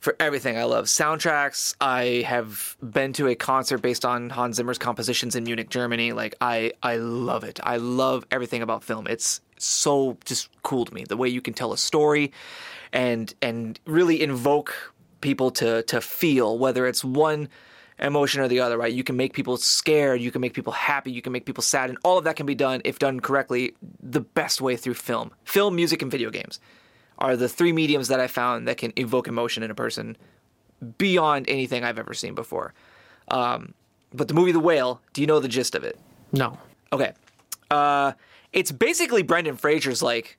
for 0.00 0.16
everything. 0.18 0.58
I 0.58 0.64
love 0.64 0.86
soundtracks. 0.86 1.76
I 1.80 2.24
have 2.26 2.76
been 2.82 3.12
to 3.14 3.28
a 3.28 3.36
concert 3.36 3.78
based 3.78 4.04
on 4.04 4.30
Hans 4.30 4.56
Zimmer's 4.56 4.78
compositions 4.78 5.36
in 5.36 5.44
Munich, 5.44 5.70
Germany. 5.70 6.12
Like 6.12 6.34
I 6.40 6.72
I 6.82 6.96
love 6.96 7.44
it. 7.44 7.60
I 7.62 7.76
love 7.76 8.26
everything 8.32 8.60
about 8.60 8.82
film. 8.82 9.06
It's 9.06 9.40
so 9.58 10.18
just 10.24 10.48
cool 10.64 10.84
to 10.86 10.92
me 10.92 11.04
the 11.08 11.16
way 11.16 11.28
you 11.28 11.40
can 11.40 11.54
tell 11.54 11.72
a 11.72 11.78
story 11.78 12.32
and 12.92 13.32
and 13.40 13.78
really 13.86 14.22
invoke 14.22 14.74
people 15.20 15.52
to 15.52 15.84
to 15.84 16.00
feel 16.00 16.58
whether 16.58 16.84
it's 16.84 17.04
one 17.04 17.48
emotion 18.00 18.40
or 18.40 18.48
the 18.48 18.60
other, 18.60 18.78
right? 18.78 18.92
You 18.92 19.04
can 19.04 19.16
make 19.16 19.32
people 19.32 19.56
scared, 19.56 20.20
you 20.20 20.30
can 20.30 20.40
make 20.40 20.54
people 20.54 20.72
happy, 20.72 21.10
you 21.10 21.22
can 21.22 21.32
make 21.32 21.44
people 21.44 21.62
sad, 21.62 21.90
and 21.90 21.98
all 22.04 22.18
of 22.18 22.24
that 22.24 22.36
can 22.36 22.46
be 22.46 22.54
done 22.54 22.80
if 22.84 22.98
done 22.98 23.20
correctly 23.20 23.74
the 24.00 24.20
best 24.20 24.60
way 24.60 24.76
through 24.76 24.94
film. 24.94 25.32
Film, 25.44 25.74
music, 25.74 26.02
and 26.02 26.10
video 26.10 26.30
games 26.30 26.60
are 27.18 27.36
the 27.36 27.48
three 27.48 27.72
mediums 27.72 28.08
that 28.08 28.20
I 28.20 28.28
found 28.28 28.68
that 28.68 28.76
can 28.76 28.92
evoke 28.96 29.26
emotion 29.26 29.62
in 29.62 29.70
a 29.70 29.74
person 29.74 30.16
beyond 30.96 31.48
anything 31.48 31.82
I've 31.82 31.98
ever 31.98 32.14
seen 32.14 32.34
before. 32.34 32.74
Um, 33.28 33.74
but 34.12 34.28
the 34.28 34.34
movie 34.34 34.52
The 34.52 34.60
Whale, 34.60 35.00
do 35.12 35.20
you 35.20 35.26
know 35.26 35.40
the 35.40 35.48
gist 35.48 35.74
of 35.74 35.82
it? 35.84 35.98
No. 36.32 36.56
Okay. 36.92 37.12
Uh, 37.70 38.12
it's 38.52 38.72
basically 38.72 39.22
Brendan 39.22 39.56
Fraser's 39.56 40.02
like 40.02 40.38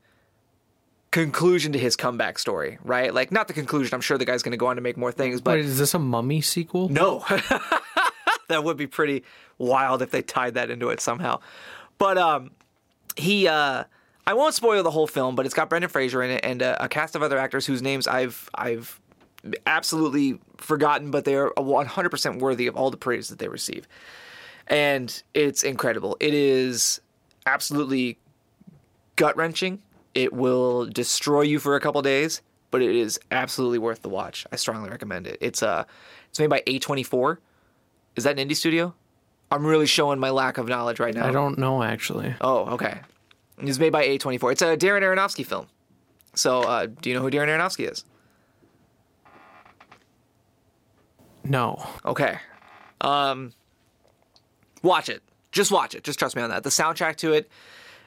conclusion 1.11 1.71
to 1.73 1.79
his 1.79 1.95
comeback 1.95 2.37
story, 2.37 2.77
right? 2.83 3.13
Like 3.13 3.31
not 3.31 3.47
the 3.47 3.53
conclusion. 3.53 3.95
I'm 3.95 4.01
sure 4.01 4.17
the 4.17 4.25
guy's 4.25 4.43
going 4.43 4.51
to 4.51 4.57
go 4.57 4.67
on 4.67 4.75
to 4.75 4.81
make 4.81 4.97
more 4.97 5.11
things, 5.11 5.41
but 5.41 5.55
Wait, 5.55 5.65
is 5.65 5.79
this 5.79 5.93
a 5.93 5.99
mummy 5.99 6.41
sequel? 6.41 6.89
no. 6.89 7.25
that 8.47 8.63
would 8.63 8.77
be 8.77 8.87
pretty 8.87 9.23
wild 9.57 10.01
if 10.01 10.11
they 10.11 10.21
tied 10.21 10.55
that 10.55 10.69
into 10.69 10.89
it 10.89 10.99
somehow. 10.99 11.39
But 11.97 12.17
um 12.17 12.51
he 13.15 13.47
uh 13.47 13.83
I 14.27 14.33
won't 14.33 14.53
spoil 14.53 14.83
the 14.83 14.91
whole 14.91 15.07
film, 15.07 15.35
but 15.35 15.45
it's 15.45 15.55
got 15.55 15.69
Brendan 15.69 15.89
Fraser 15.89 16.21
in 16.21 16.29
it 16.29 16.41
and 16.43 16.61
a, 16.61 16.83
a 16.83 16.87
cast 16.87 17.15
of 17.15 17.23
other 17.23 17.37
actors 17.37 17.65
whose 17.65 17.81
names 17.81 18.07
I've 18.07 18.49
I've 18.53 18.99
absolutely 19.65 20.39
forgotten, 20.57 21.11
but 21.11 21.25
they 21.25 21.35
are 21.35 21.51
100% 21.57 22.39
worthy 22.39 22.67
of 22.67 22.75
all 22.75 22.91
the 22.91 22.97
praise 22.97 23.29
that 23.29 23.39
they 23.39 23.47
receive. 23.47 23.87
And 24.67 25.23
it's 25.33 25.63
incredible. 25.63 26.17
It 26.19 26.33
is 26.33 26.99
absolutely 27.45 28.19
gut 29.15 29.35
wrenching. 29.37 29.81
It 30.19 30.33
will 30.33 30.85
destroy 30.85 31.43
you 31.43 31.59
for 31.59 31.77
a 31.77 31.79
couple 31.79 32.01
days, 32.01 32.41
but 32.71 32.81
it 32.81 32.93
is 32.93 33.17
absolutely 33.31 33.77
worth 33.77 34.01
the 34.01 34.09
watch. 34.09 34.45
I 34.51 34.57
strongly 34.57 34.89
recommend 34.89 35.27
it. 35.27 35.37
It's 35.39 35.63
uh, 35.63 35.85
it's 36.29 36.37
made 36.37 36.49
by 36.49 36.61
A24. 36.67 37.37
Is 38.17 38.25
that 38.25 38.37
an 38.37 38.45
indie 38.45 38.55
studio? 38.55 38.93
I'm 39.49 39.65
really 39.65 39.85
showing 39.85 40.19
my 40.19 40.29
lack 40.29 40.57
of 40.57 40.67
knowledge 40.67 40.99
right 40.99 41.15
now. 41.15 41.25
I 41.25 41.31
don't 41.31 41.57
know 41.57 41.81
actually. 41.81 42.35
Oh, 42.41 42.65
okay. 42.73 42.99
It's 43.59 43.79
made 43.79 43.93
by 43.93 44.05
A24. 44.09 44.51
It's 44.51 44.61
a 44.61 44.75
Darren 44.75 45.03
Aronofsky 45.03 45.45
film. 45.45 45.67
So, 46.35 46.63
uh, 46.63 46.87
do 46.87 47.09
you 47.09 47.15
know 47.15 47.21
who 47.21 47.31
Darren 47.31 47.47
Aronofsky 47.47 47.89
is? 47.89 48.03
No. 51.45 51.81
Okay. 52.03 52.39
Um, 52.99 53.53
watch 54.83 55.07
it. 55.07 55.23
Just 55.53 55.71
watch 55.71 55.95
it. 55.95 56.03
Just 56.03 56.19
trust 56.19 56.35
me 56.35 56.41
on 56.41 56.49
that. 56.49 56.63
The 56.63 56.69
soundtrack 56.69 57.15
to 57.17 57.31
it 57.31 57.49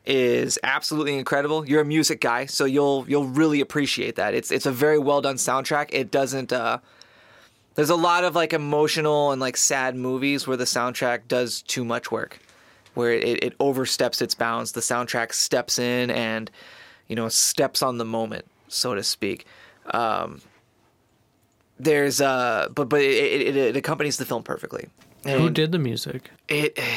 is 0.05 0.59
absolutely 0.63 1.17
incredible. 1.17 1.69
You're 1.69 1.83
a 1.83 1.85
music 1.85 2.21
guy, 2.21 2.47
so 2.47 2.65
you'll 2.65 3.05
you'll 3.09 3.27
really 3.29 3.61
appreciate 3.61 4.17
that. 4.17 4.35
It's 4.35 4.51
it's 4.51 4.67
a 4.67 4.73
very 4.73 4.99
well 4.99 5.21
done 5.21 5.37
soundtrack. 5.37 5.89
It 5.93 6.11
doesn't. 6.11 6.53
Uh, 6.53 6.79
there's 7.75 7.91
a 7.91 7.97
lot 7.97 8.25
of 8.25 8.35
like 8.35 8.53
emotional 8.53 9.31
and 9.31 9.41
like 9.41 9.57
sad 9.57 9.97
movies 9.97 10.47
where 10.47 10.57
the 10.57 10.65
soundtrack 10.65 11.29
does 11.29 11.63
too 11.63 11.85
much 11.85 12.11
work, 12.11 12.39
where 12.95 13.13
it, 13.13 13.45
it 13.45 13.55
oversteps 13.61 14.21
its 14.21 14.35
bounds. 14.35 14.73
The 14.73 14.81
soundtrack 14.81 15.33
steps 15.33 15.79
in 15.79 16.11
and 16.11 16.51
you 17.07 17.17
know 17.17 17.29
steps 17.29 17.83
on 17.83 17.99
the 17.99 18.05
moment, 18.05 18.47
so 18.69 18.95
to 18.95 19.03
speak. 19.03 19.47
Um, 19.87 20.41
there's 21.79 22.21
uh, 22.21 22.69
but 22.75 22.89
but 22.89 23.01
it, 23.01 23.41
it, 23.41 23.57
it 23.57 23.77
accompanies 23.77 24.17
the 24.17 24.25
film 24.25 24.43
perfectly. 24.43 24.89
Who 25.25 25.51
did 25.51 25.71
the 25.71 25.79
music? 25.79 26.31
it? 26.49 26.79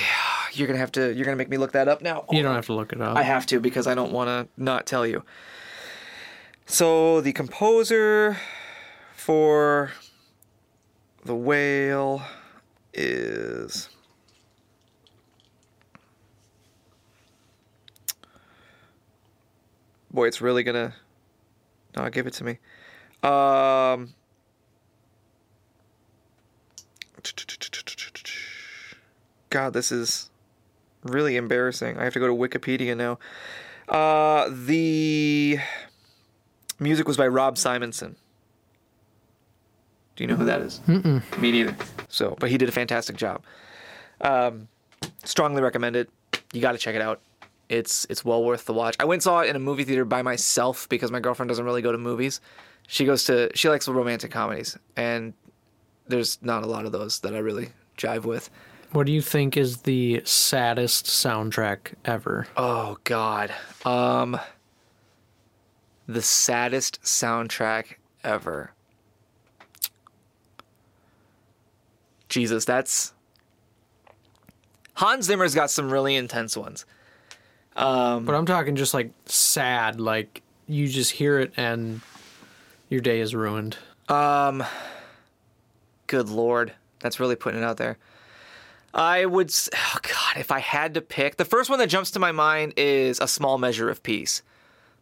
You're 0.55 0.67
gonna 0.67 0.79
have 0.79 0.91
to. 0.93 1.13
You're 1.13 1.25
gonna 1.25 1.37
make 1.37 1.49
me 1.49 1.57
look 1.57 1.73
that 1.73 1.87
up 1.87 2.01
now. 2.01 2.25
You 2.31 2.43
don't 2.43 2.55
have 2.55 2.65
to 2.67 2.73
look 2.73 2.93
it 2.93 3.01
up. 3.01 3.17
I 3.17 3.23
have 3.23 3.45
to 3.47 3.59
because 3.59 3.87
I 3.87 3.95
don't 3.95 4.11
want 4.11 4.27
to 4.29 4.47
not 4.61 4.85
tell 4.85 5.05
you. 5.05 5.23
So 6.65 7.21
the 7.21 7.33
composer 7.33 8.37
for 9.13 9.91
the 11.23 11.35
whale 11.35 12.21
is 12.93 13.89
boy, 20.11 20.27
it's 20.27 20.41
really 20.41 20.63
gonna 20.63 20.93
not 21.95 22.11
give 22.11 22.25
it 22.25 22.33
to 22.33 22.43
me. 22.43 22.57
Um. 23.21 24.13
God, 29.49 29.73
this 29.73 29.91
is 29.91 30.29
really 31.05 31.37
embarrassing. 31.37 31.97
I 31.97 32.03
have 32.03 32.13
to 32.13 32.19
go 32.19 32.27
to 32.27 32.33
Wikipedia 32.33 32.97
now. 32.97 33.19
Uh, 33.87 34.49
the 34.51 35.59
music 36.79 37.07
was 37.07 37.15
by 37.17 37.27
Rob 37.27 37.55
Simonsen. 37.55 38.15
Do 40.15 40.23
you 40.23 40.27
know 40.27 40.35
who 40.35 40.45
that 40.45 40.61
is? 40.61 40.81
Mm-mm. 40.87 41.21
Me 41.39 41.51
neither. 41.51 41.75
So, 42.09 42.35
but 42.39 42.49
he 42.49 42.57
did 42.57 42.69
a 42.69 42.71
fantastic 42.71 43.15
job. 43.17 43.43
Um, 44.21 44.67
strongly 45.23 45.61
recommend 45.61 45.95
it. 45.95 46.09
You 46.53 46.61
got 46.61 46.71
to 46.71 46.77
check 46.77 46.95
it 46.95 47.01
out. 47.01 47.21
It's 47.67 48.05
it's 48.09 48.23
well 48.23 48.43
worth 48.43 48.65
the 48.65 48.73
watch. 48.73 48.95
I 48.99 49.05
went 49.05 49.17
and 49.17 49.23
saw 49.23 49.41
it 49.41 49.49
in 49.49 49.55
a 49.55 49.59
movie 49.59 49.83
theater 49.83 50.05
by 50.05 50.21
myself 50.21 50.87
because 50.87 51.11
my 51.11 51.19
girlfriend 51.19 51.49
doesn't 51.49 51.65
really 51.65 51.81
go 51.81 51.91
to 51.91 51.97
movies. 51.97 52.39
She 52.87 53.05
goes 53.05 53.23
to 53.25 53.49
she 53.55 53.69
likes 53.69 53.87
romantic 53.87 54.31
comedies, 54.31 54.77
and 54.95 55.33
there's 56.07 56.37
not 56.41 56.63
a 56.63 56.67
lot 56.67 56.85
of 56.85 56.91
those 56.91 57.19
that 57.21 57.35
I 57.35 57.39
really 57.39 57.69
jive 57.97 58.23
with. 58.23 58.49
What 58.91 59.05
do 59.05 59.11
you 59.11 59.21
think 59.21 59.57
is 59.57 59.81
the 59.81 60.21
saddest 60.25 61.05
soundtrack 61.05 61.93
ever? 62.05 62.47
Oh 62.55 62.97
God. 63.03 63.53
Um 63.83 64.39
the 66.07 66.21
saddest 66.21 67.01
soundtrack 67.01 67.95
ever. 68.23 68.71
Jesus, 72.29 72.65
that's 72.65 73.13
Hans 74.95 75.25
Zimmer's 75.25 75.55
got 75.55 75.69
some 75.71 75.91
really 75.91 76.15
intense 76.15 76.55
ones. 76.55 76.85
Um, 77.75 78.25
But 78.25 78.35
I'm 78.35 78.45
talking 78.45 78.75
just 78.75 78.93
like 78.93 79.11
sad, 79.25 79.99
like 79.99 80.41
you 80.67 80.87
just 80.87 81.11
hear 81.11 81.39
it 81.39 81.51
and 81.57 82.01
your 82.89 83.01
day 83.01 83.19
is 83.19 83.35
ruined. 83.35 83.77
Um, 84.07 84.63
good 86.07 86.29
lord. 86.29 86.73
That's 86.99 87.19
really 87.19 87.35
putting 87.35 87.61
it 87.61 87.63
out 87.65 87.77
there. 87.77 87.97
I 88.95 89.25
would 89.25 89.53
oh 89.75 89.97
god, 90.01 90.37
if 90.39 90.51
I 90.51 90.59
had 90.59 90.93
to 90.93 91.01
pick, 91.01 91.35
the 91.35 91.45
first 91.45 91.69
one 91.69 91.79
that 91.79 91.87
jumps 91.87 92.11
to 92.11 92.19
my 92.19 92.31
mind 92.31 92.73
is 92.77 93.19
A 93.19 93.27
Small 93.27 93.57
Measure 93.57 93.89
of 93.89 94.01
Peace 94.01 94.41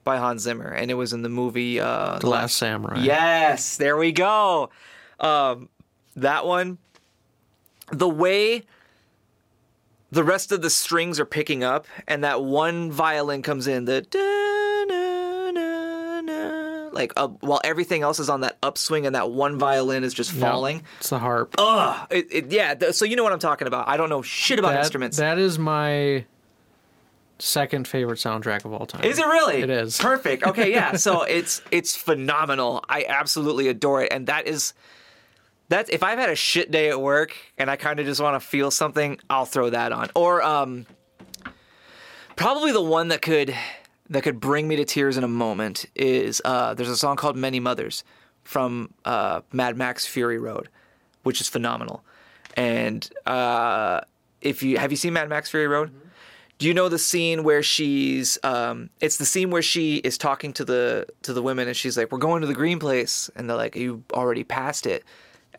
by 0.03 0.17
Hans 0.17 0.41
Zimmer 0.41 0.67
and 0.67 0.91
it 0.91 0.95
was 0.95 1.13
in 1.13 1.21
the 1.21 1.29
movie 1.29 1.79
uh 1.79 2.17
The 2.19 2.29
Last 2.29 2.58
Samurai. 2.58 3.03
Yes, 3.03 3.77
there 3.77 3.95
we 3.95 4.12
go. 4.12 4.69
Um, 5.19 5.69
that 6.15 6.45
one, 6.45 6.79
the 7.91 8.10
way 8.10 8.63
the 10.12 10.23
rest 10.23 10.51
of 10.51 10.62
the 10.62 10.69
strings 10.69 11.19
are 11.19 11.25
picking 11.25 11.63
up, 11.63 11.88
and 12.08 12.23
that 12.23 12.43
one 12.43 12.91
violin 12.91 13.41
comes 13.41 13.67
in, 13.67 13.86
the 13.86 14.01
like 16.93 17.13
uh, 17.17 17.27
while 17.41 17.62
everything 17.63 18.01
else 18.01 18.19
is 18.19 18.29
on 18.29 18.41
that 18.41 18.58
upswing, 18.63 19.06
and 19.06 19.15
that 19.15 19.32
one 19.32 19.58
violin 19.58 20.03
is 20.03 20.13
just 20.13 20.34
Yep. 20.34 20.41
falling. 20.41 20.84
It's 20.99 21.10
the 21.10 21.19
harp. 21.19 21.56
Ugh, 21.58 22.08
it, 22.12 22.27
it, 22.32 22.51
yeah. 22.51 22.73
th- 22.75 22.93
so 22.93 23.06
you 23.06 23.15
know 23.15 23.23
what 23.23 23.34
I'm 23.34 23.39
talking 23.39 23.67
about. 23.67 23.88
I 23.88 23.97
don't 23.97 24.10
know 24.10 24.21
shit 24.21 24.60
about 24.60 24.73
that, 24.73 24.79
instruments. 24.79 25.17
that 25.17 25.38
is 25.38 25.58
my 25.60 26.25
second 27.39 27.88
favorite 27.88 28.19
soundtrack 28.19 28.63
of 28.63 28.71
all 28.73 28.86
time. 28.86 29.03
Is 29.03 29.19
it 29.19 29.25
really? 29.25 29.62
It 29.62 29.69
is. 29.69 29.97
Perfect. 29.99 30.43
Okay, 30.47 30.71
yeah. 30.71 30.95
So 30.95 31.23
it's 31.23 31.62
it's 31.71 31.95
phenomenal. 31.95 32.84
I 32.88 33.06
absolutely 33.08 33.67
adore 33.67 34.03
it, 34.03 34.13
and 34.13 34.27
that 34.27 34.47
is 34.47 34.73
that's 35.69 35.89
if 35.89 36.03
I've 36.03 36.19
had 36.19 36.29
a 36.29 36.36
shit 36.36 36.69
day 36.71 36.89
at 36.89 37.01
work 37.01 37.36
and 37.58 37.69
I 37.71 37.75
kind 37.75 37.99
of 37.99 38.06
just 38.06 38.21
want 38.21 38.39
to 38.41 38.47
feel 38.47 38.69
something, 38.71 39.19
I'll 39.29 39.45
throw 39.45 39.69
that 39.71 39.91
on. 39.91 40.10
Or 40.15 40.41
um, 40.43 40.86
probably 42.36 42.71
the 42.71 42.82
one 42.82 43.08
that 43.10 43.21
could 43.21 43.56
that 44.09 44.23
could 44.23 44.39
bring 44.39 44.67
me 44.67 44.75
to 44.75 44.85
tears 44.85 45.17
in 45.17 45.23
a 45.23 45.27
moment 45.27 45.85
is 45.95 46.41
uh, 46.45 46.73
there's 46.73 46.89
a 46.89 46.97
song 46.97 47.15
called 47.15 47.35
Many 47.35 47.59
Mothers 47.59 48.03
from 48.43 48.93
uh, 49.05 49.41
Mad 49.51 49.77
Max 49.77 50.05
Fury 50.05 50.37
Road, 50.37 50.69
which 51.23 51.41
is 51.41 51.47
phenomenal. 51.47 52.03
And 52.55 53.09
uh, 53.25 54.01
if 54.41 54.61
you 54.61 54.77
have 54.77 54.91
you 54.91 54.97
seen 54.97 55.13
Mad 55.13 55.29
Max 55.29 55.49
Fury 55.49 55.67
Road? 55.67 55.91
Do 56.59 56.67
you 56.67 56.73
know 56.73 56.87
the 56.87 56.99
scene 56.99 57.43
where 57.43 57.63
she's? 57.63 58.37
Um, 58.43 58.89
it's 59.01 59.17
the 59.17 59.25
scene 59.25 59.49
where 59.49 59.63
she 59.63 59.97
is 59.97 60.17
talking 60.17 60.53
to 60.53 60.65
the 60.65 61.07
to 61.23 61.33
the 61.33 61.41
women, 61.41 61.67
and 61.67 61.75
she's 61.75 61.97
like, 61.97 62.11
"We're 62.11 62.19
going 62.19 62.41
to 62.41 62.47
the 62.47 62.53
green 62.53 62.79
place," 62.79 63.29
and 63.35 63.49
they're 63.49 63.57
like, 63.57 63.75
"You 63.75 64.03
already 64.13 64.43
passed 64.43 64.85
it," 64.85 65.03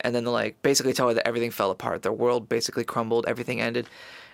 and 0.01 0.15
then 0.15 0.25
they're 0.25 0.33
like, 0.33 0.61
basically 0.63 0.93
tell 0.93 1.09
her 1.09 1.15
that 1.15 1.27
everything 1.27 1.51
fell 1.51 1.71
apart, 1.71 2.03
their 2.03 2.13
world 2.13 2.49
basically 2.49 2.85
crumbled, 2.85 3.25
everything 3.27 3.61
ended, 3.61 3.87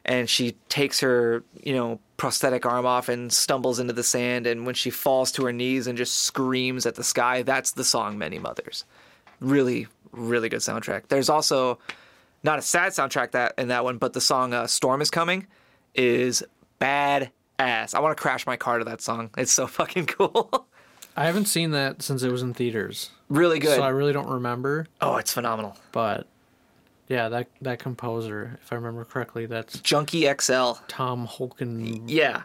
and 0.04 0.28
she 0.28 0.52
takes 0.68 1.00
her, 1.00 1.42
you 1.62 1.72
know, 1.74 2.00
prosthetic 2.16 2.66
arm 2.66 2.84
off 2.86 3.08
and 3.08 3.32
stumbles 3.32 3.78
into 3.78 3.92
the 3.92 4.02
sand, 4.02 4.46
and 4.46 4.66
when 4.66 4.74
she 4.74 4.90
falls 4.90 5.32
to 5.32 5.44
her 5.44 5.52
knees 5.52 5.86
and 5.86 5.96
just 5.96 6.14
screams 6.16 6.86
at 6.86 6.94
the 6.94 7.04
sky, 7.04 7.42
that's 7.42 7.72
the 7.72 7.84
song 7.84 8.18
"Many 8.18 8.38
Mothers." 8.38 8.84
Really, 9.40 9.86
really 10.12 10.48
good 10.48 10.60
soundtrack. 10.60 11.08
There's 11.08 11.28
also 11.28 11.78
not 12.42 12.58
a 12.58 12.62
sad 12.62 12.92
soundtrack 12.92 13.32
that 13.32 13.54
in 13.58 13.68
that 13.68 13.84
one, 13.84 13.98
but 13.98 14.12
the 14.12 14.20
song 14.20 14.52
uh, 14.54 14.66
"Storm 14.66 15.00
Is 15.00 15.10
Coming" 15.10 15.46
is 15.94 16.42
bad 16.78 17.30
ass. 17.58 17.94
I 17.94 18.00
want 18.00 18.16
to 18.16 18.20
crash 18.22 18.46
my 18.46 18.56
car 18.56 18.78
to 18.78 18.84
that 18.84 19.00
song. 19.00 19.30
It's 19.36 19.52
so 19.52 19.66
fucking 19.78 20.06
cool. 20.06 20.66
I 21.16 21.24
haven't 21.24 21.46
seen 21.46 21.72
that 21.72 22.02
since 22.02 22.22
it 22.22 22.30
was 22.30 22.40
in 22.42 22.54
theaters, 22.54 23.10
really 23.28 23.58
good. 23.58 23.76
so 23.76 23.82
I 23.82 23.88
really 23.88 24.12
don't 24.12 24.28
remember. 24.28 24.86
oh, 25.00 25.16
it's 25.16 25.32
phenomenal. 25.32 25.76
But 25.92 26.26
yeah, 27.10 27.28
that 27.28 27.48
that 27.60 27.80
composer, 27.80 28.58
if 28.62 28.72
I 28.72 28.76
remember 28.76 29.04
correctly, 29.04 29.44
that's 29.44 29.80
Junkie 29.80 30.22
XL. 30.22 30.74
Tom 30.88 31.26
Holkenborg. 31.26 32.04
Yeah. 32.06 32.42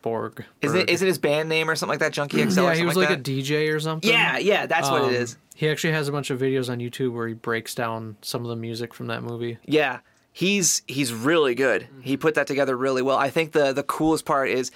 Borg. 0.00 0.44
Isn't 0.62 0.78
it, 0.82 0.88
isn't 0.90 1.06
his 1.08 1.18
band 1.18 1.48
name 1.48 1.68
or 1.68 1.74
something 1.74 1.90
like 1.94 1.98
that? 1.98 2.12
Junkie 2.12 2.48
XL. 2.48 2.62
Yeah, 2.62 2.74
he 2.76 2.84
was 2.84 2.94
like 2.94 3.10
like, 3.10 3.18
a 3.18 3.20
DJ 3.20 3.74
or 3.74 3.80
something. 3.80 4.08
Yeah, 4.08 4.38
yeah, 4.38 4.66
that's 4.66 4.88
what 4.88 5.02
Um, 5.02 5.08
it 5.12 5.16
is. 5.16 5.36
He 5.56 5.68
actually 5.68 5.94
has 5.94 6.06
a 6.06 6.12
bunch 6.12 6.30
of 6.30 6.40
videos 6.40 6.70
on 6.70 6.78
YouTube 6.78 7.12
where 7.12 7.26
he 7.26 7.34
breaks 7.34 7.74
down 7.74 8.16
some 8.22 8.42
of 8.42 8.48
the 8.48 8.54
music 8.54 8.94
from 8.94 9.08
that 9.08 9.24
movie. 9.24 9.58
Yeah, 9.64 9.98
he's 10.32 10.82
he's 10.86 11.12
really 11.12 11.56
good. 11.56 11.88
He 12.02 12.16
put 12.16 12.36
that 12.36 12.46
together 12.46 12.76
really 12.76 13.02
well. 13.02 13.16
I 13.16 13.30
think 13.30 13.50
the 13.50 13.72
the 13.72 13.82
coolest 13.82 14.24
part 14.24 14.48
is 14.50 14.70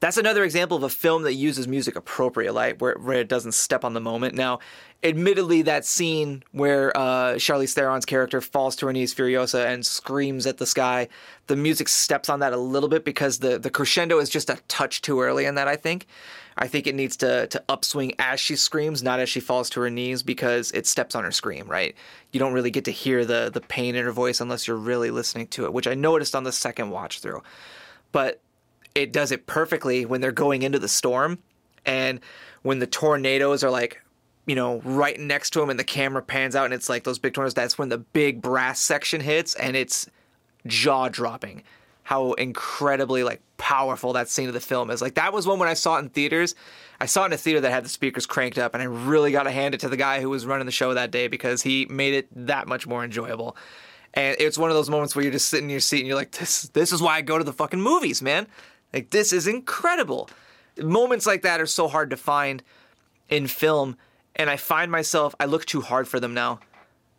that's 0.00 0.16
another 0.16 0.44
example 0.44 0.78
of 0.78 0.82
a 0.82 0.88
film 0.88 1.24
that 1.24 1.34
uses 1.34 1.68
music 1.68 1.94
appropriately, 1.94 2.54
like 2.54 2.80
where, 2.80 2.94
where 2.94 3.20
it 3.20 3.28
doesn't 3.28 3.52
step 3.52 3.84
on 3.84 3.92
the 3.92 4.00
moment. 4.00 4.34
Now, 4.34 4.60
admittedly, 5.02 5.60
that 5.62 5.84
scene 5.84 6.42
where 6.52 6.96
uh, 6.96 7.34
Charlize 7.34 7.74
Theron's 7.74 8.06
character 8.06 8.40
falls 8.40 8.76
to 8.76 8.86
her 8.86 8.94
knees, 8.94 9.14
Furiosa, 9.14 9.66
and 9.66 9.84
screams 9.84 10.46
at 10.46 10.56
the 10.56 10.64
sky, 10.64 11.08
the 11.48 11.56
music 11.56 11.86
steps 11.88 12.30
on 12.30 12.40
that 12.40 12.54
a 12.54 12.56
little 12.56 12.88
bit 12.88 13.04
because 13.04 13.40
the 13.40 13.58
the 13.58 13.68
crescendo 13.68 14.18
is 14.18 14.30
just 14.30 14.48
a 14.48 14.58
touch 14.68 15.02
too 15.02 15.20
early 15.20 15.44
in 15.44 15.54
that. 15.56 15.68
I 15.68 15.76
think. 15.76 16.06
I 16.56 16.66
think 16.66 16.86
it 16.86 16.94
needs 16.94 17.16
to 17.18 17.46
to 17.48 17.62
upswing 17.68 18.14
as 18.18 18.40
she 18.40 18.56
screams, 18.56 19.02
not 19.02 19.20
as 19.20 19.28
she 19.28 19.40
falls 19.40 19.68
to 19.70 19.80
her 19.80 19.90
knees, 19.90 20.22
because 20.22 20.72
it 20.72 20.86
steps 20.86 21.14
on 21.14 21.24
her 21.24 21.30
scream. 21.30 21.68
Right? 21.68 21.94
You 22.32 22.40
don't 22.40 22.54
really 22.54 22.70
get 22.70 22.86
to 22.86 22.90
hear 22.90 23.26
the 23.26 23.50
the 23.52 23.60
pain 23.60 23.94
in 23.94 24.04
her 24.04 24.12
voice 24.12 24.40
unless 24.40 24.66
you're 24.66 24.76
really 24.76 25.10
listening 25.10 25.46
to 25.48 25.66
it, 25.66 25.74
which 25.74 25.86
I 25.86 25.94
noticed 25.94 26.34
on 26.34 26.44
the 26.44 26.52
second 26.52 26.88
watch 26.88 27.20
through. 27.20 27.42
But 28.12 28.40
it 28.94 29.12
does 29.12 29.32
it 29.32 29.46
perfectly 29.46 30.04
when 30.04 30.20
they're 30.20 30.32
going 30.32 30.62
into 30.62 30.78
the 30.78 30.88
storm. 30.88 31.38
And 31.86 32.20
when 32.62 32.78
the 32.78 32.86
tornadoes 32.86 33.64
are 33.64 33.70
like 33.70 34.02
you 34.46 34.54
know 34.54 34.80
right 34.84 35.20
next 35.20 35.50
to 35.50 35.60
them 35.60 35.70
and 35.70 35.78
the 35.78 35.84
camera 35.84 36.22
pans 36.22 36.56
out 36.56 36.64
and 36.64 36.74
it's 36.74 36.88
like 36.88 37.04
those 37.04 37.18
big 37.18 37.34
tornadoes 37.34 37.54
that's 37.54 37.78
when 37.78 37.88
the 37.88 37.98
big 37.98 38.40
brass 38.42 38.80
section 38.80 39.20
hits 39.20 39.54
and 39.54 39.76
it's 39.76 40.08
jaw 40.66 41.08
dropping 41.08 41.62
how 42.02 42.32
incredibly 42.32 43.22
like 43.22 43.40
powerful 43.56 44.14
that 44.14 44.28
scene 44.28 44.48
of 44.48 44.54
the 44.54 44.60
film 44.60 44.90
is. 44.90 45.00
Like 45.00 45.14
that 45.14 45.32
was 45.32 45.46
one 45.46 45.60
when 45.60 45.68
i 45.68 45.74
saw 45.74 45.96
it 45.96 46.00
in 46.00 46.08
theaters. 46.08 46.56
I 47.00 47.06
saw 47.06 47.22
it 47.22 47.26
in 47.26 47.32
a 47.34 47.36
theater 47.36 47.60
that 47.60 47.70
had 47.70 47.84
the 47.84 47.88
speakers 47.88 48.26
cranked 48.26 48.58
up 48.58 48.74
and 48.74 48.82
i 48.82 48.86
really 48.86 49.30
got 49.30 49.44
to 49.44 49.52
hand 49.52 49.74
it 49.74 49.80
to 49.80 49.88
the 49.88 49.96
guy 49.96 50.20
who 50.20 50.28
was 50.28 50.46
running 50.46 50.66
the 50.66 50.72
show 50.72 50.92
that 50.94 51.12
day 51.12 51.28
because 51.28 51.62
he 51.62 51.86
made 51.88 52.14
it 52.14 52.26
that 52.46 52.66
much 52.66 52.86
more 52.86 53.04
enjoyable. 53.04 53.56
And 54.14 54.34
it's 54.40 54.58
one 54.58 54.70
of 54.70 54.74
those 54.74 54.90
moments 54.90 55.14
where 55.14 55.22
you're 55.22 55.30
just 55.30 55.48
sitting 55.48 55.66
in 55.66 55.70
your 55.70 55.78
seat 55.78 56.00
and 56.00 56.08
you're 56.08 56.16
like 56.16 56.32
this 56.32 56.62
this 56.70 56.92
is 56.92 57.00
why 57.00 57.16
i 57.16 57.20
go 57.20 57.38
to 57.38 57.44
the 57.44 57.52
fucking 57.52 57.80
movies 57.80 58.20
man 58.20 58.48
like 58.92 59.10
this 59.10 59.32
is 59.32 59.46
incredible. 59.46 60.28
Moments 60.78 61.26
like 61.26 61.42
that 61.42 61.60
are 61.60 61.66
so 61.66 61.88
hard 61.88 62.10
to 62.10 62.16
find 62.16 62.62
in 63.28 63.46
film, 63.46 63.96
and 64.36 64.50
I 64.50 64.56
find 64.56 64.90
myself 64.90 65.34
I 65.40 65.46
look 65.46 65.64
too 65.64 65.80
hard 65.80 66.08
for 66.08 66.20
them 66.20 66.34
now. 66.34 66.60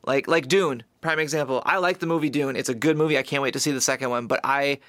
Like 0.05 0.27
like 0.27 0.47
Dune, 0.47 0.83
prime 1.01 1.19
example. 1.19 1.61
I 1.65 1.77
like 1.77 1.99
the 1.99 2.07
movie 2.07 2.29
Dune. 2.29 2.55
It's 2.55 2.69
a 2.69 2.75
good 2.75 2.97
movie. 2.97 3.17
I 3.17 3.23
can't 3.23 3.43
wait 3.43 3.53
to 3.53 3.59
see 3.59 3.71
the 3.71 3.81
second 3.81 4.09
one, 4.09 4.27
but 4.27 4.39
I 4.43 4.79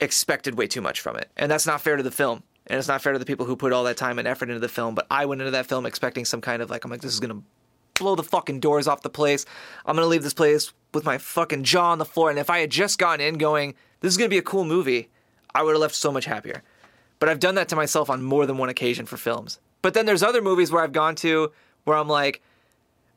expected 0.00 0.56
way 0.56 0.66
too 0.66 0.80
much 0.80 1.00
from 1.00 1.16
it. 1.16 1.30
And 1.36 1.50
that's 1.50 1.66
not 1.66 1.80
fair 1.80 1.96
to 1.96 2.02
the 2.02 2.10
film. 2.10 2.42
And 2.66 2.78
it's 2.78 2.88
not 2.88 3.02
fair 3.02 3.12
to 3.12 3.18
the 3.18 3.24
people 3.24 3.46
who 3.46 3.56
put 3.56 3.72
all 3.72 3.84
that 3.84 3.96
time 3.96 4.18
and 4.18 4.28
effort 4.28 4.48
into 4.48 4.60
the 4.60 4.68
film, 4.68 4.94
but 4.94 5.06
I 5.10 5.26
went 5.26 5.40
into 5.40 5.50
that 5.52 5.66
film 5.66 5.86
expecting 5.86 6.24
some 6.24 6.40
kind 6.40 6.62
of 6.62 6.70
like 6.70 6.84
I'm 6.84 6.90
like 6.90 7.00
this 7.00 7.12
is 7.12 7.20
going 7.20 7.36
to 7.36 7.42
blow 7.94 8.14
the 8.14 8.22
fucking 8.22 8.60
doors 8.60 8.86
off 8.86 9.02
the 9.02 9.10
place. 9.10 9.44
I'm 9.84 9.96
going 9.96 10.04
to 10.04 10.08
leave 10.08 10.22
this 10.22 10.34
place 10.34 10.72
with 10.94 11.04
my 11.04 11.18
fucking 11.18 11.64
jaw 11.64 11.90
on 11.90 11.98
the 11.98 12.04
floor 12.04 12.30
and 12.30 12.38
if 12.38 12.48
I 12.50 12.60
had 12.60 12.70
just 12.70 12.98
gone 12.98 13.20
in 13.20 13.38
going 13.38 13.74
this 14.00 14.12
is 14.12 14.16
going 14.16 14.28
to 14.28 14.34
be 14.34 14.38
a 14.38 14.42
cool 14.42 14.64
movie, 14.64 15.10
I 15.54 15.62
would 15.62 15.72
have 15.72 15.80
left 15.80 15.94
so 15.94 16.10
much 16.12 16.24
happier. 16.24 16.62
But 17.18 17.28
I've 17.28 17.40
done 17.40 17.54
that 17.56 17.68
to 17.68 17.76
myself 17.76 18.08
on 18.10 18.22
more 18.22 18.46
than 18.46 18.56
one 18.58 18.68
occasion 18.68 19.04
for 19.06 19.16
films. 19.16 19.60
But 19.82 19.94
then 19.94 20.06
there's 20.06 20.22
other 20.22 20.40
movies 20.42 20.70
where 20.72 20.82
I've 20.82 20.92
gone 20.92 21.14
to 21.16 21.52
where 21.84 21.96
I'm 21.96 22.08
like, 22.08 22.42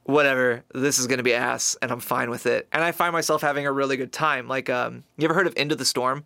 whatever, 0.03 0.63
this 0.73 0.99
is 0.99 1.07
gonna 1.07 1.23
be 1.23 1.33
ass, 1.33 1.77
and 1.81 1.91
I'm 1.91 1.99
fine 1.99 2.29
with 2.29 2.45
it. 2.45 2.67
And 2.73 2.83
I 2.83 2.91
find 2.91 3.13
myself 3.13 3.41
having 3.41 3.65
a 3.65 3.71
really 3.71 3.95
good 3.97 4.11
time. 4.11 4.47
Like, 4.47 4.69
um, 4.69 5.03
you 5.17 5.25
ever 5.25 5.33
heard 5.33 5.47
of 5.47 5.53
Into 5.57 5.75
the 5.75 5.85
Storm? 5.85 6.25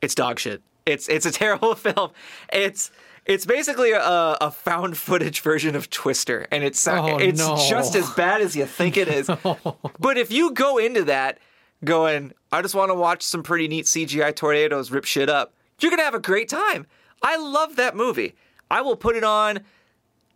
It's 0.00 0.14
dog 0.14 0.38
shit. 0.38 0.62
It's 0.86 1.08
it's 1.08 1.26
a 1.26 1.30
terrible 1.42 1.74
film. 1.74 2.10
It's 2.52 2.90
it's 3.24 3.46
basically 3.46 3.92
a, 3.92 4.00
a 4.40 4.50
found 4.50 4.96
footage 4.96 5.40
version 5.42 5.76
of 5.76 5.90
Twister, 5.90 6.46
and 6.50 6.64
it's 6.64 6.86
Oh, 6.88 7.18
it's 7.18 7.38
no. 7.38 7.56
just 7.68 7.94
as 7.94 8.10
bad 8.10 8.40
as 8.40 8.56
you 8.56 8.66
think 8.66 8.96
it 8.96 9.08
is. 9.08 9.30
But 10.00 10.18
if 10.18 10.32
you 10.32 10.52
go 10.52 10.78
into 10.78 11.04
that 11.04 11.38
going, 11.84 12.32
I 12.52 12.60
just 12.60 12.74
want 12.74 12.90
to 12.90 12.94
watch 12.94 13.22
some 13.22 13.42
pretty 13.42 13.66
neat 13.66 13.86
CGI 13.86 14.36
tornadoes 14.36 14.90
rip 14.90 15.06
shit 15.06 15.30
up, 15.30 15.54
you're 15.80 15.90
gonna 15.90 16.02
have 16.02 16.14
a 16.14 16.20
great 16.20 16.48
time. 16.48 16.86
I 17.22 17.36
love 17.36 17.76
that 17.76 17.96
movie. 17.96 18.34
I 18.70 18.82
will 18.82 18.96
put 18.96 19.16
it 19.16 19.24
on 19.24 19.60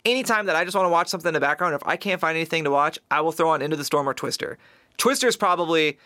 anytime 0.05 0.47
that 0.47 0.57
I 0.57 0.65
just 0.65 0.75
want 0.75 0.87
to 0.87 0.91
watch 0.91 1.09
something 1.09 1.29
in 1.29 1.35
the 1.35 1.41
background. 1.41 1.75
If 1.75 1.83
I 1.85 1.97
can't 1.97 2.21
find 2.21 2.37
anything 2.37 2.65
to 2.65 2.71
watch, 2.71 2.99
I 3.11 3.21
will 3.21 3.33
throw 3.33 3.51
on 3.51 3.61
Into 3.61 3.77
the 3.77 3.85
Storm 3.85 4.09
or 4.09 4.15
Twister. 4.15 4.57
Twister 4.97 5.29
is 5.29 5.37
probably 5.37 5.99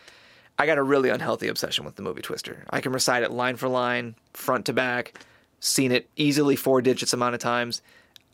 I 0.59 0.65
got 0.65 0.77
a 0.77 0.83
really 0.83 1.09
unhealthy 1.09 1.47
obsession 1.47 1.85
with 1.85 1.95
the 1.95 2.03
movie 2.03 2.21
Twister. 2.21 2.65
I 2.69 2.81
can 2.81 2.91
recite 2.91 3.23
it 3.23 3.31
line 3.31 3.55
for 3.55 3.69
line, 3.69 4.15
front 4.33 4.65
to 4.65 4.73
back, 4.73 5.17
seen 5.59 5.91
it 5.91 6.09
easily 6.17 6.55
four 6.55 6.81
digits 6.81 7.13
amount 7.13 7.35
of 7.35 7.41
times. 7.41 7.81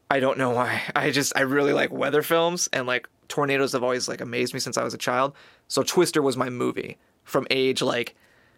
I 0.10 0.20
don't 0.20 0.38
know 0.38 0.50
why. 0.50 0.82
I 0.96 1.12
just 1.12 1.34
I 1.36 1.42
really 1.42 1.74
like 1.74 1.92
weather 1.92 2.24
films 2.24 2.68
and 2.74 2.88
like 2.88 3.08
tornadoes 3.28 3.74
have 3.74 3.84
always 3.84 4.08
like 4.08 4.22
amazed 4.22 4.54
me 4.54 4.60
since 4.60 4.78
I 4.78 4.84
was 4.84 4.94
a 4.96 4.98
child. 4.98 5.34
So 5.68 5.84
Twister 5.84 6.22
was 6.22 6.38
my 6.38 6.50
movie 6.50 6.98
from 7.28 7.46
age 7.52 7.82
like 7.82 8.16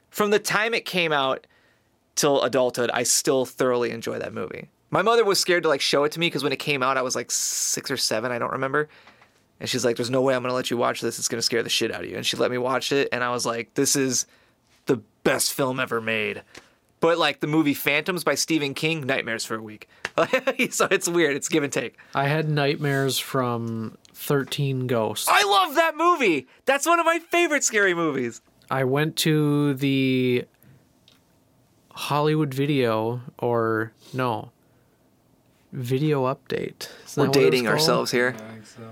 from 0.09 0.29
the 0.29 0.39
time 0.39 0.73
it 0.73 0.85
came 0.85 1.11
out 1.11 1.45
till 2.15 2.41
adulthood. 2.41 2.89
I 2.93 3.03
still 3.03 3.45
thoroughly 3.45 3.91
enjoy 3.91 4.19
that 4.19 4.33
movie. 4.33 4.69
My 4.91 5.01
mother 5.01 5.25
was 5.25 5.39
scared 5.39 5.63
to 5.63 5.69
like 5.69 5.81
show 5.81 6.03
it 6.03 6.11
to 6.13 6.19
me 6.19 6.27
because 6.27 6.43
when 6.43 6.53
it 6.53 6.59
came 6.59 6.81
out 6.81 6.97
I 6.97 7.01
was 7.01 7.15
like 7.15 7.31
6 7.31 7.91
or 7.91 7.97
7, 7.97 8.31
I 8.31 8.39
don't 8.39 8.51
remember. 8.51 8.87
And 9.59 9.67
she's 9.67 9.83
like 9.83 9.97
there's 9.97 10.09
no 10.09 10.21
way 10.21 10.35
I'm 10.35 10.43
to 10.43 10.53
let 10.53 10.71
you 10.71 10.77
watch 10.77 11.01
this. 11.01 11.19
It's 11.19 11.27
to 11.27 11.41
scare 11.41 11.63
the 11.63 11.69
shit 11.69 11.93
out 11.93 12.03
of 12.03 12.09
you. 12.09 12.15
And 12.15 12.25
she 12.25 12.37
let 12.37 12.51
me 12.51 12.57
watch 12.57 12.91
it 12.91 13.09
and 13.11 13.23
I 13.23 13.31
was 13.31 13.45
like 13.45 13.73
this 13.73 13.95
is 13.95 14.25
the 14.85 14.97
best 15.23 15.53
film 15.53 15.79
ever 15.79 15.99
made. 15.99 16.43
But 16.99 17.17
like 17.17 17.39
the 17.39 17.47
movie 17.47 17.73
Phantoms 17.73 18.23
by 18.23 18.35
Stephen 18.35 18.73
King, 18.73 19.05
nightmares 19.05 19.45
for 19.45 19.55
a 19.55 19.63
week. 19.63 19.87
so 20.69 20.87
it's 20.91 21.07
weird. 21.07 21.35
It's 21.35 21.47
give 21.47 21.63
and 21.63 21.71
take. 21.71 21.97
I 22.13 22.27
had 22.27 22.49
nightmares 22.49 23.17
from 23.17 23.97
13 24.13 24.87
Ghosts. 24.87 25.27
I 25.29 25.43
love 25.43 25.75
that 25.75 25.95
movie. 25.95 26.47
That's 26.65 26.85
one 26.85 26.99
of 26.99 27.05
my 27.05 27.19
favorite 27.19 27.63
scary 27.63 27.93
movies. 27.93 28.41
I 28.69 28.83
went 28.83 29.15
to 29.17 29.73
the 29.75 30.45
Hollywood 31.91 32.53
video, 32.53 33.21
or 33.39 33.91
no, 34.13 34.51
video 35.71 36.25
update. 36.25 36.89
Is 37.05 37.15
that 37.15 37.21
We're 37.21 37.27
what 37.27 37.35
it 37.35 37.39
was 37.39 37.45
dating 37.51 37.67
ourselves 37.67 38.11
here. 38.11 38.35
I 38.37 38.63
so. 38.63 38.91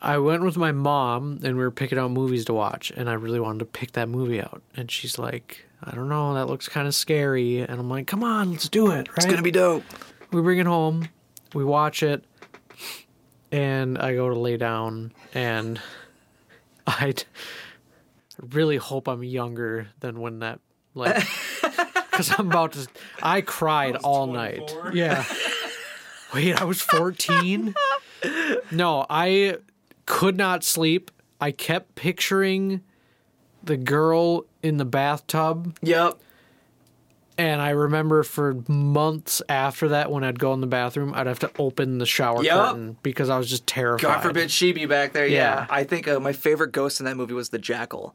I 0.00 0.18
went 0.18 0.42
with 0.42 0.56
my 0.56 0.70
mom 0.70 1.40
and 1.42 1.56
we 1.56 1.62
were 1.62 1.72
picking 1.72 1.98
out 1.98 2.10
movies 2.12 2.44
to 2.44 2.54
watch, 2.54 2.92
and 2.94 3.10
I 3.10 3.14
really 3.14 3.40
wanted 3.40 3.60
to 3.60 3.64
pick 3.64 3.92
that 3.92 4.08
movie 4.08 4.40
out. 4.40 4.62
And 4.76 4.90
she's 4.90 5.18
like, 5.18 5.66
I 5.82 5.94
don't 5.94 6.08
know, 6.08 6.34
that 6.34 6.46
looks 6.46 6.68
kind 6.68 6.86
of 6.86 6.94
scary. 6.94 7.60
And 7.60 7.80
I'm 7.80 7.90
like, 7.90 8.06
come 8.06 8.22
on, 8.22 8.52
let's 8.52 8.68
do 8.68 8.90
it. 8.92 9.08
Right? 9.08 9.16
It's 9.16 9.26
gonna 9.26 9.42
be 9.42 9.50
dope. 9.50 9.82
we 10.30 10.40
bring 10.40 10.58
it 10.58 10.66
home, 10.66 11.08
we 11.52 11.64
watch 11.64 12.02
it, 12.02 12.22
and 13.50 13.98
I 13.98 14.14
go 14.14 14.28
to 14.28 14.38
lay 14.38 14.56
down, 14.56 15.12
and 15.34 15.80
I 16.86 17.14
really 18.38 18.76
hope 18.76 19.08
I'm 19.08 19.22
younger 19.22 19.88
than 20.00 20.20
when 20.20 20.40
that 20.40 20.60
like 20.94 21.16
because 22.10 22.30
I'm 22.38 22.48
about 22.48 22.72
to. 22.72 22.86
I 23.22 23.40
cried 23.40 23.96
all 23.96 24.26
night. 24.26 24.74
Yeah. 24.92 25.24
Wait, 26.34 26.60
I 26.60 26.64
was 26.64 26.82
14. 26.82 27.74
No, 28.70 29.06
I 29.08 29.56
could 30.04 30.36
not 30.36 30.62
sleep. 30.64 31.10
I 31.40 31.52
kept 31.52 31.94
picturing 31.94 32.82
the 33.62 33.76
girl 33.76 34.44
in 34.62 34.76
the 34.76 34.84
bathtub 34.84 35.76
Yep. 35.82 36.18
and 37.38 37.60
I 37.62 37.70
remember 37.70 38.22
for 38.24 38.56
months 38.68 39.40
after 39.48 39.88
that, 39.88 40.10
when 40.10 40.24
I'd 40.24 40.38
go 40.38 40.52
in 40.52 40.60
the 40.60 40.66
bathroom, 40.66 41.12
I'd 41.14 41.26
have 41.26 41.38
to 41.40 41.50
open 41.58 41.98
the 41.98 42.06
shower 42.06 42.42
Yup. 42.42 42.70
curtain 42.70 42.96
because 43.02 43.30
I 43.30 43.38
was 43.38 43.48
just 43.48 43.66
terrified. 43.66 44.02
God 44.02 44.20
forbid 44.22 44.50
she 44.50 44.72
be 44.72 44.86
back 44.86 45.12
there. 45.12 45.26
Yeah. 45.26 45.60
Yeah. 45.60 45.66
I 45.70 45.84
think 45.84 46.08
uh, 46.08 46.18
my 46.20 46.32
favorite 46.32 46.72
ghost 46.72 46.98
in 47.00 47.06
that 47.06 47.16
movie 47.16 47.34
was 47.34 47.50
the 47.50 47.58
Jackal. 47.58 48.14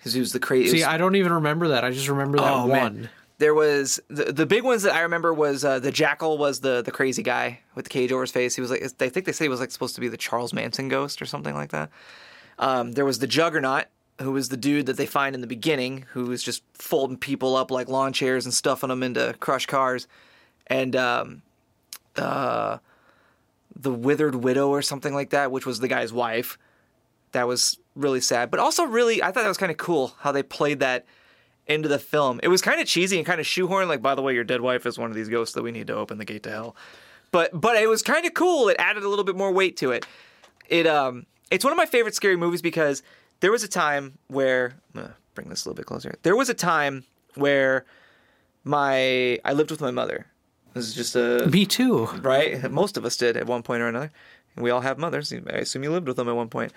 Because 0.00 0.14
he 0.14 0.20
was 0.20 0.32
the 0.32 0.40
crazy. 0.40 0.78
See, 0.78 0.84
I 0.84 0.96
don't 0.96 1.14
even 1.16 1.32
remember 1.32 1.68
that. 1.68 1.84
I 1.84 1.90
just 1.90 2.08
remember 2.08 2.38
that 2.38 2.50
Oh, 2.50 2.60
one. 2.62 2.68
man. 2.70 3.10
There 3.38 3.54
was 3.54 4.00
the, 4.08 4.32
the 4.32 4.44
big 4.46 4.64
ones 4.64 4.82
that 4.82 4.94
I 4.94 5.00
remember 5.02 5.32
was 5.32 5.64
uh, 5.64 5.78
the 5.78 5.90
jackal 5.92 6.36
was 6.38 6.60
the 6.60 6.82
the 6.82 6.90
crazy 6.90 7.22
guy 7.22 7.60
with 7.74 7.84
the 7.86 7.88
cage 7.90 8.12
over 8.12 8.22
his 8.22 8.30
face. 8.30 8.54
He 8.54 8.60
was 8.60 8.70
like 8.70 8.82
I 8.82 9.08
think 9.08 9.24
they 9.26 9.32
said 9.32 9.44
he 9.44 9.48
was 9.48 9.60
like 9.60 9.70
supposed 9.70 9.94
to 9.94 10.00
be 10.02 10.08
the 10.08 10.16
Charles 10.18 10.52
Manson 10.52 10.88
ghost 10.88 11.22
or 11.22 11.26
something 11.26 11.54
like 11.54 11.70
that. 11.70 11.90
Um, 12.58 12.92
there 12.92 13.06
was 13.06 13.18
the 13.18 13.26
juggernaut 13.26 13.86
who 14.20 14.32
was 14.32 14.50
the 14.50 14.58
dude 14.58 14.84
that 14.86 14.98
they 14.98 15.06
find 15.06 15.34
in 15.34 15.40
the 15.40 15.46
beginning 15.46 16.04
who 16.12 16.24
was 16.26 16.42
just 16.42 16.62
folding 16.74 17.16
people 17.16 17.56
up 17.56 17.70
like 17.70 17.88
lawn 17.88 18.12
chairs 18.12 18.44
and 18.44 18.52
stuffing 18.52 18.90
them 18.90 19.02
into 19.02 19.34
crushed 19.40 19.68
cars, 19.68 20.06
and 20.66 20.94
um, 20.94 21.40
uh, 22.16 22.76
the 23.74 23.92
withered 23.92 24.34
widow 24.34 24.68
or 24.68 24.82
something 24.82 25.14
like 25.14 25.30
that, 25.30 25.50
which 25.50 25.64
was 25.64 25.80
the 25.80 25.88
guy's 25.88 26.12
wife. 26.12 26.58
That 27.32 27.48
was 27.48 27.78
really 27.94 28.20
sad, 28.20 28.50
but 28.50 28.60
also 28.60 28.84
really 28.84 29.22
I 29.22 29.26
thought 29.26 29.42
that 29.42 29.48
was 29.48 29.58
kind 29.58 29.72
of 29.72 29.78
cool 29.78 30.14
how 30.20 30.32
they 30.32 30.42
played 30.42 30.80
that 30.80 31.06
into 31.66 31.88
the 31.88 31.98
film. 31.98 32.40
It 32.42 32.48
was 32.48 32.62
kind 32.62 32.80
of 32.80 32.86
cheesy 32.86 33.16
and 33.16 33.26
kind 33.26 33.40
of 33.40 33.46
shoehorned. 33.46 33.88
Like, 33.88 34.02
by 34.02 34.14
the 34.14 34.22
way, 34.22 34.34
your 34.34 34.44
dead 34.44 34.60
wife 34.60 34.86
is 34.86 34.98
one 34.98 35.10
of 35.10 35.16
these 35.16 35.28
ghosts 35.28 35.54
that 35.54 35.62
we 35.62 35.70
need 35.70 35.86
to 35.86 35.94
open 35.94 36.18
the 36.18 36.24
gate 36.24 36.42
to 36.44 36.50
hell. 36.50 36.76
But 37.30 37.50
but 37.60 37.76
it 37.76 37.88
was 37.88 38.02
kind 38.02 38.26
of 38.26 38.34
cool. 38.34 38.68
It 38.68 38.76
added 38.78 39.04
a 39.04 39.08
little 39.08 39.24
bit 39.24 39.36
more 39.36 39.52
weight 39.52 39.76
to 39.78 39.92
it. 39.92 40.06
It 40.68 40.86
um 40.86 41.26
it's 41.50 41.64
one 41.64 41.72
of 41.72 41.76
my 41.76 41.86
favorite 41.86 42.14
scary 42.14 42.36
movies 42.36 42.62
because 42.62 43.02
there 43.40 43.52
was 43.52 43.62
a 43.62 43.68
time 43.68 44.18
where 44.28 44.74
I'm 44.94 45.02
gonna 45.02 45.16
bring 45.34 45.48
this 45.48 45.64
a 45.64 45.68
little 45.68 45.76
bit 45.76 45.86
closer. 45.86 46.14
There 46.22 46.36
was 46.36 46.48
a 46.48 46.54
time 46.54 47.04
where 47.34 47.84
my 48.64 49.38
I 49.44 49.52
lived 49.52 49.70
with 49.70 49.80
my 49.80 49.90
mother. 49.90 50.26
This 50.74 50.86
is 50.86 50.94
just 50.94 51.16
a 51.16 51.48
Me 51.48 51.66
too. 51.66 52.06
right? 52.22 52.70
Most 52.70 52.96
of 52.96 53.04
us 53.04 53.16
did 53.16 53.36
at 53.36 53.46
one 53.46 53.62
point 53.62 53.82
or 53.82 53.88
another. 53.88 54.10
And 54.56 54.62
we 54.64 54.70
all 54.70 54.80
have 54.80 54.98
mothers. 54.98 55.32
I 55.32 55.36
assume 55.54 55.82
you 55.84 55.90
lived 55.90 56.06
with 56.08 56.16
them 56.16 56.28
at 56.28 56.36
one 56.36 56.48
point. 56.48 56.72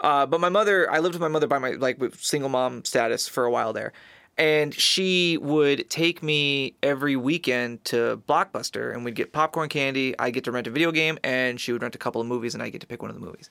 Uh, 0.00 0.26
but 0.26 0.40
my 0.40 0.48
mother, 0.48 0.90
I 0.90 0.98
lived 1.00 1.14
with 1.14 1.20
my 1.20 1.28
mother 1.28 1.46
by 1.46 1.58
my 1.58 1.72
like 1.72 1.98
single 2.16 2.48
mom 2.48 2.84
status 2.84 3.26
for 3.26 3.44
a 3.44 3.50
while 3.50 3.72
there, 3.72 3.92
And 4.36 4.72
she 4.72 5.38
would 5.38 5.90
take 5.90 6.22
me 6.22 6.74
every 6.82 7.16
weekend 7.16 7.84
to 7.86 8.22
Blockbuster 8.28 8.94
and 8.94 9.04
we'd 9.04 9.16
get 9.16 9.32
popcorn 9.32 9.68
candy. 9.68 10.14
I 10.18 10.30
get 10.30 10.44
to 10.44 10.52
rent 10.52 10.66
a 10.66 10.70
video 10.70 10.92
game 10.92 11.18
and 11.24 11.60
she 11.60 11.72
would 11.72 11.82
rent 11.82 11.96
a 11.96 11.98
couple 11.98 12.20
of 12.20 12.26
movies 12.26 12.54
and 12.54 12.62
I 12.62 12.68
get 12.68 12.80
to 12.82 12.86
pick 12.86 13.02
one 13.02 13.10
of 13.10 13.18
the 13.18 13.24
movies. 13.24 13.50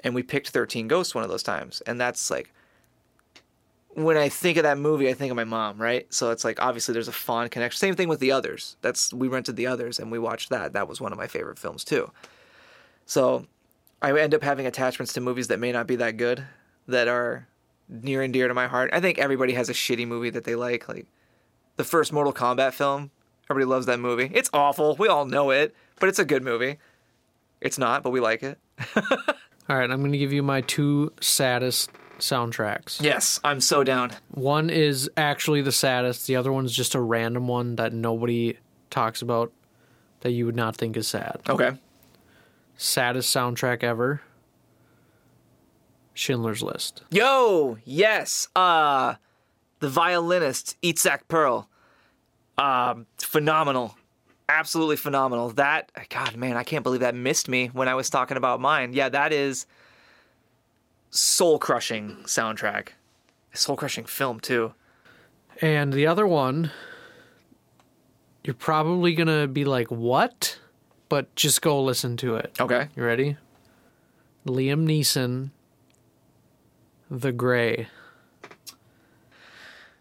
And 0.00 0.14
we 0.14 0.22
picked 0.22 0.50
13 0.50 0.88
Ghosts 0.88 1.14
one 1.14 1.24
of 1.24 1.30
those 1.30 1.42
times. 1.42 1.80
And 1.86 1.98
that's 1.98 2.30
like, 2.30 2.52
when 3.94 4.18
I 4.18 4.28
think 4.28 4.58
of 4.58 4.64
that 4.64 4.76
movie, 4.76 5.08
I 5.08 5.14
think 5.14 5.30
of 5.30 5.36
my 5.36 5.44
mom, 5.44 5.80
right? 5.80 6.12
So 6.12 6.30
it's 6.30 6.44
like 6.44 6.60
obviously 6.60 6.92
there's 6.92 7.08
a 7.08 7.12
fond 7.12 7.50
connection. 7.50 7.78
Same 7.78 7.94
thing 7.94 8.08
with 8.08 8.20
the 8.20 8.30
others. 8.30 8.76
That's 8.82 9.14
we 9.14 9.28
rented 9.28 9.56
the 9.56 9.66
others 9.66 9.98
and 9.98 10.12
we 10.12 10.18
watched 10.18 10.50
that. 10.50 10.74
That 10.74 10.86
was 10.86 11.00
one 11.00 11.12
of 11.12 11.18
my 11.18 11.26
favorite 11.26 11.58
films 11.58 11.82
too. 11.82 12.12
So 13.06 13.46
I 14.02 14.18
end 14.18 14.34
up 14.34 14.42
having 14.42 14.66
attachments 14.66 15.12
to 15.14 15.20
movies 15.20 15.48
that 15.48 15.58
may 15.58 15.72
not 15.72 15.86
be 15.86 15.96
that 15.96 16.16
good, 16.16 16.44
that 16.88 17.08
are 17.08 17.46
near 17.88 18.22
and 18.22 18.32
dear 18.32 18.48
to 18.48 18.54
my 18.54 18.66
heart. 18.66 18.90
I 18.92 19.00
think 19.00 19.18
everybody 19.18 19.54
has 19.54 19.68
a 19.68 19.72
shitty 19.72 20.06
movie 20.06 20.30
that 20.30 20.44
they 20.44 20.54
like. 20.54 20.88
Like 20.88 21.06
the 21.76 21.84
first 21.84 22.12
Mortal 22.12 22.32
Kombat 22.32 22.72
film, 22.72 23.10
everybody 23.50 23.68
loves 23.70 23.86
that 23.86 24.00
movie. 24.00 24.30
It's 24.32 24.50
awful. 24.52 24.96
We 24.96 25.08
all 25.08 25.24
know 25.24 25.50
it, 25.50 25.74
but 25.98 26.08
it's 26.08 26.18
a 26.18 26.24
good 26.24 26.42
movie. 26.42 26.78
It's 27.60 27.78
not, 27.78 28.02
but 28.02 28.10
we 28.10 28.20
like 28.20 28.42
it. 28.42 28.58
All 29.68 29.76
right, 29.76 29.90
I'm 29.90 30.00
going 30.00 30.12
to 30.12 30.18
give 30.18 30.32
you 30.32 30.42
my 30.42 30.60
two 30.60 31.12
saddest 31.20 31.90
soundtracks. 32.18 33.02
Yes, 33.02 33.40
I'm 33.42 33.60
so 33.60 33.82
down. 33.82 34.12
One 34.30 34.70
is 34.70 35.10
actually 35.16 35.62
the 35.62 35.72
saddest. 35.72 36.26
The 36.26 36.36
other 36.36 36.52
one's 36.52 36.72
just 36.72 36.94
a 36.94 37.00
random 37.00 37.48
one 37.48 37.76
that 37.76 37.92
nobody 37.92 38.58
talks 38.90 39.22
about 39.22 39.52
that 40.20 40.30
you 40.32 40.46
would 40.46 40.54
not 40.54 40.76
think 40.76 40.96
is 40.96 41.08
sad. 41.08 41.40
Okay. 41.48 41.72
Saddest 42.76 43.34
soundtrack 43.34 43.82
ever. 43.82 44.20
Schindler's 46.14 46.62
List. 46.62 47.02
Yo, 47.10 47.78
yes. 47.84 48.48
Uh 48.56 49.14
the 49.80 49.88
violinist 49.88 50.76
Itzhak 50.82 51.20
Pearl. 51.28 51.68
Um 52.58 53.06
phenomenal. 53.18 53.96
Absolutely 54.48 54.96
phenomenal. 54.96 55.50
That 55.50 55.90
god 56.08 56.36
man, 56.36 56.56
I 56.56 56.62
can't 56.62 56.82
believe 56.82 57.00
that 57.00 57.14
missed 57.14 57.48
me 57.48 57.68
when 57.68 57.88
I 57.88 57.94
was 57.94 58.10
talking 58.10 58.36
about 58.36 58.60
mine. 58.60 58.92
Yeah, 58.92 59.08
that 59.08 59.32
is 59.32 59.66
soul 61.10 61.58
crushing 61.58 62.16
soundtrack. 62.24 62.88
Soul 63.52 63.76
crushing 63.76 64.04
film 64.04 64.40
too. 64.40 64.74
And 65.62 65.92
the 65.92 66.06
other 66.06 66.26
one, 66.26 66.70
you're 68.44 68.54
probably 68.54 69.14
going 69.14 69.28
to 69.28 69.48
be 69.48 69.64
like, 69.64 69.90
what? 69.90 70.58
But 71.08 71.34
just 71.36 71.62
go 71.62 71.82
listen 71.82 72.16
to 72.18 72.36
it. 72.36 72.52
Okay. 72.60 72.88
You 72.96 73.04
ready? 73.04 73.36
Liam 74.46 74.86
Neeson, 74.86 75.50
The 77.10 77.32
Grey. 77.32 77.88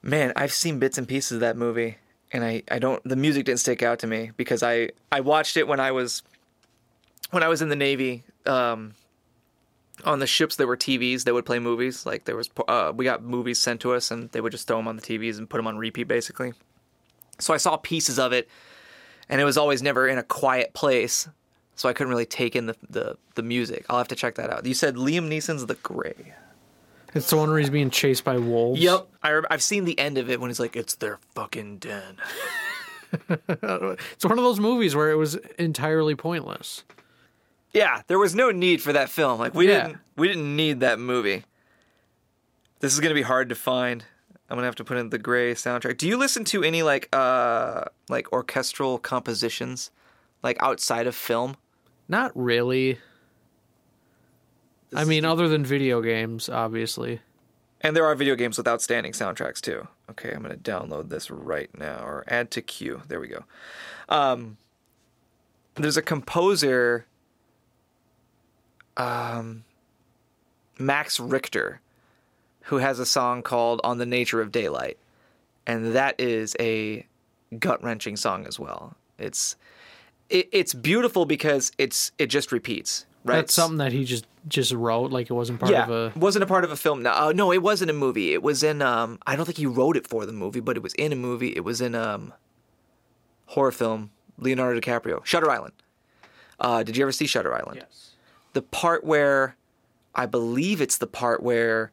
Man, 0.01 0.33
I've 0.35 0.53
seen 0.53 0.77
bits 0.77 0.97
and 0.97 1.07
pieces 1.07 1.33
of 1.33 1.39
that 1.39 1.57
movie, 1.57 1.97
and 2.31 2.43
I, 2.43 2.61
I 2.69 2.77
don't 2.77 3.03
the 3.03 3.15
music 3.15 3.45
didn't 3.45 3.59
stick 3.59 3.81
out 3.81 3.99
to 3.99 4.07
me 4.07 4.31
because 4.37 4.61
I, 4.61 4.89
I 5.11 5.21
watched 5.21 5.57
it 5.57 5.67
when 5.67 5.79
I 5.79 5.91
was 5.91 6.21
when 7.31 7.41
I 7.41 7.47
was 7.47 7.61
in 7.61 7.69
the 7.69 7.75
Navy. 7.75 8.23
Um, 8.45 8.93
on 10.03 10.19
the 10.19 10.27
ships 10.27 10.57
there 10.57 10.67
were 10.67 10.77
TVs 10.77 11.23
that 11.23 11.33
would 11.33 11.45
play 11.45 11.57
movies. 11.57 12.05
Like 12.05 12.25
there 12.25 12.35
was 12.35 12.49
uh, 12.67 12.93
we 12.95 13.05
got 13.05 13.23
movies 13.23 13.59
sent 13.59 13.81
to 13.81 13.93
us, 13.93 14.11
and 14.11 14.31
they 14.31 14.41
would 14.41 14.51
just 14.51 14.67
throw 14.67 14.77
them 14.77 14.87
on 14.87 14.95
the 14.95 15.01
TVs 15.01 15.39
and 15.39 15.49
put 15.49 15.57
them 15.57 15.67
on 15.67 15.77
repeat 15.77 16.07
basically. 16.07 16.53
So 17.39 17.53
I 17.53 17.57
saw 17.57 17.77
pieces 17.77 18.19
of 18.19 18.31
it, 18.31 18.47
and 19.29 19.41
it 19.41 19.43
was 19.45 19.57
always 19.57 19.81
never 19.81 20.07
in 20.07 20.17
a 20.17 20.23
quiet 20.23 20.73
place, 20.73 21.27
so 21.75 21.89
I 21.89 21.93
couldn't 21.93 22.09
really 22.11 22.25
take 22.25 22.55
in 22.55 22.65
the 22.67 22.75
the, 22.89 23.17
the 23.35 23.43
music. 23.43 23.85
I'll 23.89 23.97
have 23.97 24.07
to 24.09 24.15
check 24.15 24.35
that 24.35 24.49
out. 24.49 24.65
You 24.65 24.73
said 24.73 24.95
Liam 24.95 25.27
Neeson's 25.29 25.65
The 25.65 25.75
Grey. 25.75 26.33
It's 27.13 27.29
the 27.29 27.37
one 27.37 27.49
where 27.49 27.59
he's 27.59 27.69
being 27.69 27.89
chased 27.89 28.25
by 28.25 28.37
wolves. 28.37 28.81
Yep, 28.81 29.07
I 29.23 29.41
I've 29.49 29.63
seen 29.63 29.85
the 29.85 29.97
end 29.97 30.17
of 30.17 30.29
it 30.29 30.41
when 30.41 30.49
he's 30.49 30.59
like, 30.59 30.75
"It's 30.75 30.95
their 30.95 31.19
fucking 31.33 31.77
den." 31.77 32.17
It's 33.29 34.25
one 34.25 34.37
of 34.37 34.43
those 34.43 34.59
movies 34.59 34.93
where 34.95 35.09
it 35.09 35.15
was 35.15 35.35
entirely 35.57 36.15
pointless. 36.15 36.83
Yeah, 37.71 38.01
there 38.07 38.19
was 38.19 38.35
no 38.35 38.51
need 38.51 38.81
for 38.81 38.91
that 38.93 39.09
film. 39.09 39.39
Like 39.39 39.53
we 39.53 39.67
Yeah. 39.69 39.87
didn't 39.87 39.97
we 40.17 40.27
didn't 40.27 40.55
need 40.55 40.81
that 40.81 40.99
movie. 40.99 41.43
This 42.81 42.93
is 42.93 42.99
gonna 42.99 43.13
be 43.15 43.21
hard 43.21 43.49
to 43.49 43.55
find. 43.55 44.03
I'm 44.49 44.57
gonna 44.57 44.67
have 44.67 44.75
to 44.75 44.83
put 44.83 44.97
in 44.97 45.09
the 45.09 45.17
grey 45.17 45.53
soundtrack. 45.53 45.97
Do 45.97 46.07
you 46.07 46.17
listen 46.17 46.43
to 46.45 46.63
any 46.63 46.83
like 46.83 47.09
uh 47.13 47.85
like 48.09 48.31
orchestral 48.31 48.99
compositions, 48.99 49.91
like 50.43 50.61
outside 50.61 51.07
of 51.07 51.15
film? 51.15 51.57
Not 52.07 52.31
really. 52.35 52.99
I 54.93 55.03
mean, 55.03 55.25
other 55.25 55.47
than 55.47 55.65
video 55.65 56.01
games, 56.01 56.47
obviously. 56.47 57.21
And 57.81 57.95
there 57.95 58.05
are 58.05 58.15
video 58.15 58.35
games 58.35 58.57
with 58.57 58.67
outstanding 58.67 59.11
soundtracks 59.13 59.59
too. 59.59 59.87
Okay, 60.11 60.31
I'm 60.31 60.43
gonna 60.43 60.55
download 60.55 61.09
this 61.09 61.31
right 61.31 61.69
now 61.77 62.03
or 62.03 62.23
add 62.27 62.51
to 62.51 62.61
queue. 62.61 63.01
There 63.07 63.19
we 63.19 63.27
go. 63.27 63.43
Um, 64.09 64.57
there's 65.75 65.97
a 65.97 66.01
composer, 66.01 67.05
um, 68.95 69.65
Max 70.79 71.19
Richter, 71.19 71.81
who 72.65 72.77
has 72.77 72.99
a 72.99 73.05
song 73.05 73.41
called 73.41 73.81
"On 73.83 73.97
the 73.97 74.05
Nature 74.05 74.41
of 74.41 74.51
Daylight," 74.51 74.97
and 75.65 75.93
that 75.93 76.19
is 76.19 76.55
a 76.59 77.05
gut 77.59 77.83
wrenching 77.83 78.15
song 78.17 78.45
as 78.45 78.59
well. 78.59 78.95
It's 79.17 79.55
it, 80.29 80.49
it's 80.51 80.73
beautiful 80.73 81.25
because 81.25 81.71
it's 81.77 82.11
it 82.17 82.27
just 82.27 82.51
repeats. 82.51 83.05
Right, 83.23 83.37
That's 83.37 83.55
something 83.55 83.79
that 83.79 83.91
he 83.91 84.05
just 84.05 84.27
just 84.47 84.71
wrote, 84.71 85.11
like 85.11 85.31
it 85.31 85.33
wasn't 85.33 85.59
part 85.59 85.71
yeah, 85.71 85.85
of 85.85 86.15
a. 86.15 86.19
wasn't 86.19 86.43
a 86.43 86.45
part 86.45 86.63
of 86.63 86.71
a 86.71 86.75
film. 86.75 87.01
No, 87.01 87.11
uh, 87.11 87.33
no, 87.35 87.51
it 87.51 87.63
wasn't 87.63 87.89
a 87.89 87.93
movie. 87.93 88.33
It 88.33 88.43
was 88.43 88.61
in. 88.61 88.81
Um, 88.83 89.17
I 89.25 89.35
don't 89.35 89.45
think 89.45 89.57
he 89.57 89.65
wrote 89.65 89.97
it 89.97 90.07
for 90.07 90.27
the 90.27 90.33
movie, 90.33 90.59
but 90.59 90.77
it 90.77 90.83
was 90.83 90.93
in 90.93 91.11
a 91.11 91.15
movie. 91.15 91.55
It 91.55 91.63
was 91.63 91.81
in 91.81 91.95
um, 91.95 92.33
horror 93.47 93.71
film. 93.71 94.11
Leonardo 94.37 94.79
DiCaprio, 94.79 95.23
Shutter 95.25 95.49
Island. 95.49 95.73
Uh, 96.59 96.83
did 96.83 96.97
you 96.97 97.03
ever 97.03 97.11
see 97.11 97.25
Shutter 97.25 97.53
Island? 97.53 97.77
Yes. 97.81 98.11
The 98.53 98.61
part 98.61 99.03
where, 99.03 99.55
I 100.13 100.25
believe 100.25 100.81
it's 100.81 100.97
the 100.97 101.07
part 101.07 101.41
where 101.41 101.91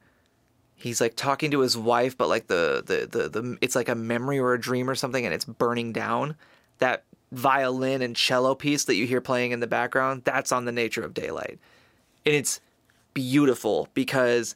he's 0.82 1.00
like 1.00 1.14
talking 1.14 1.50
to 1.52 1.60
his 1.60 1.76
wife, 1.76 2.18
but 2.18 2.28
like 2.28 2.48
the 2.48 2.82
the 2.84 3.06
the, 3.06 3.28
the 3.28 3.58
it's 3.60 3.76
like 3.76 3.88
a 3.88 3.94
memory 3.94 4.38
or 4.38 4.52
a 4.52 4.60
dream 4.60 4.90
or 4.90 4.94
something, 4.94 5.24
and 5.24 5.32
it's 5.32 5.44
burning 5.44 5.92
down. 5.92 6.36
That 6.78 7.04
violin 7.30 8.02
and 8.02 8.16
cello 8.16 8.54
piece 8.54 8.84
that 8.84 8.96
you 8.96 9.06
hear 9.06 9.20
playing 9.20 9.52
in 9.52 9.60
the 9.60 9.66
background, 9.66 10.22
that's 10.24 10.52
on 10.52 10.64
the 10.64 10.72
nature 10.72 11.02
of 11.02 11.14
daylight. 11.14 11.58
And 12.26 12.34
it's 12.34 12.60
beautiful 13.14 13.88
because 13.94 14.54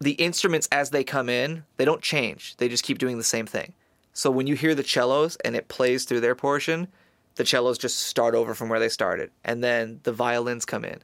the 0.00 0.12
instruments 0.12 0.68
as 0.72 0.90
they 0.90 1.04
come 1.04 1.28
in, 1.28 1.64
they 1.76 1.84
don't 1.84 2.02
change. 2.02 2.56
They 2.56 2.68
just 2.68 2.84
keep 2.84 2.98
doing 2.98 3.18
the 3.18 3.24
same 3.24 3.46
thing. 3.46 3.74
So 4.12 4.30
when 4.30 4.46
you 4.46 4.56
hear 4.56 4.74
the 4.74 4.82
cellos 4.82 5.36
and 5.44 5.54
it 5.54 5.68
plays 5.68 6.04
through 6.04 6.20
their 6.20 6.34
portion, 6.34 6.88
the 7.36 7.46
cellos 7.46 7.78
just 7.78 8.00
start 8.00 8.34
over 8.34 8.54
from 8.54 8.68
where 8.68 8.80
they 8.80 8.88
started. 8.88 9.30
And 9.44 9.62
then 9.62 10.00
the 10.02 10.12
violins 10.12 10.64
come 10.64 10.84
in 10.84 11.00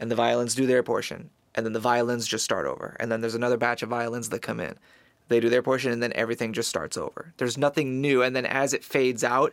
and 0.00 0.10
the 0.10 0.16
violins 0.16 0.54
do 0.54 0.66
their 0.66 0.82
portion. 0.82 1.30
And 1.58 1.66
then 1.66 1.72
the 1.72 1.80
violins 1.80 2.24
just 2.28 2.44
start 2.44 2.66
over. 2.66 2.96
And 3.00 3.10
then 3.10 3.20
there's 3.20 3.34
another 3.34 3.56
batch 3.56 3.82
of 3.82 3.88
violins 3.88 4.28
that 4.28 4.42
come 4.42 4.60
in. 4.60 4.76
They 5.26 5.40
do 5.40 5.48
their 5.48 5.60
portion 5.60 5.90
and 5.90 6.00
then 6.00 6.12
everything 6.14 6.52
just 6.52 6.68
starts 6.68 6.96
over. 6.96 7.32
There's 7.36 7.58
nothing 7.58 8.00
new. 8.00 8.22
And 8.22 8.36
then 8.36 8.46
as 8.46 8.72
it 8.74 8.84
fades 8.84 9.24
out, 9.24 9.52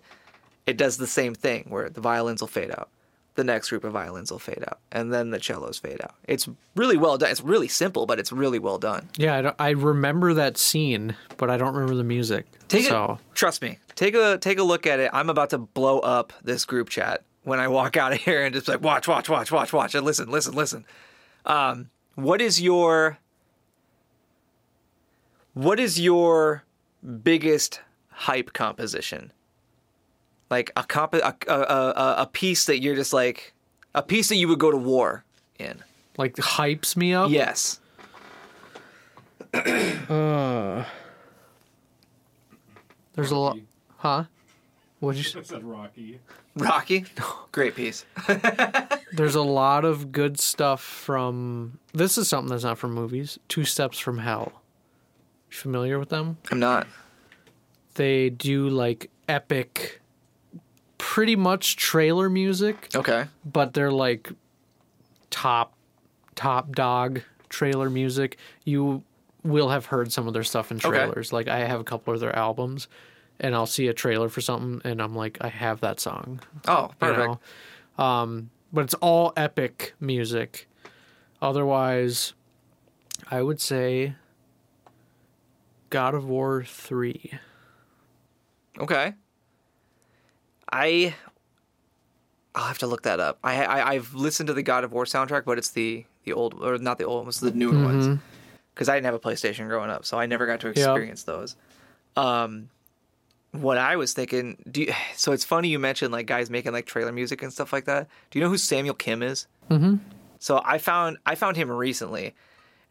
it 0.68 0.78
does 0.78 0.98
the 0.98 1.08
same 1.08 1.34
thing 1.34 1.66
where 1.68 1.90
the 1.90 2.02
violins 2.02 2.42
will 2.42 2.48
fade 2.48 2.70
out. 2.70 2.90
The 3.34 3.44
next 3.44 3.70
group 3.70 3.84
of 3.84 3.92
violins 3.92 4.30
will 4.32 4.38
fade 4.38 4.64
out. 4.68 4.78
And 4.92 5.12
then 5.12 5.32
the 5.32 5.42
cellos 5.42 5.80
fade 5.80 6.00
out. 6.04 6.14
It's 6.28 6.48
really 6.76 6.96
well 6.96 7.18
done. 7.18 7.32
It's 7.32 7.42
really 7.42 7.68
simple, 7.70 8.06
but 8.06 8.20
it's 8.20 8.32
really 8.32 8.60
well 8.60 8.78
done. 8.78 9.10
Yeah, 9.18 9.36
I, 9.36 9.42
don't- 9.42 9.56
I 9.58 9.70
remember 9.72 10.36
that 10.36 10.60
scene, 10.60 11.16
but 11.38 11.50
I 11.50 11.58
don't 11.58 11.74
remember 11.74 11.96
the 11.96 12.04
music. 12.04 12.46
Take 12.68 12.86
so 12.86 13.18
it. 13.20 13.36
Trust 13.36 13.64
me. 13.64 13.80
Take 13.96 14.14
a 14.14 14.38
take 14.38 14.60
a 14.60 14.64
look 14.64 14.86
at 14.86 15.00
it. 15.00 15.10
I'm 15.12 15.32
about 15.32 15.50
to 15.50 15.58
blow 15.58 16.00
up 16.02 16.34
this 16.44 16.66
group 16.66 16.90
chat 16.90 17.24
when 17.44 17.60
I 17.60 17.68
walk 17.68 17.98
out 17.98 18.14
of 18.14 18.20
here 18.20 18.46
and 18.46 18.54
just 18.54 18.68
like 18.68 18.82
watch, 18.82 19.08
watch, 19.08 19.28
watch, 19.28 19.52
watch, 19.52 19.74
watch, 19.74 19.96
and 19.96 20.06
listen, 20.06 20.30
listen, 20.30 20.54
listen. 20.54 20.86
Um, 21.46 21.90
what 22.16 22.42
is 22.42 22.62
your 22.62 23.18
what 25.54 25.80
is 25.80 26.00
your 26.00 26.64
biggest 27.24 27.82
hype 28.10 28.54
composition? 28.54 29.32
Like 30.50 30.72
a 30.76 30.84
comp 30.84 31.14
a, 31.14 31.36
a, 31.48 31.54
a, 31.54 32.16
a 32.20 32.30
piece 32.32 32.66
that 32.66 32.82
you're 32.82 32.96
just 32.96 33.14
like 33.14 33.54
a 33.94 34.02
piece 34.02 34.30
that 34.30 34.36
you 34.36 34.48
would 34.48 34.60
go 34.60 34.72
to 34.72 34.78
war 34.78 35.24
in. 35.60 35.84
like 36.18 36.36
hypes 36.36 36.96
me 36.98 37.14
up. 37.14 37.30
Yes. 37.32 37.80
Uh, 40.10 40.84
there's 43.14 43.32
a 43.32 43.38
lot. 43.38 43.58
Huh? 43.98 44.26
What'd 45.00 45.18
you? 45.18 45.24
Say? 45.24 45.42
Said 45.44 45.64
Rocky. 45.64 46.20
Rocky. 46.58 47.06
Great 47.54 47.74
piece. 47.76 48.06
There's 49.16 49.36
a 49.36 49.42
lot 49.42 49.86
of 49.86 50.12
good 50.12 50.40
stuff 50.40 50.82
from. 50.82 51.80
This 51.94 52.18
is 52.18 52.28
something 52.28 52.50
that's 52.50 52.64
not 52.64 52.78
from 52.78 52.94
movies. 52.94 53.40
Two 53.48 53.64
Steps 53.64 53.98
from 53.98 54.18
Hell. 54.20 54.62
You 55.52 55.58
familiar 55.58 55.98
with 56.00 56.10
them? 56.10 56.38
I'm 56.52 56.60
not. 56.60 56.88
They 57.96 58.30
do 58.30 58.68
like 58.68 59.10
epic, 59.30 60.02
pretty 60.98 61.36
much 61.36 61.78
trailer 61.78 62.30
music, 62.30 62.90
Okay. 62.94 63.26
but 63.46 63.74
they're 63.74 63.92
like 63.92 64.32
top, 65.30 65.74
top 66.36 66.74
dog 66.76 67.22
trailer 67.48 67.90
music. 67.90 68.38
You 68.66 69.04
will 69.44 69.70
have 69.70 69.86
heard 69.86 70.12
some 70.12 70.28
of 70.28 70.34
their 70.34 70.44
stuff 70.44 70.72
in 70.72 70.78
Okay. 70.78 70.90
trailers. 70.90 71.32
Like 71.32 71.48
I 71.48 71.60
have 71.60 71.80
a 71.80 71.86
couple 71.86 72.14
of 72.14 72.20
their 72.20 72.36
albums, 72.36 72.90
and 73.40 73.56
I'll 73.56 73.66
see 73.66 73.88
a 73.88 73.94
trailer 73.94 74.28
for 74.28 74.42
something, 74.42 74.82
and 74.90 75.02
I'm 75.02 75.16
like, 75.16 75.38
I 75.40 75.48
have 75.48 75.80
that 75.82 76.02
song. 76.02 76.42
Oh, 76.68 76.90
you 76.90 76.96
perfect. 77.00 77.42
know? 77.98 78.04
Um, 78.04 78.50
but 78.76 78.84
it's 78.84 78.94
all 78.96 79.34
epic 79.36 79.94
music. 80.00 80.68
Otherwise, 81.42 82.34
I 83.32 83.42
would 83.42 83.60
say 83.60 84.16
God 85.90 86.14
of 86.14 86.26
War 86.26 86.64
three. 86.64 87.32
Okay. 88.78 89.14
I 90.72 91.16
I'll 92.54 92.66
have 92.66 92.78
to 92.80 92.88
look 92.88 93.04
that 93.04 93.20
up. 93.20 93.40
I, 93.44 93.64
I 93.64 93.90
I've 93.94 94.14
listened 94.14 94.48
to 94.48 94.54
the 94.54 94.64
God 94.64 94.84
of 94.84 94.92
War 94.92 95.06
soundtrack, 95.06 95.46
but 95.46 95.58
it's 95.58 95.70
the 95.70 96.06
the 96.24 96.34
old 96.34 96.56
or 96.62 96.78
not 96.78 96.98
the 96.98 97.06
old, 97.06 97.28
it's 97.28 97.40
the 97.40 97.52
newer 97.52 97.82
ones. 97.84 98.20
Because 98.74 98.90
I 98.90 98.96
didn't 98.96 99.06
have 99.06 99.14
a 99.14 99.20
PlayStation 99.20 99.70
growing 99.70 99.90
up, 99.90 100.06
so 100.06 100.20
I 100.20 100.26
never 100.26 100.46
got 100.46 100.60
to 100.60 100.68
experience 100.68 101.24
those. 101.24 101.56
Um, 102.18 102.70
what 103.62 103.78
I 103.78 103.96
was 103.96 104.14
thinking, 104.14 104.58
do 104.70 104.82
you, 104.84 104.94
so 105.16 105.32
it's 105.32 105.44
funny 105.44 105.70
you 105.70 105.80
mentioned 105.80 106.12
like 106.12 106.26
guys 106.28 106.50
making 106.50 106.74
like 106.74 106.86
trailer 106.86 107.12
music 107.12 107.42
and 107.42 107.52
stuff 107.52 107.72
like 107.74 107.86
that. 107.86 108.08
Do 108.32 108.40
you 108.40 108.44
know 108.46 108.50
who 108.50 108.58
Samuel 108.58 108.96
Kim 108.96 109.22
is? 109.24 109.48
Mm-hmm. 109.70 109.96
So 110.40 110.62
I 110.64 110.78
found 110.78 111.18
I 111.26 111.36
found 111.36 111.58
him 111.58 111.72
recently, 111.72 112.36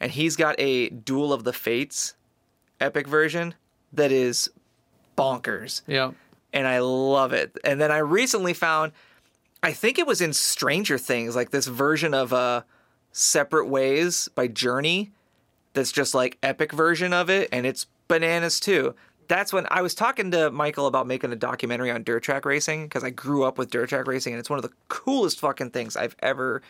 and 0.01 0.11
he's 0.11 0.35
got 0.37 0.55
a 0.59 0.89
Duel 0.91 1.33
of 1.33 1.45
the 1.45 1.53
Fates 1.53 2.15
epic 2.81 3.07
version 3.07 3.55
that 3.93 4.11
is 4.11 4.51
bonkers 5.17 5.83
Yeah. 5.87 6.11
and 6.53 6.67
I 6.67 6.81
love 6.81 7.33
it. 7.33 7.57
And 7.65 7.81
then 7.81 7.93
I 7.93 7.99
recently 7.99 8.53
found, 8.53 8.91
I 9.62 9.73
think 9.73 9.99
it 9.99 10.07
was 10.07 10.21
in 10.21 10.33
Stranger 10.33 10.99
Things, 10.99 11.37
like 11.37 11.51
this 11.51 11.67
version 11.69 12.12
of 12.15 12.33
uh, 12.33 12.62
Separate 13.12 13.67
Ways 13.69 14.29
by 14.35 14.49
Journey 14.49 15.12
that's 15.75 15.93
just 15.93 16.15
like 16.15 16.39
epic 16.43 16.73
version 16.73 17.12
of 17.12 17.31
it, 17.31 17.49
and 17.53 17.65
it's 17.67 17.87
bananas 18.09 18.59
too. 18.59 18.95
That's 19.29 19.53
when 19.53 19.66
I 19.70 19.83
was 19.83 19.95
talking 19.95 20.31
to 20.33 20.51
Michael 20.51 20.87
about 20.87 21.07
making 21.07 21.33
a 21.33 21.37
documentary 21.37 21.91
on 21.91 22.03
dirt 22.03 22.22
track 22.22 22.45
racing 22.45 22.85
because 22.85 23.05
I 23.05 23.11
grew 23.11 23.45
up 23.45 23.59
with 23.59 23.70
dirt 23.70 23.89
track 23.89 24.07
racing, 24.07 24.33
and 24.33 24.41
it's 24.41 24.51
one 24.51 24.59
of 24.59 24.62
the 24.62 24.72
coolest 24.89 25.41
fucking 25.41 25.70
things 25.70 25.97
I've 25.97 26.16
ever 26.20 26.62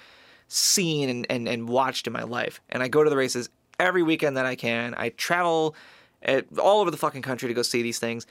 seen 0.49 1.09
and, 1.09 1.27
and, 1.31 1.49
and 1.49 1.69
watched 1.69 2.07
in 2.07 2.13
my 2.13 2.23
life. 2.23 2.61
And 2.69 2.83
I 2.83 2.89
go 2.89 3.03
to 3.03 3.11
the 3.11 3.17
races 3.17 3.49
every 3.79 4.03
weekend 4.03 4.37
that 4.37 4.47
I 4.47 4.57
can. 4.57 4.95
I 4.97 5.11
travel 5.11 5.75
at, 6.23 6.47
all 6.59 6.81
over 6.81 6.91
the 6.91 6.97
fucking 6.97 7.23
country 7.23 7.49
to 7.49 7.55
go 7.55 7.63
see 7.63 7.83
these 7.83 7.99
things. 7.99 8.27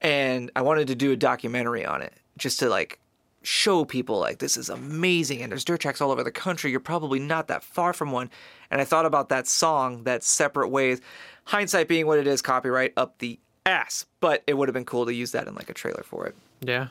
And 0.00 0.50
I 0.54 0.62
wanted 0.62 0.88
to 0.88 0.94
do 0.94 1.12
a 1.12 1.16
documentary 1.16 1.84
on 1.84 2.02
it 2.02 2.12
just 2.36 2.58
to 2.60 2.68
like 2.68 2.98
show 3.42 3.84
people 3.84 4.18
like 4.18 4.38
this 4.38 4.56
is 4.56 4.68
amazing 4.68 5.40
and 5.40 5.52
there's 5.52 5.64
dirt 5.64 5.80
tracks 5.80 6.00
all 6.00 6.10
over 6.10 6.24
the 6.24 6.32
country. 6.32 6.70
You're 6.70 6.80
probably 6.80 7.20
not 7.20 7.48
that 7.48 7.62
far 7.62 7.92
from 7.92 8.10
one. 8.10 8.30
And 8.70 8.80
I 8.80 8.84
thought 8.84 9.06
about 9.06 9.28
that 9.28 9.46
song, 9.46 10.04
that 10.04 10.22
separate 10.22 10.68
ways. 10.68 11.00
Hindsight 11.44 11.88
being 11.88 12.06
what 12.06 12.18
it 12.18 12.26
is, 12.26 12.42
copyright 12.42 12.92
up 12.96 13.18
the 13.18 13.38
ass. 13.66 14.06
But 14.20 14.42
it 14.46 14.54
would 14.54 14.68
have 14.68 14.74
been 14.74 14.84
cool 14.84 15.04
to 15.06 15.12
use 15.14 15.32
that 15.32 15.46
in 15.46 15.54
like 15.54 15.68
a 15.68 15.74
trailer 15.74 16.02
for 16.04 16.26
it. 16.26 16.34
Yeah. 16.60 16.88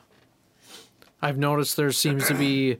I've 1.22 1.38
noticed 1.38 1.76
there 1.76 1.90
seems 1.92 2.28
to 2.28 2.34
be 2.34 2.76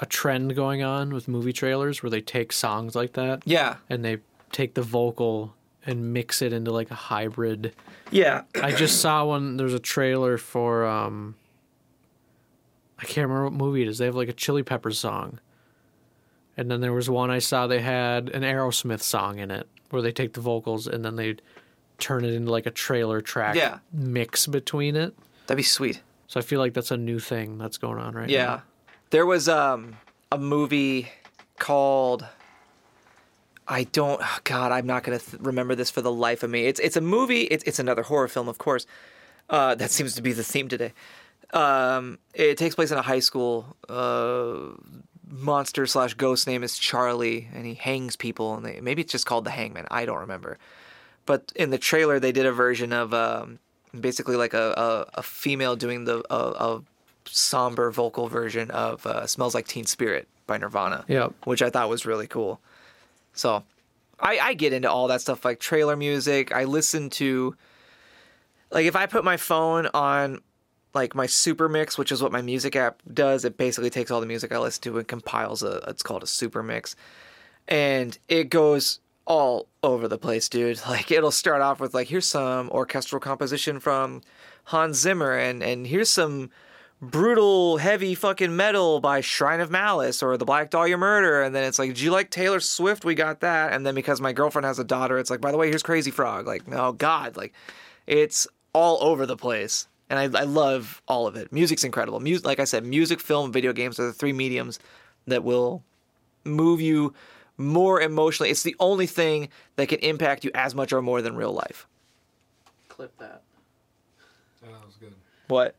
a 0.00 0.06
trend 0.06 0.54
going 0.54 0.82
on 0.82 1.12
with 1.14 1.28
movie 1.28 1.52
trailers 1.52 2.02
where 2.02 2.10
they 2.10 2.20
take 2.20 2.52
songs 2.52 2.94
like 2.94 3.14
that 3.14 3.42
Yeah. 3.46 3.76
and 3.88 4.04
they 4.04 4.18
take 4.52 4.74
the 4.74 4.82
vocal 4.82 5.54
and 5.86 6.12
mix 6.12 6.42
it 6.42 6.52
into 6.52 6.70
like 6.72 6.90
a 6.90 6.94
hybrid. 6.94 7.74
Yeah. 8.10 8.42
I 8.62 8.72
just 8.72 9.00
saw 9.00 9.24
one 9.24 9.56
there's 9.56 9.74
a 9.74 9.78
trailer 9.78 10.36
for 10.38 10.84
um 10.86 11.36
I 12.98 13.04
can't 13.04 13.28
remember 13.28 13.44
what 13.44 13.52
movie 13.52 13.82
it 13.82 13.88
is. 13.88 13.98
They 13.98 14.06
have 14.06 14.16
like 14.16 14.28
a 14.28 14.32
Chili 14.32 14.62
Peppers 14.64 14.98
song. 14.98 15.38
And 16.56 16.68
then 16.68 16.80
there 16.80 16.92
was 16.92 17.08
one 17.08 17.30
I 17.30 17.38
saw 17.38 17.66
they 17.68 17.80
had 17.80 18.28
an 18.30 18.42
Aerosmith 18.42 19.02
song 19.02 19.38
in 19.38 19.50
it 19.52 19.68
where 19.90 20.02
they 20.02 20.10
take 20.10 20.32
the 20.32 20.40
vocals 20.40 20.88
and 20.88 21.04
then 21.04 21.14
they 21.16 21.36
turn 21.98 22.24
it 22.24 22.32
into 22.34 22.50
like 22.50 22.66
a 22.66 22.70
trailer 22.70 23.20
track 23.20 23.54
Yeah. 23.56 23.78
mix 23.92 24.46
between 24.46 24.96
it. 24.96 25.14
That'd 25.46 25.56
be 25.58 25.62
sweet. 25.62 26.00
So 26.26 26.38
I 26.40 26.42
feel 26.42 26.60
like 26.60 26.74
that's 26.74 26.90
a 26.90 26.96
new 26.96 27.18
thing 27.18 27.58
that's 27.58 27.76
going 27.78 27.98
on 27.98 28.14
right 28.14 28.28
Yeah. 28.28 28.44
now. 28.46 28.62
There 29.10 29.26
was 29.26 29.48
um 29.48 29.96
a 30.30 30.38
movie 30.38 31.08
called 31.58 32.26
I 33.66 33.84
don't 33.84 34.20
oh 34.22 34.38
God, 34.44 34.72
I'm 34.72 34.86
not 34.86 35.02
going 35.04 35.18
to 35.18 35.24
th- 35.30 35.42
remember 35.42 35.74
this 35.74 35.90
for 35.90 36.00
the 36.00 36.12
life 36.12 36.42
of 36.42 36.50
me. 36.50 36.66
It's 36.66 36.80
it's 36.80 36.96
a 36.96 37.00
movie, 37.00 37.42
it's 37.42 37.64
it's 37.64 37.78
another 37.78 38.02
horror 38.02 38.28
film, 38.28 38.48
of 38.48 38.58
course. 38.58 38.86
Uh 39.50 39.74
that 39.74 39.90
seems 39.90 40.14
to 40.14 40.22
be 40.22 40.32
the 40.32 40.44
theme 40.44 40.68
today. 40.68 40.92
Um 41.52 42.18
it 42.34 42.58
takes 42.58 42.74
place 42.74 42.90
in 42.90 42.98
a 42.98 43.02
high 43.02 43.20
school. 43.20 43.76
Uh 43.88 44.74
monster 45.30 45.86
slash 45.86 46.14
ghost 46.14 46.46
name 46.46 46.62
is 46.62 46.78
Charlie 46.78 47.48
and 47.52 47.66
he 47.66 47.74
hangs 47.74 48.16
people 48.16 48.54
and 48.54 48.64
they, 48.64 48.80
maybe 48.80 49.02
it's 49.02 49.12
just 49.12 49.26
called 49.26 49.44
the 49.44 49.50
Hangman. 49.50 49.86
I 49.90 50.06
don't 50.06 50.20
remember. 50.20 50.58
But 51.28 51.52
in 51.54 51.68
the 51.68 51.76
trailer 51.76 52.18
they 52.18 52.32
did 52.32 52.46
a 52.46 52.52
version 52.52 52.90
of 52.90 53.12
um 53.12 53.58
basically 53.98 54.36
like 54.36 54.54
a 54.54 54.72
a, 55.14 55.18
a 55.18 55.22
female 55.22 55.76
doing 55.76 56.06
the 56.06 56.24
a, 56.30 56.36
a 56.36 56.82
somber 57.26 57.90
vocal 57.90 58.28
version 58.28 58.70
of 58.70 59.04
uh, 59.06 59.26
"Smells 59.26 59.54
Like 59.54 59.68
Teen 59.68 59.84
Spirit" 59.84 60.26
by 60.46 60.56
Nirvana. 60.56 61.04
Which 61.44 61.60
I 61.60 61.68
thought 61.68 61.90
was 61.90 62.06
really 62.06 62.26
cool. 62.26 62.60
So, 63.34 63.62
I 64.18 64.38
I 64.38 64.54
get 64.54 64.72
into 64.72 64.90
all 64.90 65.08
that 65.08 65.20
stuff 65.20 65.44
like 65.44 65.60
trailer 65.60 65.96
music. 65.96 66.50
I 66.50 66.64
listen 66.64 67.10
to 67.10 67.54
like 68.70 68.86
if 68.86 68.96
I 68.96 69.04
put 69.04 69.22
my 69.22 69.36
phone 69.36 69.86
on 69.92 70.40
like 70.94 71.14
my 71.14 71.26
super 71.26 71.68
mix, 71.68 71.98
which 71.98 72.10
is 72.10 72.22
what 72.22 72.32
my 72.32 72.40
music 72.40 72.74
app 72.74 73.02
does. 73.12 73.44
It 73.44 73.58
basically 73.58 73.90
takes 73.90 74.10
all 74.10 74.20
the 74.20 74.26
music 74.26 74.50
I 74.50 74.58
listen 74.58 74.80
to 74.84 74.96
and 74.96 75.06
compiles 75.06 75.62
a. 75.62 75.82
It's 75.88 76.02
called 76.02 76.22
a 76.22 76.26
super 76.26 76.62
mix, 76.62 76.96
and 77.68 78.16
it 78.28 78.48
goes 78.48 79.00
all 79.28 79.68
over 79.82 80.08
the 80.08 80.18
place, 80.18 80.48
dude. 80.48 80.80
Like 80.88 81.12
it'll 81.12 81.30
start 81.30 81.60
off 81.60 81.78
with 81.78 81.94
like 81.94 82.08
here's 82.08 82.26
some 82.26 82.70
orchestral 82.70 83.20
composition 83.20 83.78
from 83.78 84.22
Hans 84.64 84.98
Zimmer, 84.98 85.34
and 85.34 85.62
and 85.62 85.86
here's 85.86 86.08
some 86.10 86.50
brutal 87.00 87.76
heavy 87.76 88.16
fucking 88.16 88.56
metal 88.56 89.00
by 89.00 89.20
Shrine 89.20 89.60
of 89.60 89.70
Malice 89.70 90.20
or 90.22 90.36
the 90.36 90.44
Black 90.44 90.70
Dahlia 90.70 90.96
Murder, 90.96 91.42
and 91.42 91.54
then 91.54 91.62
it's 91.62 91.78
like, 91.78 91.94
do 91.94 92.02
you 92.02 92.10
like 92.10 92.30
Taylor 92.30 92.58
Swift? 92.58 93.04
We 93.04 93.14
got 93.14 93.40
that, 93.40 93.72
and 93.72 93.86
then 93.86 93.94
because 93.94 94.20
my 94.20 94.32
girlfriend 94.32 94.66
has 94.66 94.78
a 94.78 94.84
daughter, 94.84 95.18
it's 95.18 95.30
like, 95.30 95.40
by 95.40 95.52
the 95.52 95.58
way, 95.58 95.68
here's 95.68 95.82
Crazy 95.82 96.10
Frog. 96.10 96.46
Like, 96.46 96.62
oh 96.72 96.92
god, 96.92 97.36
like 97.36 97.52
it's 98.06 98.48
all 98.72 98.98
over 99.02 99.26
the 99.26 99.36
place. 99.36 99.86
And 100.10 100.18
I, 100.18 100.40
I 100.40 100.44
love 100.44 101.02
all 101.06 101.26
of 101.26 101.36
it. 101.36 101.52
Music's 101.52 101.84
incredible. 101.84 102.18
Music, 102.18 102.46
like 102.46 102.60
I 102.60 102.64
said, 102.64 102.82
music, 102.82 103.20
film, 103.20 103.52
video 103.52 103.74
games 103.74 104.00
are 104.00 104.06
the 104.06 104.12
three 104.14 104.32
mediums 104.32 104.78
that 105.26 105.44
will 105.44 105.84
move 106.44 106.80
you 106.80 107.12
more 107.58 108.00
emotionally. 108.00 108.50
It's 108.50 108.62
the 108.62 108.76
only 108.80 109.06
thing 109.06 109.48
that 109.76 109.88
can 109.88 109.98
impact 109.98 110.44
you 110.44 110.50
as 110.54 110.74
much 110.74 110.92
or 110.92 111.02
more 111.02 111.20
than 111.20 111.36
real 111.36 111.52
life. 111.52 111.86
Clip 112.88 113.16
that. 113.18 113.42
Yeah, 114.62 114.70
that 114.72 114.86
was 114.86 114.94
good. 114.96 115.12
What? 115.48 115.74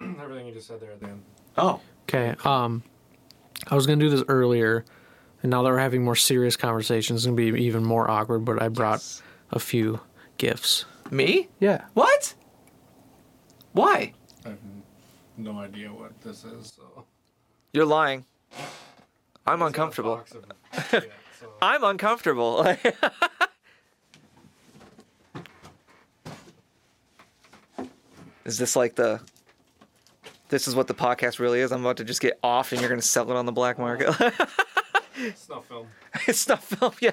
Everything 0.00 0.46
you 0.46 0.52
just 0.54 0.66
said 0.66 0.80
there 0.80 0.92
at 0.92 1.00
the 1.00 1.06
end. 1.06 1.22
Oh, 1.56 1.80
Okay. 2.08 2.34
Um, 2.44 2.82
I 3.68 3.74
was 3.74 3.86
gonna 3.86 4.00
do 4.00 4.10
this 4.10 4.24
earlier, 4.28 4.84
and 5.42 5.50
now 5.50 5.62
that 5.62 5.70
we're 5.70 5.78
having 5.78 6.02
more 6.04 6.16
serious 6.16 6.56
conversations, 6.56 7.20
it's 7.20 7.26
gonna 7.26 7.36
be 7.36 7.64
even 7.64 7.84
more 7.84 8.10
awkward. 8.10 8.44
But 8.44 8.60
I 8.60 8.68
brought 8.68 9.02
a 9.50 9.58
few 9.58 10.00
gifts. 10.38 10.84
me? 11.10 11.48
Yeah. 11.60 11.84
What? 11.94 12.34
Why? 13.72 14.12
I 14.44 14.48
have 14.50 14.58
no 15.36 15.58
idea 15.60 15.88
what 15.92 16.18
this 16.22 16.44
is, 16.44 16.72
so. 16.76 17.04
You're 17.72 17.86
lying. 17.86 18.24
I'm 19.46 19.54
It's 19.54 19.60
got 19.60 19.64
a 19.64 19.66
uncomfortable. 19.66 20.14
of 20.14 20.28
shit, 20.90 21.12
so- 21.40 21.52
I'm 21.62 21.82
uncomfortable. 21.84 22.64
is 28.44 28.58
this 28.58 28.76
like 28.76 28.94
the? 28.94 29.20
This 30.48 30.68
is 30.68 30.74
what 30.74 30.86
the 30.86 30.94
podcast 30.94 31.38
really 31.38 31.60
is. 31.60 31.72
I'm 31.72 31.80
about 31.80 31.96
to 31.98 32.04
just 32.04 32.20
get 32.20 32.38
off, 32.42 32.72
and 32.72 32.80
you're 32.80 32.90
gonna 32.90 33.00
sell 33.02 33.30
it 33.30 33.36
on 33.36 33.46
the 33.46 33.52
black 33.52 33.78
market. 33.78 34.12
Snuff 35.36 35.66
film. 35.66 35.86
it's 36.26 36.48
not 36.48 36.62
film, 36.62 36.92
yeah. 37.00 37.12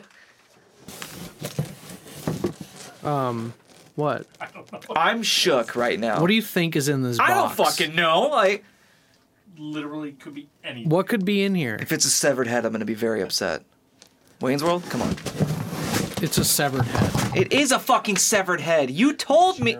Um, 3.03 3.53
what? 3.95 4.25
I'm 4.95 5.21
shook 5.23 5.75
right 5.75 5.99
now. 5.99 6.19
What 6.21 6.27
do 6.27 6.33
you 6.33 6.41
think 6.41 6.75
is 6.75 6.89
in 6.89 7.03
this 7.03 7.19
I 7.19 7.27
box? 7.29 7.55
don't 7.57 7.67
fucking 7.67 7.95
know. 7.95 8.21
Like, 8.29 8.63
Literally 9.59 10.13
could 10.13 10.33
be 10.33 10.47
anything. 10.63 10.89
What 10.89 11.07
could 11.07 11.25
be 11.25 11.43
in 11.43 11.53
here? 11.53 11.77
if 11.81 11.91
it's 11.91 12.05
a 12.05 12.09
severed 12.09 12.47
head, 12.47 12.65
I'm 12.65 12.71
gonna 12.71 12.85
be 12.85 12.93
very 12.93 13.21
upset. 13.21 13.63
Wayne's 14.39 14.63
World, 14.63 14.83
come 14.89 15.01
on. 15.01 15.11
It's 16.21 16.37
a 16.37 16.45
severed 16.45 16.85
head. 16.85 17.37
It 17.37 17.51
is 17.51 17.73
a 17.73 17.79
fucking 17.79 18.17
severed 18.17 18.61
head. 18.61 18.89
You 18.89 19.13
told 19.13 19.59
me. 19.59 19.77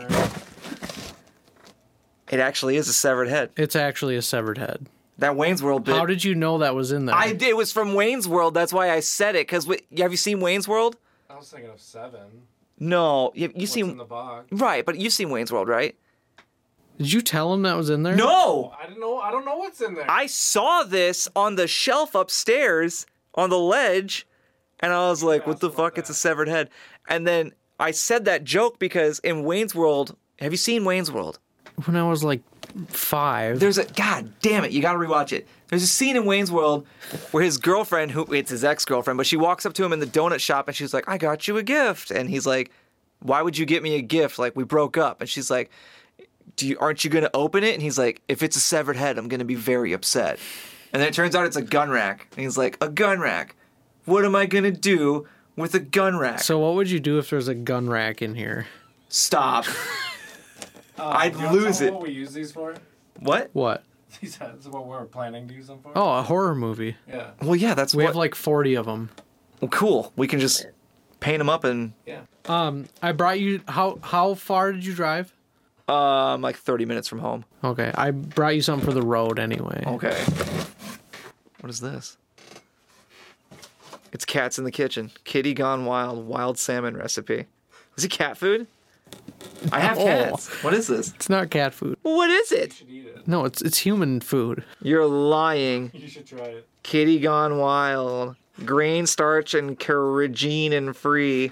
It 2.30 2.39
actually 2.39 2.75
is 2.75 2.89
a 2.89 2.93
severed 2.93 3.30
head. 3.30 3.51
It's 3.55 3.75
actually 3.75 4.17
a 4.17 4.21
severed 4.21 4.57
head. 4.57 4.88
That 5.17 5.36
Wayne's 5.36 5.63
World 5.63 5.86
bit. 5.86 5.95
How 5.95 6.05
did 6.05 6.23
you 6.23 6.36
know 6.36 6.59
that 6.59 6.75
was 6.75 6.91
in 6.91 7.05
there? 7.05 7.15
I 7.15 7.36
it 7.39 7.55
was 7.55 7.71
from 7.71 7.93
Wayne's 7.93 8.27
World. 8.27 8.53
That's 8.53 8.73
why 8.73 8.91
I 8.91 8.99
said 8.99 9.36
it. 9.36 9.47
Cause 9.47 9.65
we, 9.65 9.80
have 9.97 10.11
you 10.11 10.17
seen 10.17 10.41
Wayne's 10.41 10.67
World? 10.67 10.97
I 11.30 11.38
was 11.38 11.49
thinking 11.49 11.69
of 11.69 11.80
seven. 11.80 12.21
No, 12.80 13.32
you, 13.34 13.47
you 13.47 13.53
What's 13.55 13.71
seen 13.71 13.89
in 13.91 13.97
the 13.97 14.05
box? 14.05 14.47
right, 14.51 14.86
but 14.86 14.97
you've 14.97 15.13
seen 15.13 15.30
Wayne's 15.30 15.51
World, 15.51 15.67
right? 15.67 15.95
Did 17.00 17.14
you 17.14 17.22
tell 17.22 17.54
him 17.54 17.64
that 17.64 17.78
was 17.78 17.89
in 17.89 18.04
there? 18.04 18.14
No, 18.16 18.74
I 18.80 18.86
don't 18.86 19.00
know. 19.00 19.20
I 19.20 19.32
don't 19.32 19.45
know 19.45 19.56
what's 19.58 19.80
in 19.82 19.95
there. 19.95 20.06
I 20.12 20.28
saw 20.28 20.84
this 20.84 21.30
on 21.34 21.56
the 21.56 21.66
shelf 21.66 22.14
upstairs 22.14 23.06
on 23.36 23.50
the 23.50 23.58
ledge, 23.58 24.28
and 24.82 24.91
I 24.91 25.10
was 25.10 25.24
like, 25.24 25.47
"What 25.47 25.62
the 25.62 25.68
asked 25.68 25.76
about 25.76 25.86
fuck? 25.93 25.97
It's 25.97 26.10
a 26.10 26.14
severed 26.14 26.50
head." 26.50 26.70
And 27.08 27.26
then 27.26 27.54
I 27.80 27.91
said 27.91 28.26
that 28.26 28.43
joke 28.43 28.80
because 28.80 29.20
in 29.20 29.45
Wayne's 29.45 29.74
World, 29.74 30.18
have 30.39 30.52
you 30.52 30.58
seen 30.58 30.84
Wayne's 30.84 31.10
World? 31.10 31.39
When 31.86 31.95
I 31.95 32.08
was 32.08 32.22
like 32.22 32.41
five. 32.89 33.62
There's 33.62 33.78
a 33.78 33.86
god 33.86 34.34
damn 34.41 34.66
it, 34.66 34.72
you 34.72 34.82
gotta 34.82 35.00
rewatch 35.00 35.32
it. 35.32 35.47
There's 35.70 35.84
a 35.84 35.88
scene 35.88 36.18
in 36.18 36.26
Wayne's 36.26 36.52
World 36.52 36.86
where 37.32 37.43
his 37.43 37.58
girlfriend, 37.58 38.12
who 38.12 38.26
it's 38.34 38.52
his 38.52 38.64
ex-girlfriend, 38.64 39.18
but 39.18 39.26
she 39.26 39.38
walks 39.38 39.66
up 39.66 39.74
to 39.74 39.86
him 39.86 39.93
in 39.93 40.00
the 40.00 40.06
donut 40.06 40.39
shop 40.39 40.68
and 40.68 40.76
she's 40.76 40.93
like, 40.93 41.08
I 41.08 41.18
got 41.18 41.47
you 41.47 41.58
a 41.58 41.64
gift. 41.64 42.12
And 42.12 42.30
he's 42.30 42.45
like, 42.45 42.72
Why 43.20 43.41
would 43.41 43.58
you 43.58 43.66
get 43.66 43.84
me 43.84 43.95
a 43.95 44.02
gift? 44.02 44.38
Like 44.38 44.56
we 44.56 44.66
broke 44.66 44.97
up. 44.97 45.22
And 45.22 45.30
she's 45.30 45.50
like, 45.50 45.70
Do 46.60 46.68
you 46.68 46.78
aren't 46.80 47.03
you 47.03 47.10
gonna 47.10 47.30
open 47.34 47.64
it? 47.64 47.74
And 47.74 47.82
he's 47.82 47.97
like, 47.97 48.22
If 48.28 48.43
it's 48.43 48.55
a 48.55 48.60
severed 48.60 48.95
head, 48.95 49.18
I'm 49.18 49.28
gonna 49.28 49.45
be 49.45 49.55
very 49.55 49.93
upset. 49.93 50.39
And 50.93 51.01
then 51.01 51.07
it 51.10 51.14
turns 51.14 51.36
out 51.36 51.45
it's 51.45 51.55
a 51.55 51.62
gun 51.62 51.89
rack. 51.89 52.28
And 52.36 52.43
he's 52.43 52.57
like, 52.57 52.78
A 52.82 52.89
gun 52.89 53.20
rack. 53.20 53.55
What 54.05 54.26
am 54.26 54.36
I 54.36 54.45
gonna 54.45 54.72
do 54.72 55.28
with 55.55 55.74
a 55.76 55.80
gun 55.80 56.18
rack? 56.18 56.39
so 56.39 56.60
what 56.60 56.76
would 56.76 56.89
you 56.89 56.99
do 56.99 57.18
if 57.20 57.30
there's 57.30 57.47
a 57.47 57.55
gun 57.55 57.89
rack 57.89 58.22
in 58.22 58.36
here? 58.36 58.68
Stop. 59.10 59.66
I'd 60.97 61.34
Do 61.34 61.39
you 61.39 61.45
wanna 61.45 61.57
lose 61.57 61.78
tell 61.80 61.86
me 61.86 61.88
it. 61.88 61.93
What 61.93 62.03
we 62.03 62.10
use 62.12 62.34
these 62.34 62.51
for? 62.51 62.76
What? 63.20 63.49
What? 63.53 63.84
These 64.22 64.38
that's 64.38 64.66
what 64.68 64.88
we're 64.88 65.05
planning 65.05 65.47
to 65.49 65.53
use 65.53 65.68
them 65.68 65.80
for. 65.84 65.91
Oh, 65.95 66.18
a 66.18 66.24
horror 66.24 66.55
movie. 66.55 66.95
yeah, 67.07 67.30
Well, 67.43 67.55
yeah, 67.55 67.76
that's 67.76 67.93
We 67.93 68.03
what. 68.03 68.10
have 68.10 68.16
like 68.16 68.34
40 68.34 68.74
of 68.76 68.86
them. 68.88 69.10
well, 69.62 69.70
cool. 69.70 70.12
We 70.16 70.28
can 70.28 70.39
just 70.39 70.66
paint 71.20 71.38
them 71.38 71.49
up 71.49 71.64
and 71.64 71.93
yeah. 72.07 72.22
Um, 72.45 72.86
I 73.03 73.12
brought 73.12 73.39
you. 73.39 73.62
How 73.68 73.99
how 74.01 74.34
far 74.34 74.72
did 74.72 74.84
you 74.84 74.95
drive? 74.95 75.32
Um 75.90 76.42
like 76.42 76.56
30 76.58 76.86
minutes 76.86 77.08
from 77.08 77.20
home. 77.20 77.46
Okay, 77.64 77.92
I 77.96 78.12
brought 78.12 78.56
you 78.56 78.62
something 78.62 78.86
for 78.86 78.94
the 78.94 79.02
road 79.02 79.40
anyway. 79.40 79.84
Okay. 79.88 80.24
What 81.62 81.70
is 81.70 81.80
this? 81.82 82.18
It's 84.12 84.26
cats 84.26 84.58
in 84.58 84.64
the 84.66 84.72
kitchen. 84.72 85.12
Kitty 85.24 85.54
gone 85.54 85.86
wild. 85.86 86.26
Wild 86.28 86.58
salmon 86.58 86.98
recipe. 86.98 87.46
Is 87.98 88.04
it 88.06 88.10
cat 88.12 88.38
food? 88.38 88.66
I 89.72 89.80
have 89.80 89.98
No. 89.98 90.06
cats. 90.06 90.64
What 90.64 90.74
is 90.74 90.88
this? 90.88 91.14
It's 91.16 91.30
not 91.30 91.50
cat 91.50 91.74
food. 91.74 91.98
What 92.04 92.30
is 92.30 92.52
it? 92.52 92.74
should 92.74 92.90
eat 92.90 93.06
it. 93.08 93.28
No, 93.28 93.46
it's 93.46 93.62
it's 93.62 93.78
human 93.80 94.20
food. 94.22 94.64
You're 94.82 95.06
lying. 95.06 95.92
You 95.94 96.08
should 96.08 96.26
try 96.28 96.46
it. 96.46 96.68
Kitty 96.84 97.20
gone 97.20 97.58
wild. 97.58 98.36
Grain, 98.66 99.06
starch, 99.06 99.54
and 99.54 99.80
carrageenan 99.80 100.96
free. 100.96 101.52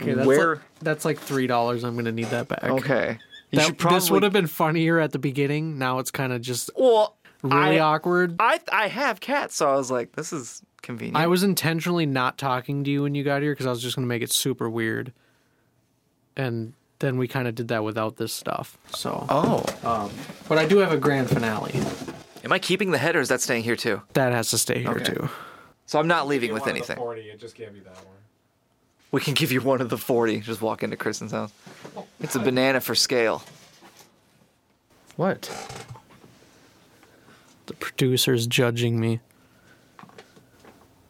Okay, 0.00 0.12
that's 0.14 0.26
Where? 0.26 0.56
like, 0.56 0.64
that's 0.80 1.04
like 1.04 1.18
three 1.18 1.46
dollars. 1.46 1.84
I'm 1.84 1.96
gonna 1.96 2.12
need 2.12 2.26
that 2.26 2.48
back. 2.48 2.64
Okay. 2.64 3.18
You 3.50 3.58
That- 3.58 3.66
should 3.66 3.78
probably. 3.78 3.98
This 3.98 4.10
would 4.10 4.22
have 4.22 4.32
been 4.32 4.46
funnier 4.46 4.98
at 4.98 5.12
the 5.12 5.18
beginning. 5.18 5.78
Now 5.78 5.98
it's 6.00 6.10
kind 6.10 6.32
of 6.32 6.40
just 6.42 6.70
Well, 6.76 7.16
really 7.42 7.78
I, 7.78 7.84
awkward. 7.94 8.36
I 8.38 8.60
I 8.70 8.88
have 8.88 9.20
cats, 9.20 9.54
so 9.56 9.70
I 9.70 9.76
was 9.76 9.90
like, 9.90 10.12
this 10.12 10.32
is 10.32 10.62
convenient. 10.82 11.16
I 11.16 11.26
was 11.28 11.42
intentionally 11.42 12.06
not 12.06 12.38
talking 12.38 12.84
to 12.84 12.90
you 12.90 13.02
when 13.02 13.14
you 13.14 13.24
got 13.24 13.42
here 13.42 13.52
because 13.52 13.66
I 13.66 13.70
was 13.70 13.80
just 13.82 13.96
gonna 13.96 14.06
make 14.08 14.22
it 14.22 14.32
super 14.32 14.68
weird. 14.68 15.12
And 16.36 16.74
then 16.98 17.16
we 17.18 17.28
kind 17.28 17.48
of 17.48 17.54
did 17.54 17.68
that 17.68 17.84
without 17.84 18.16
this 18.16 18.32
stuff. 18.32 18.76
So, 18.90 19.26
Oh. 19.28 19.64
Um, 19.84 20.10
but 20.48 20.58
I 20.58 20.66
do 20.66 20.78
have 20.78 20.92
a 20.92 20.96
grand 20.98 21.28
finale 21.30 21.74
Am 22.44 22.52
I 22.52 22.58
keeping 22.58 22.90
the 22.92 22.98
head 22.98 23.16
or 23.16 23.20
is 23.20 23.28
that 23.28 23.40
staying 23.40 23.64
here 23.64 23.74
too? 23.76 24.02
that 24.12 24.32
has 24.32 24.50
to 24.50 24.58
stay 24.58 24.80
here 24.80 24.90
Okay. 24.90 25.04
too. 25.04 25.28
So 25.86 25.98
I'm 25.98 26.06
not 26.08 26.26
leaving 26.28 26.48
You 26.48 26.54
with 26.54 26.62
wanted 26.62 26.74
the 26.74 26.78
anything. 26.78 26.96
Forty. 26.96 27.22
It 27.22 27.38
just 27.40 27.54
gave 27.54 27.74
you 27.76 27.82
that 27.84 27.94
one. 27.96 28.14
We 29.12 29.20
can 29.20 29.34
give 29.34 29.52
you 29.52 29.60
one 29.60 29.80
of 29.80 29.88
the 29.88 29.98
40. 29.98 30.40
Just 30.40 30.60
walk 30.60 30.82
into 30.82 30.96
Kristen's 30.96 31.32
house. 31.32 31.52
It's 32.20 32.34
a 32.34 32.40
banana 32.40 32.80
for 32.80 32.94
scale. 32.94 33.42
What? 35.16 35.50
The 37.66 37.74
producer's 37.74 38.46
judging 38.46 39.00
me 39.00 39.20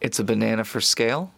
It's 0.01 0.19
a 0.19 0.25
banana 0.25 0.65
for 0.65 0.81
scale? 0.81 1.33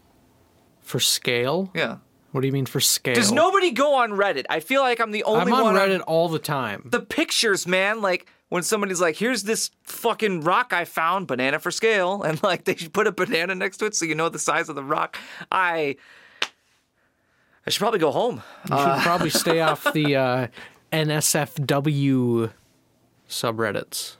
for 0.82 1.00
scale. 1.00 1.70
Yeah. 1.74 1.98
What 2.32 2.40
do 2.40 2.46
you 2.46 2.52
mean 2.52 2.64
for 2.66 2.80
scale? 2.80 3.14
Does 3.14 3.30
nobody 3.32 3.70
go 3.72 3.94
on 3.96 4.12
Reddit? 4.12 4.46
I 4.48 4.60
feel 4.60 4.80
like 4.80 5.00
I'm 5.00 5.10
the 5.10 5.22
only 5.24 5.42
I'm 5.42 5.52
on 5.52 5.62
one 5.64 5.74
Reddit 5.74 6.02
all 6.06 6.28
the 6.30 6.38
time. 6.38 6.82
the 6.86 7.00
pictures, 7.00 7.66
man. 7.66 8.00
Like 8.00 8.26
when 8.48 8.62
somebody's 8.62 9.00
like, 9.00 9.16
"Here's 9.16 9.42
this 9.42 9.70
fucking 9.82 10.42
rock 10.42 10.72
I 10.72 10.86
found, 10.86 11.26
banana 11.26 11.58
for 11.58 11.70
scale," 11.70 12.22
and 12.26 12.42
like 12.42 12.64
they 12.64 12.74
should 12.76 12.92
put 12.94 13.06
a 13.06 13.12
banana 13.12 13.54
next 13.54 13.78
to 13.78 13.86
it 13.86 13.94
so 13.94 14.06
you 14.06 14.14
know 14.14 14.28
the 14.30 14.38
size 14.38 14.68
of 14.70 14.76
the 14.76 14.84
rock. 14.84 15.18
I, 15.52 15.96
I 17.68 17.70
should 17.70 17.80
probably 17.80 17.98
go 17.98 18.12
home. 18.12 18.42
You 18.70 18.78
should 18.78 19.02
probably 19.02 19.28
stay 19.28 19.60
off 19.68 19.92
the 19.92 20.16
uh, 20.16 20.46
NSFW 20.90 22.50
subreddits. 23.28 24.16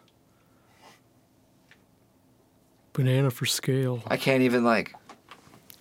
Banana 2.92 3.30
for 3.30 3.46
scale. 3.46 4.02
I 4.06 4.18
can't 4.18 4.42
even 4.42 4.64
like. 4.64 4.94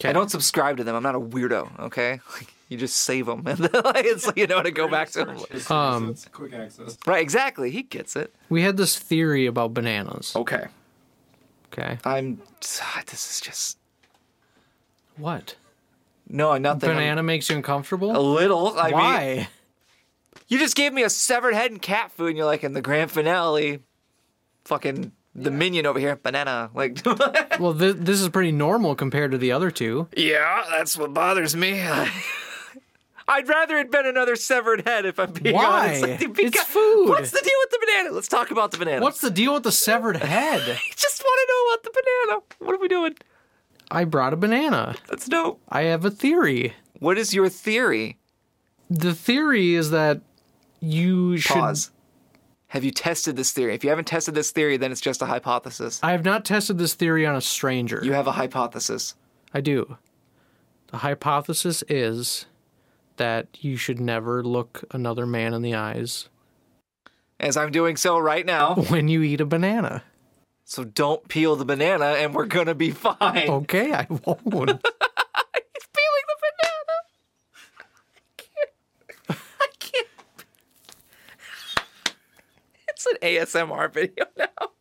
I 0.01 0.13
don't 0.13 0.31
subscribe 0.31 0.77
to 0.77 0.85
them. 0.85 0.95
I'm 0.95 1.03
not 1.03 1.15
a 1.15 1.19
weirdo. 1.19 1.77
Okay, 1.87 2.21
like, 2.35 2.53
you 2.69 2.77
just 2.77 2.99
save 2.99 3.25
them, 3.25 3.43
and 3.45 3.57
then 3.57 3.81
like, 3.83 4.05
it's 4.05 4.25
like 4.25 4.37
you 4.37 4.47
know 4.47 4.63
to 4.63 4.71
go 4.71 4.87
back 4.87 5.09
to 5.09 5.25
them. 5.25 5.37
Just 5.51 5.69
Um, 5.69 6.15
quick 6.31 6.53
access. 6.53 6.97
Right, 7.05 7.21
exactly. 7.21 7.69
He 7.71 7.83
gets 7.83 8.15
it. 8.15 8.33
We 8.47 8.61
had 8.61 8.77
this 8.77 8.97
theory 8.97 9.45
about 9.45 9.73
bananas. 9.73 10.33
Okay. 10.37 10.67
Okay. 11.73 11.97
I'm. 12.05 12.41
This 13.07 13.29
is 13.29 13.41
just 13.41 13.77
What? 15.17 15.55
No, 16.29 16.57
nothing. 16.57 16.89
I'm- 16.89 16.97
Banana 16.97 17.23
makes 17.23 17.49
you 17.49 17.55
uncomfortable? 17.55 18.15
A 18.15 18.19
little. 18.19 18.77
I 18.77 18.91
Why? 18.91 19.35
mean, 19.35 19.47
you 20.47 20.59
just 20.59 20.75
gave 20.75 20.93
me 20.93 21.03
a 21.03 21.09
severed 21.09 21.53
head 21.53 21.71
and 21.71 21.81
cat 21.81 22.11
food, 22.11 22.27
and 22.29 22.37
you're 22.37 22.45
like 22.45 22.63
in 22.63 22.73
the 22.73 22.81
grand 22.81 23.11
finale, 23.11 23.79
fucking 24.65 25.11
the 25.35 25.51
minion 25.51 25.85
over 25.85 25.99
here, 25.99 26.15
banana. 26.15 26.69
Like, 26.73 26.99
well, 27.59 27.73
th- 27.77 27.97
this 27.99 28.21
is 28.21 28.29
pretty 28.29 28.51
normal 28.51 28.95
compared 28.95 29.31
to 29.31 29.37
the 29.37 29.51
other 29.51 29.69
two. 29.71 30.07
yeah, 30.15 30.63
that's 30.69 30.97
what 30.97 31.13
bothers 31.13 31.55
me. 31.55 31.83
I'd 33.29 33.49
rather 33.49 33.77
it 33.77 33.91
been 33.91 34.05
another 34.05 34.37
severed 34.37 34.87
head 34.87 35.05
if 35.05 35.19
I'm 35.19 35.33
being 35.33 35.53
Why? 35.53 35.97
honest. 35.99 36.01
with 36.29 36.39
you, 36.39 36.47
It's 36.47 36.63
food. 36.63 37.09
What's 37.09 37.31
the 37.31 37.41
deal 37.41 37.51
with 37.63 37.69
the 37.71 37.79
banana? 37.85 38.11
Let's 38.15 38.29
talk 38.29 38.51
about 38.51 38.71
the 38.71 38.77
banana. 38.77 39.01
What's 39.01 39.19
the 39.19 39.29
deal 39.29 39.53
with 39.53 39.63
the 39.63 39.71
severed 39.73 40.15
head? 40.15 40.61
I 40.61 40.79
just 40.95 41.21
want 41.21 41.39
to 41.47 41.53
know 41.53 41.73
about 41.73 41.83
the 41.83 42.01
banana. 42.01 42.41
What 42.59 42.75
are 42.75 42.79
we 42.81 42.87
doing? 42.87 43.15
I 43.89 44.03
brought 44.03 44.33
a 44.33 44.37
banana. 44.37 44.95
That's 45.07 45.27
dope. 45.27 45.61
I 45.69 45.83
have 45.83 46.03
a 46.05 46.11
theory. 46.11 46.73
What 46.99 47.17
is 47.17 47.33
your 47.33 47.49
theory? 47.49 48.17
The 48.89 49.13
theory 49.13 49.75
is 49.75 49.91
that 49.91 50.21
you 50.79 51.37
should. 51.37 51.55
Pause. 51.55 51.91
Have 52.67 52.83
you 52.83 52.91
tested 52.91 53.37
this 53.37 53.51
theory? 53.51 53.73
If 53.73 53.83
you 53.83 53.89
haven't 53.89 54.05
tested 54.05 54.35
this 54.35 54.51
theory, 54.51 54.75
then 54.75 54.91
it's 54.91 54.99
just 54.99 55.21
a 55.21 55.25
hypothesis. 55.25 56.01
I 56.03 56.11
have 56.11 56.25
not 56.25 56.43
tested 56.43 56.77
this 56.77 56.95
theory 56.95 57.25
on 57.25 57.35
a 57.35 57.41
stranger. 57.41 58.01
You 58.03 58.11
have 58.11 58.27
a 58.27 58.33
hypothesis. 58.33 59.15
I 59.53 59.61
do. 59.61 59.97
The 60.87 60.97
hypothesis 60.97 61.83
is 61.87 62.45
that 63.15 63.47
you 63.61 63.77
should 63.77 63.99
never 63.99 64.43
look 64.43 64.83
another 64.91 65.25
man 65.25 65.53
in 65.53 65.61
the 65.61 65.73
eyes 65.75 66.29
As 67.39 67.57
I'm 67.57 67.71
doing 67.71 67.95
so 67.97 68.17
right 68.19 68.45
now. 68.45 68.75
when 68.89 69.07
you 69.07 69.21
eat 69.21 69.41
a 69.41 69.45
banana. 69.45 70.03
So 70.69 70.83
don't 70.83 71.25
peel 71.29 71.55
the 71.55 71.63
banana 71.63 72.07
and 72.17 72.35
we're 72.35 72.45
gonna 72.45 72.75
be 72.75 72.91
fine. 72.91 73.49
Okay, 73.49 73.93
I 73.93 74.05
won't. 74.09 74.25
He's 74.43 75.87
peeling 75.95 76.25
the 76.27 76.37
banana. 76.43 76.97
I 77.79 78.27
can't. 78.35 79.39
I 79.61 79.67
can't. 79.79 80.07
It's 82.89 83.05
an 83.05 83.15
ASMR 83.21 83.93
video 83.93 84.25
now. 84.37 84.71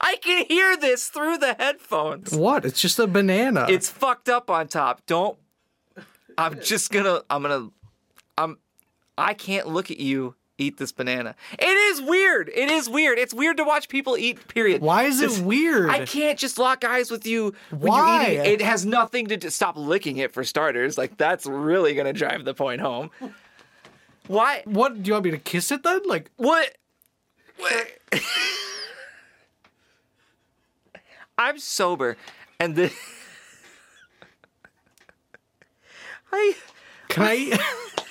I 0.00 0.14
can 0.22 0.46
hear 0.46 0.76
this 0.76 1.08
through 1.08 1.38
the 1.38 1.54
headphones. 1.54 2.32
what? 2.32 2.64
It's 2.64 2.80
just 2.80 3.00
a 3.00 3.08
banana. 3.08 3.66
It's 3.68 3.88
fucked 3.88 4.28
up 4.28 4.48
on 4.48 4.68
top. 4.68 5.04
Don't. 5.06 5.36
I'm 6.38 6.60
just 6.60 6.92
gonna. 6.92 7.22
I'm 7.28 7.42
gonna. 7.42 7.70
I'm. 8.38 8.58
I 9.18 9.34
can't 9.34 9.66
look 9.66 9.90
at 9.90 9.98
you 9.98 10.36
eat 10.58 10.76
this 10.78 10.92
banana. 10.92 11.34
It 11.58 11.64
is 11.66 12.00
weird. 12.02 12.48
It 12.54 12.70
is 12.70 12.88
weird. 12.88 13.18
It's 13.18 13.34
weird 13.34 13.56
to 13.56 13.64
watch 13.64 13.88
people 13.88 14.16
eat. 14.16 14.46
Period. 14.48 14.80
Why 14.82 15.04
is 15.04 15.20
it 15.20 15.38
weird? 15.44 15.90
I 15.90 16.04
can't 16.06 16.38
just 16.38 16.58
lock 16.58 16.84
eyes 16.84 17.10
with 17.10 17.26
you 17.26 17.54
when 17.70 17.80
Why? 17.92 18.28
you're 18.30 18.40
eating. 18.44 18.52
It 18.54 18.62
has 18.62 18.86
nothing 18.86 19.26
to 19.26 19.36
do. 19.36 19.50
Stop 19.50 19.76
licking 19.76 20.16
it 20.18 20.32
for 20.32 20.44
starters. 20.44 20.96
Like 20.96 21.16
that's 21.16 21.46
really 21.46 21.94
gonna 21.94 22.12
drive 22.12 22.44
the 22.44 22.54
point 22.54 22.80
home. 22.80 23.10
Why? 24.26 24.62
What? 24.64 25.02
Do 25.02 25.08
you 25.08 25.12
want 25.14 25.24
me 25.24 25.30
to 25.32 25.38
kiss 25.38 25.70
it 25.70 25.82
then? 25.82 26.00
Like, 26.06 26.30
What? 26.36 26.76
what? 27.58 27.86
I'm 31.36 31.58
sober, 31.58 32.16
and 32.60 32.76
the. 32.76 32.92
I. 36.32 36.54
can 37.08 37.22
I? 37.24 37.58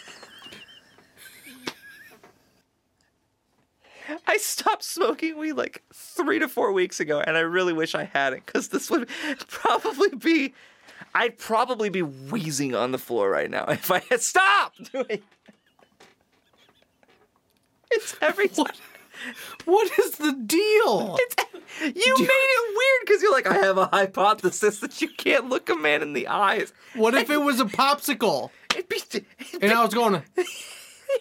I 4.27 4.37
stopped 4.37 4.83
smoking 4.83 5.37
weed 5.37 5.53
like 5.53 5.83
three 5.93 6.39
to 6.39 6.47
four 6.47 6.71
weeks 6.71 6.99
ago, 6.99 7.19
and 7.19 7.37
I 7.37 7.41
really 7.41 7.73
wish 7.73 7.95
I 7.95 8.03
hadn't, 8.03 8.45
because 8.45 8.69
this 8.69 8.89
would 8.89 9.07
probably 9.47 10.09
be, 10.09 10.53
I'd 11.13 11.37
probably 11.37 11.89
be 11.89 12.01
wheezing 12.01 12.75
on 12.75 12.91
the 12.91 12.97
floor 12.97 13.29
right 13.29 13.49
now 13.49 13.65
if 13.65 13.91
I 13.91 13.99
had 14.09 14.21
stopped 14.21 14.91
doing. 14.91 15.21
It's 17.91 18.15
every 18.21 18.47
time. 18.47 18.57
what? 18.65 18.79
What 19.65 19.99
is 19.99 20.11
the 20.13 20.33
deal? 20.33 21.17
You 21.81 22.15
made 22.17 22.27
it 22.27 22.77
weird 22.77 23.05
because 23.05 23.21
you're 23.21 23.31
like 23.31 23.47
I 23.47 23.53
have 23.55 23.77
a 23.77 23.85
hypothesis 23.85 24.79
that 24.79 25.01
you 25.01 25.07
can't 25.07 25.49
look 25.49 25.69
a 25.69 25.75
man 25.75 26.01
in 26.01 26.13
the 26.13 26.27
eyes. 26.27 26.73
What 26.95 27.13
if 27.15 27.29
it 27.29 27.37
was 27.37 27.59
a 27.59 27.65
popsicle? 27.65 28.49
It'd 28.75 28.89
be, 28.89 29.01
it'd 29.13 29.25
And 29.61 29.71
I 29.71 29.83
was 29.83 29.93
going, 29.93 30.21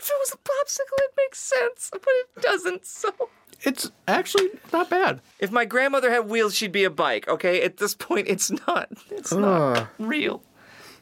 if 0.02 0.10
it 0.10 0.16
was 0.18 0.32
a 0.32 0.36
popsicle, 0.36 0.98
it 0.98 1.10
makes 1.16 1.38
sense, 1.38 1.88
but 1.92 2.02
it 2.06 2.42
doesn't. 2.42 2.84
So, 2.86 3.10
it's 3.62 3.90
actually 4.08 4.48
not 4.72 4.90
bad. 4.90 5.20
if 5.38 5.52
my 5.52 5.64
grandmother 5.64 6.10
had 6.10 6.28
wheels, 6.28 6.54
she'd 6.54 6.72
be 6.72 6.84
a 6.84 6.90
bike. 6.90 7.28
Okay, 7.28 7.62
at 7.62 7.76
this 7.76 7.94
point, 7.94 8.26
it's 8.28 8.50
not. 8.66 8.88
It's 9.10 9.32
not 9.32 9.76
Ugh. 9.78 9.86
real. 9.98 10.42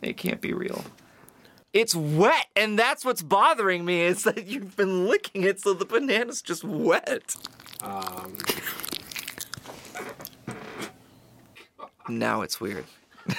It 0.03 0.17
can't 0.17 0.41
be 0.41 0.53
real. 0.53 0.85
It's 1.73 1.95
wet, 1.95 2.47
and 2.57 2.79
that's 2.79 3.05
what's 3.05 3.23
bothering 3.23 3.85
me. 3.85 4.01
Is 4.03 4.25
that 4.25 4.47
you've 4.47 4.77
been 4.77 5.07
licking 5.07 5.45
it, 5.45 5.61
so 5.61 5.73
the 5.73 5.85
banana's 5.87 6.43
just 6.43 6.65
wet. 6.65 7.37
Um, 7.83 8.37
Now 12.09 12.43
it's 12.43 12.61
weird. 12.61 12.85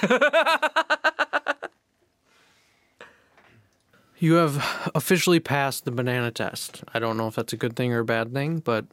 You 4.22 4.34
have 4.34 4.92
officially 4.94 5.40
passed 5.40 5.84
the 5.84 5.90
banana 5.90 6.30
test. 6.30 6.84
I 6.94 7.00
don't 7.00 7.16
know 7.16 7.26
if 7.26 7.34
that's 7.34 7.52
a 7.52 7.56
good 7.56 7.74
thing 7.74 7.92
or 7.92 7.98
a 7.98 8.04
bad 8.04 8.32
thing, 8.32 8.60
but 8.60 8.84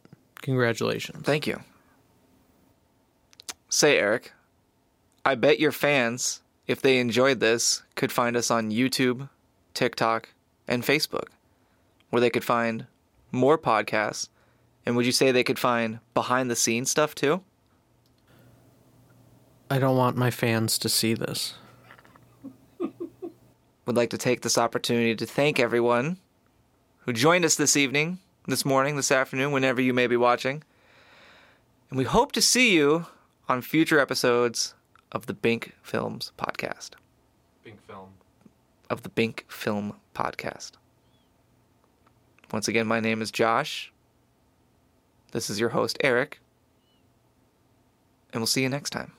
congratulations. 0.42 1.24
Thank 1.24 1.46
you. 1.46 1.62
Say, 3.70 4.00
Eric, 4.00 4.34
I 5.24 5.36
bet 5.36 5.60
your 5.60 5.72
fans, 5.72 6.42
if 6.66 6.82
they 6.82 6.98
enjoyed 6.98 7.42
this, 7.42 7.84
could 7.94 8.12
find 8.12 8.36
us 8.36 8.50
on 8.50 8.72
YouTube, 8.72 9.30
TikTok, 9.76 10.30
and 10.68 10.82
Facebook, 10.82 11.28
where 12.10 12.22
they 12.22 12.32
could 12.32 12.44
find 12.44 12.88
more 13.32 13.60
podcasts. 13.60 14.30
And 14.84 14.96
would 14.96 15.06
you 15.06 15.12
say 15.12 15.32
they 15.32 15.44
could 15.44 15.60
find 15.60 16.00
behind 16.16 16.50
the 16.50 16.56
scenes 16.56 16.90
stuff 16.90 17.14
too? 17.14 17.44
I 19.70 19.78
don't 19.78 19.96
want 19.96 20.18
my 20.18 20.32
fans 20.32 20.80
to 20.80 20.90
see 20.90 21.14
this. 21.14 21.54
Would 23.90 23.98
like 23.98 24.12
to 24.12 24.20
take 24.20 24.42
this 24.42 24.60
opportunity 24.60 25.16
to 25.16 25.26
thank 25.26 25.60
everyone 25.60 26.20
who 27.00 27.12
joined 27.12 27.44
us 27.44 27.56
this 27.56 27.76
evening, 27.76 28.20
this 28.46 28.64
morning, 28.64 28.98
this 28.98 29.12
afternoon, 29.12 29.52
whenever 29.52 29.82
you 29.82 29.96
may 29.96 30.06
be 30.06 30.16
watching. 30.16 30.62
And 31.90 31.98
we 31.98 32.04
hope 32.04 32.32
to 32.34 32.42
see 32.44 32.76
you 32.76 33.08
on 33.48 33.64
future 33.64 34.00
episodes 34.00 34.76
of 35.12 35.26
the 35.26 35.34
Binc 35.34 35.72
Films 35.82 36.32
podcast. 36.38 36.92
Binc 37.66 37.80
film. 37.88 38.10
of 38.92 39.02
the 39.02 39.10
Binc 39.10 39.42
Film 39.48 39.96
Podcast. 40.14 40.74
Once 42.54 42.68
again, 42.68 42.86
my 42.86 43.00
name 43.00 43.24
is 43.24 43.32
Josh. 43.32 43.92
This 45.32 45.50
is 45.50 45.60
your 45.60 45.70
host, 45.70 45.98
Eric. 46.02 46.40
And 48.32 48.42
we'll 48.42 48.46
see 48.46 48.62
you 48.62 48.70
next 48.70 48.92
time. 48.92 49.14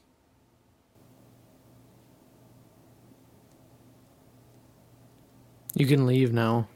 You 5.74 5.86
can 5.86 6.06
leave 6.06 6.32
now. 6.32 6.68